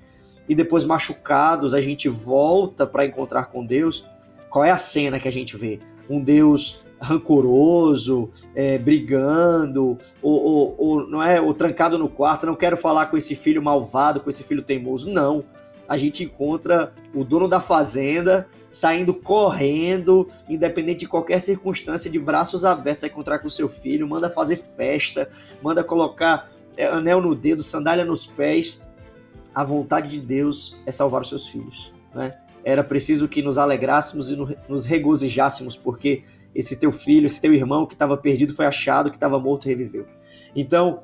e 0.47 0.53
depois 0.53 0.83
machucados 0.83 1.73
a 1.73 1.81
gente 1.81 2.07
volta 2.07 2.85
para 2.85 3.07
encontrar 3.07 3.45
com 3.45 3.65
Deus. 3.65 4.05
Qual 4.49 4.65
é 4.65 4.71
a 4.71 4.77
cena 4.77 5.19
que 5.19 5.27
a 5.27 5.31
gente 5.31 5.55
vê? 5.55 5.79
Um 6.09 6.21
Deus 6.21 6.83
rancoroso, 6.99 8.29
é, 8.53 8.77
brigando, 8.77 9.97
ou, 10.21 10.43
ou, 10.43 10.75
ou, 10.77 11.07
não 11.07 11.23
é, 11.23 11.39
ou 11.39 11.53
trancado 11.53 11.97
no 11.97 12.09
quarto, 12.09 12.45
não 12.45 12.55
quero 12.55 12.75
falar 12.75 13.05
com 13.05 13.15
esse 13.15 13.35
filho 13.35 13.61
malvado, 13.61 14.19
com 14.19 14.29
esse 14.29 14.43
filho 14.43 14.61
teimoso. 14.61 15.09
Não. 15.09 15.45
A 15.87 15.97
gente 15.97 16.23
encontra 16.23 16.93
o 17.13 17.23
dono 17.23 17.47
da 17.47 17.59
fazenda 17.59 18.47
saindo 18.71 19.13
correndo, 19.13 20.27
independente 20.47 20.99
de 20.99 21.07
qualquer 21.07 21.41
circunstância, 21.41 22.09
de 22.09 22.19
braços 22.19 22.63
abertos 22.63 23.03
a 23.03 23.07
encontrar 23.07 23.39
com 23.39 23.49
seu 23.49 23.67
filho, 23.67 24.07
manda 24.07 24.29
fazer 24.29 24.57
festa, 24.57 25.29
manda 25.61 25.83
colocar 25.83 26.51
é, 26.77 26.85
anel 26.85 27.21
no 27.21 27.33
dedo, 27.33 27.63
sandália 27.63 28.05
nos 28.05 28.27
pés. 28.27 28.81
A 29.53 29.63
vontade 29.63 30.09
de 30.09 30.19
Deus 30.19 30.79
é 30.85 30.91
salvar 30.91 31.21
os 31.21 31.29
seus 31.29 31.47
filhos, 31.47 31.91
né? 32.13 32.37
Era 32.69 32.83
preciso 32.83 33.27
que 33.27 33.41
nos 33.41 33.57
alegrássemos 33.57 34.29
e 34.29 34.37
nos 34.67 34.85
regozijássemos, 34.85 35.75
porque 35.75 36.23
esse 36.53 36.79
teu 36.79 36.91
filho, 36.91 37.25
esse 37.25 37.41
teu 37.41 37.53
irmão 37.53 37.85
que 37.85 37.93
estava 37.93 38.17
perdido 38.17 38.53
foi 38.53 38.65
achado, 38.65 39.09
que 39.09 39.17
estava 39.17 39.39
morto 39.39 39.67
reviveu. 39.67 40.05
Então, 40.55 41.03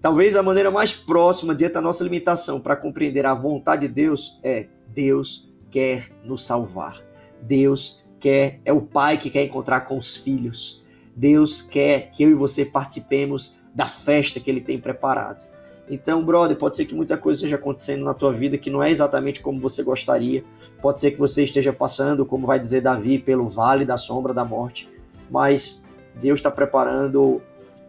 talvez 0.00 0.36
a 0.36 0.42
maneira 0.42 0.70
mais 0.70 0.92
próxima 0.92 1.54
diante 1.54 1.74
da 1.74 1.80
nossa 1.80 2.04
limitação 2.04 2.60
para 2.60 2.76
compreender 2.76 3.26
a 3.26 3.34
vontade 3.34 3.86
de 3.86 3.94
Deus 3.94 4.38
é 4.42 4.66
Deus 4.88 5.52
quer 5.70 6.10
nos 6.24 6.44
salvar. 6.44 7.02
Deus 7.40 8.02
quer 8.18 8.60
é 8.64 8.72
o 8.72 8.80
pai 8.80 9.18
que 9.18 9.30
quer 9.30 9.44
encontrar 9.44 9.82
com 9.82 9.96
os 9.98 10.16
filhos. 10.16 10.82
Deus 11.14 11.62
quer 11.62 12.10
que 12.10 12.22
eu 12.22 12.30
e 12.30 12.34
você 12.34 12.64
participemos 12.64 13.56
da 13.74 13.86
festa 13.86 14.40
que 14.40 14.50
ele 14.50 14.60
tem 14.60 14.78
preparado. 14.78 15.46
Então, 15.88 16.24
brother, 16.24 16.56
pode 16.56 16.76
ser 16.76 16.84
que 16.84 16.94
muita 16.94 17.16
coisa 17.16 17.38
esteja 17.38 17.56
acontecendo 17.56 18.04
na 18.04 18.12
tua 18.12 18.32
vida 18.32 18.58
que 18.58 18.68
não 18.68 18.82
é 18.82 18.90
exatamente 18.90 19.40
como 19.40 19.60
você 19.60 19.82
gostaria. 19.82 20.42
Pode 20.82 21.00
ser 21.00 21.12
que 21.12 21.18
você 21.18 21.44
esteja 21.44 21.72
passando, 21.72 22.26
como 22.26 22.46
vai 22.46 22.58
dizer 22.58 22.80
Davi, 22.80 23.18
pelo 23.18 23.48
vale 23.48 23.84
da 23.84 23.96
sombra 23.96 24.34
da 24.34 24.44
morte. 24.44 24.88
Mas 25.30 25.82
Deus 26.20 26.40
está 26.40 26.50
preparando 26.50 27.40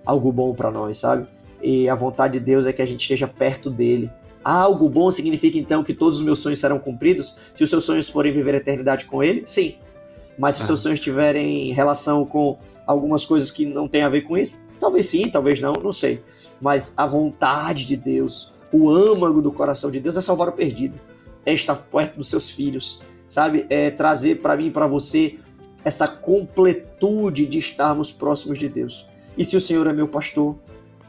algo 0.05 0.31
bom 0.31 0.53
para 0.53 0.69
nós, 0.69 0.99
sabe? 0.99 1.27
E 1.61 1.89
a 1.89 1.95
vontade 1.95 2.39
de 2.39 2.45
Deus 2.45 2.67
é 2.67 2.73
que 2.73 2.81
a 2.81 2.85
gente 2.85 3.01
esteja 3.01 3.27
perto 3.27 3.69
dele. 3.69 4.11
Algo 4.43 4.87
bom 4.87 5.11
significa 5.11 5.57
então 5.57 5.83
que 5.83 5.93
todos 5.93 6.19
os 6.19 6.25
meus 6.25 6.39
sonhos 6.39 6.59
serão 6.59 6.77
cumpridos? 6.77 7.35
Se 7.55 7.63
os 7.63 7.69
seus 7.69 7.83
sonhos 7.83 8.09
forem 8.09 8.31
viver 8.31 8.53
a 8.53 8.57
eternidade 8.57 9.05
com 9.05 9.23
ele? 9.23 9.43
Sim. 9.47 9.75
Mas 10.37 10.55
se 10.55 10.61
os 10.61 10.67
seus 10.67 10.81
sonhos 10.81 10.99
tiverem 10.99 11.73
relação 11.73 12.23
com 12.25 12.59
algumas 12.85 13.25
coisas 13.25 13.49
que 13.49 13.65
não 13.65 13.87
têm 13.87 14.03
a 14.03 14.09
ver 14.09 14.21
com 14.21 14.37
isso? 14.37 14.53
Talvez 14.79 15.07
sim, 15.07 15.27
talvez 15.29 15.59
não, 15.59 15.73
não 15.73 15.91
sei 15.91 16.21
mas 16.61 16.93
a 16.97 17.05
vontade 17.05 17.85
de 17.85 17.95
Deus, 17.95 18.53
o 18.71 18.89
âmago 18.89 19.41
do 19.41 19.51
coração 19.51 19.89
de 19.91 19.99
Deus 19.99 20.17
é 20.17 20.21
salvar 20.21 20.49
o 20.49 20.53
perdido, 20.53 20.99
é 21.45 21.53
estar 21.53 21.75
perto 21.75 22.17
dos 22.17 22.29
seus 22.29 22.49
filhos, 22.49 22.99
sabe? 23.27 23.65
É 23.69 23.89
trazer 23.89 24.41
para 24.41 24.57
mim 24.57 24.67
e 24.67 24.71
para 24.71 24.87
você 24.87 25.37
essa 25.83 26.07
completude 26.07 27.45
de 27.45 27.57
estarmos 27.57 28.11
próximos 28.11 28.59
de 28.59 28.67
Deus. 28.67 29.05
E 29.37 29.45
se 29.45 29.55
o 29.55 29.61
Senhor 29.61 29.87
é 29.87 29.93
meu 29.93 30.07
pastor, 30.07 30.57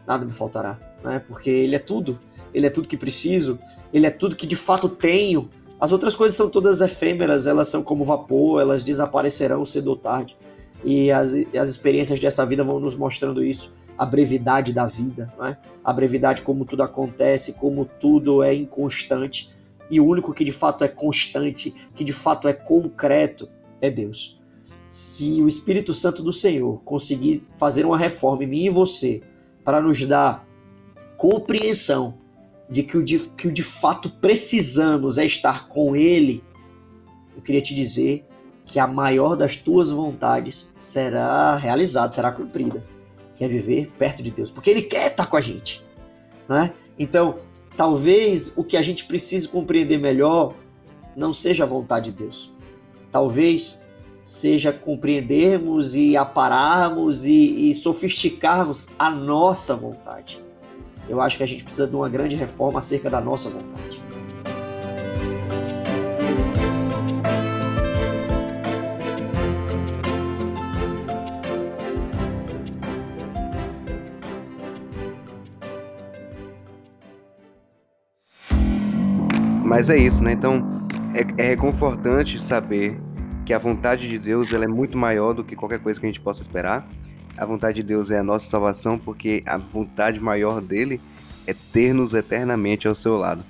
nada 0.06 0.24
me 0.24 0.32
faltará, 0.32 0.78
né? 1.02 1.22
Porque 1.26 1.50
Ele 1.50 1.74
é 1.74 1.78
tudo, 1.78 2.18
Ele 2.52 2.66
é 2.66 2.70
tudo 2.70 2.86
que 2.86 2.96
preciso, 2.96 3.58
Ele 3.92 4.06
é 4.06 4.10
tudo 4.10 4.36
que 4.36 4.46
de 4.46 4.56
fato 4.56 4.88
tenho. 4.88 5.48
As 5.80 5.92
outras 5.92 6.14
coisas 6.14 6.36
são 6.36 6.48
todas 6.48 6.80
efêmeras, 6.80 7.46
elas 7.46 7.68
são 7.68 7.82
como 7.82 8.04
vapor, 8.04 8.60
elas 8.60 8.82
desaparecerão 8.82 9.64
cedo 9.64 9.88
ou 9.88 9.96
tarde. 9.96 10.36
E 10.84 11.10
as, 11.10 11.34
as 11.58 11.70
experiências 11.70 12.20
dessa 12.20 12.44
vida 12.44 12.62
vão 12.62 12.78
nos 12.78 12.94
mostrando 12.94 13.42
isso 13.42 13.72
a 13.98 14.06
brevidade 14.06 14.72
da 14.72 14.86
vida, 14.86 15.34
é? 15.42 15.56
a 15.84 15.92
brevidade 15.92 16.42
como 16.42 16.64
tudo 16.64 16.84
acontece, 16.84 17.54
como 17.54 17.84
tudo 17.84 18.44
é 18.44 18.54
inconstante. 18.54 19.50
E 19.90 20.00
o 20.00 20.06
único 20.06 20.32
que 20.32 20.44
de 20.44 20.52
fato 20.52 20.84
é 20.84 20.88
constante, 20.88 21.74
que 21.94 22.04
de 22.04 22.12
fato 22.12 22.46
é 22.46 22.52
concreto, 22.52 23.48
é 23.80 23.90
Deus. 23.90 24.38
Se 24.88 25.42
o 25.42 25.48
Espírito 25.48 25.92
Santo 25.92 26.22
do 26.22 26.32
Senhor 26.32 26.80
conseguir 26.84 27.42
fazer 27.56 27.84
uma 27.84 27.98
reforma 27.98 28.44
em 28.44 28.46
mim 28.46 28.64
e 28.66 28.70
você, 28.70 29.20
para 29.64 29.82
nos 29.82 30.04
dar 30.06 30.46
compreensão 31.16 32.14
de 32.70 32.82
que 32.84 32.96
o 32.96 33.04
de, 33.04 33.18
que 33.30 33.48
o 33.48 33.52
de 33.52 33.62
fato 33.62 34.10
precisamos 34.10 35.18
é 35.18 35.24
estar 35.24 35.66
com 35.68 35.96
Ele, 35.96 36.44
eu 37.34 37.42
queria 37.42 37.60
te 37.60 37.74
dizer 37.74 38.24
que 38.64 38.78
a 38.78 38.86
maior 38.86 39.34
das 39.34 39.56
tuas 39.56 39.90
vontades 39.90 40.70
será 40.76 41.56
realizada, 41.56 42.12
será 42.12 42.30
cumprida 42.30 42.84
quer 43.38 43.48
viver 43.48 43.90
perto 43.96 44.22
de 44.22 44.30
Deus, 44.30 44.50
porque 44.50 44.68
Ele 44.68 44.82
quer 44.82 45.10
estar 45.10 45.26
com 45.26 45.36
a 45.36 45.40
gente. 45.40 45.82
Né? 46.48 46.72
Então, 46.98 47.38
talvez 47.76 48.52
o 48.56 48.64
que 48.64 48.76
a 48.76 48.82
gente 48.82 49.04
precise 49.04 49.46
compreender 49.46 49.98
melhor 49.98 50.54
não 51.16 51.32
seja 51.32 51.64
a 51.64 51.66
vontade 51.66 52.10
de 52.10 52.18
Deus. 52.18 52.52
Talvez 53.10 53.80
seja 54.24 54.72
compreendermos 54.72 55.94
e 55.94 56.16
apararmos 56.16 57.24
e, 57.24 57.70
e 57.70 57.74
sofisticarmos 57.74 58.88
a 58.98 59.10
nossa 59.10 59.74
vontade. 59.74 60.44
Eu 61.08 61.22
acho 61.22 61.38
que 61.38 61.42
a 61.42 61.46
gente 61.46 61.64
precisa 61.64 61.86
de 61.86 61.96
uma 61.96 62.08
grande 62.08 62.36
reforma 62.36 62.78
acerca 62.78 63.08
da 63.08 63.20
nossa 63.20 63.48
vontade. 63.48 64.02
Mas 79.78 79.90
é 79.90 79.96
isso, 79.96 80.24
né? 80.24 80.32
Então 80.32 80.88
é, 81.14 81.44
é 81.44 81.48
reconfortante 81.50 82.42
saber 82.42 83.00
que 83.46 83.54
a 83.54 83.58
vontade 83.58 84.08
de 84.08 84.18
Deus 84.18 84.52
ela 84.52 84.64
é 84.64 84.66
muito 84.66 84.98
maior 84.98 85.32
do 85.32 85.44
que 85.44 85.54
qualquer 85.54 85.78
coisa 85.78 86.00
que 86.00 86.04
a 86.04 86.08
gente 86.08 86.20
possa 86.20 86.42
esperar. 86.42 86.84
A 87.36 87.46
vontade 87.46 87.76
de 87.76 87.84
Deus 87.84 88.10
é 88.10 88.18
a 88.18 88.24
nossa 88.24 88.50
salvação, 88.50 88.98
porque 88.98 89.40
a 89.46 89.56
vontade 89.56 90.18
maior 90.18 90.60
dele 90.60 91.00
é 91.46 91.54
ter-nos 91.54 92.12
eternamente 92.12 92.88
ao 92.88 92.94
seu 92.96 93.16
lado. 93.16 93.44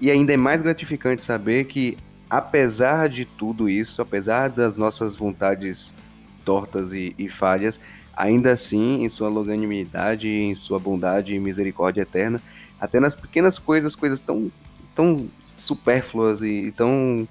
E 0.00 0.08
ainda 0.08 0.32
é 0.32 0.36
mais 0.36 0.62
gratificante 0.62 1.20
saber 1.20 1.64
que, 1.64 1.96
apesar 2.30 3.08
de 3.08 3.24
tudo 3.24 3.68
isso, 3.68 4.00
apesar 4.00 4.48
das 4.48 4.76
nossas 4.76 5.16
vontades 5.16 5.96
tortas 6.44 6.92
e, 6.92 7.12
e 7.18 7.28
falhas, 7.28 7.80
ainda 8.16 8.52
assim, 8.52 9.02
em 9.02 9.08
sua 9.08 9.28
longanimidade, 9.28 10.28
em 10.28 10.54
sua 10.54 10.78
bondade 10.78 11.34
e 11.34 11.40
misericórdia 11.40 12.02
eterna, 12.02 12.40
até 12.80 13.00
nas 13.00 13.16
pequenas 13.16 13.58
coisas, 13.58 13.96
coisas 13.96 14.20
tão, 14.20 14.48
tão 14.94 15.28
supérfluas 15.66 16.42
e, 16.42 16.72
tão 16.76 17.28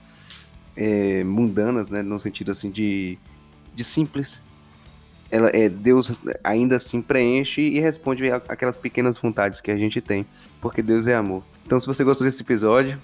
é, 0.76 1.24
mundanas, 1.24 1.92
né, 1.92 2.02
no 2.02 2.20
sentido 2.20 2.52
assim 2.52 2.70
de, 2.70 3.18
de 3.74 3.84
simples. 3.84 4.42
Ela, 5.32 5.50
é, 5.50 5.68
Deus 5.68 6.12
ainda 6.44 6.76
assim 6.76 7.02
preenche 7.02 7.62
e 7.62 7.80
responde 7.80 8.30
aquelas 8.32 8.78
pequenas 8.78 9.18
vontades 9.18 9.60
que 9.60 9.72
a 9.72 9.76
gente 9.76 10.00
tem, 10.00 10.26
porque 10.62 10.82
Deus 10.82 11.08
é 11.08 11.16
amor. 11.16 11.44
Então, 11.66 11.80
se 11.80 11.88
você 11.88 12.04
gostou 12.04 12.26
desse 12.26 12.42
episódio, 12.42 13.02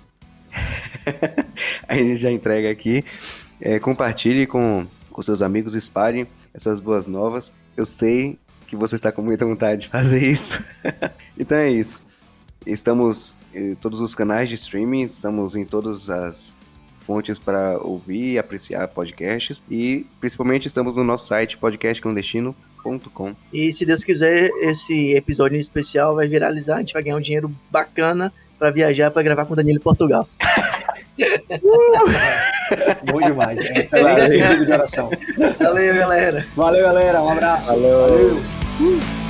a 1.88 1.96
gente 1.96 2.18
já 2.18 2.32
entrega 2.32 2.70
aqui. 2.70 3.04
É, 3.60 3.80
compartilhe 3.80 4.46
com, 4.46 4.86
com 5.10 5.22
seus 5.22 5.42
amigos, 5.42 5.76
espalhe 5.76 6.28
essas 6.54 6.80
boas 6.80 7.08
novas. 7.08 7.52
Eu 7.76 7.86
sei 7.86 8.38
que 8.68 8.76
você 8.76 8.96
está 8.96 9.12
com 9.12 9.22
muita 9.22 9.46
vontade 9.46 9.82
de 9.82 9.88
fazer 9.88 10.24
isso. 10.24 10.64
então 11.38 11.58
é 11.58 11.70
isso. 11.70 12.02
Estamos 12.66 13.36
em 13.54 13.76
todos 13.76 14.00
os 14.02 14.16
canais 14.16 14.50
de 14.50 14.56
streaming, 14.56 15.04
estamos 15.04 15.56
em 15.56 15.66
todas 15.66 16.10
as 16.10 16.58
fontes 16.98 17.40
para 17.40 17.78
ouvir 17.80 18.34
e 18.34 18.40
apreciar 18.40 18.88
podcasts 18.88 19.62
e 19.70 20.06
principalmente 20.20 20.68
estamos 20.68 20.96
no 20.96 21.04
nosso 21.04 21.28
site 21.28 21.58
podcastclandestino.com. 21.58 23.36
E 23.52 23.72
se 23.72 23.86
Deus 23.86 24.04
quiser, 24.04 24.50
esse 24.62 25.14
episódio 25.16 25.58
em 25.58 25.60
especial 25.60 26.16
vai 26.16 26.28
viralizar, 26.28 26.78
a 26.78 26.80
gente 26.80 26.94
vai 26.94 27.04
ganhar 27.04 27.18
um 27.18 27.22
dinheiro 27.22 27.54
bacana 27.70 28.32
para 28.58 28.70
viajar 28.70 29.10
para 29.10 29.24
gravar 29.24 29.46
com 29.46 29.54
o 29.54 29.56
Danilo 29.56 29.80
em 29.80 29.82
Portugal. 29.82 30.28
uh! 31.20 32.52
Bom 33.12 33.20
demais. 33.20 33.60
É, 33.60 33.84
Valeu, 33.84 34.66
de 34.66 34.72
oração. 34.72 35.10
Valeu, 35.60 35.96
galera. 35.96 36.46
Valeu, 36.56 36.84
galera. 36.84 37.22
Um 37.22 37.30
abraço. 37.30 37.68
Valeu. 37.68 38.08
Valeu. 38.08 38.38
Uh! 38.80 39.21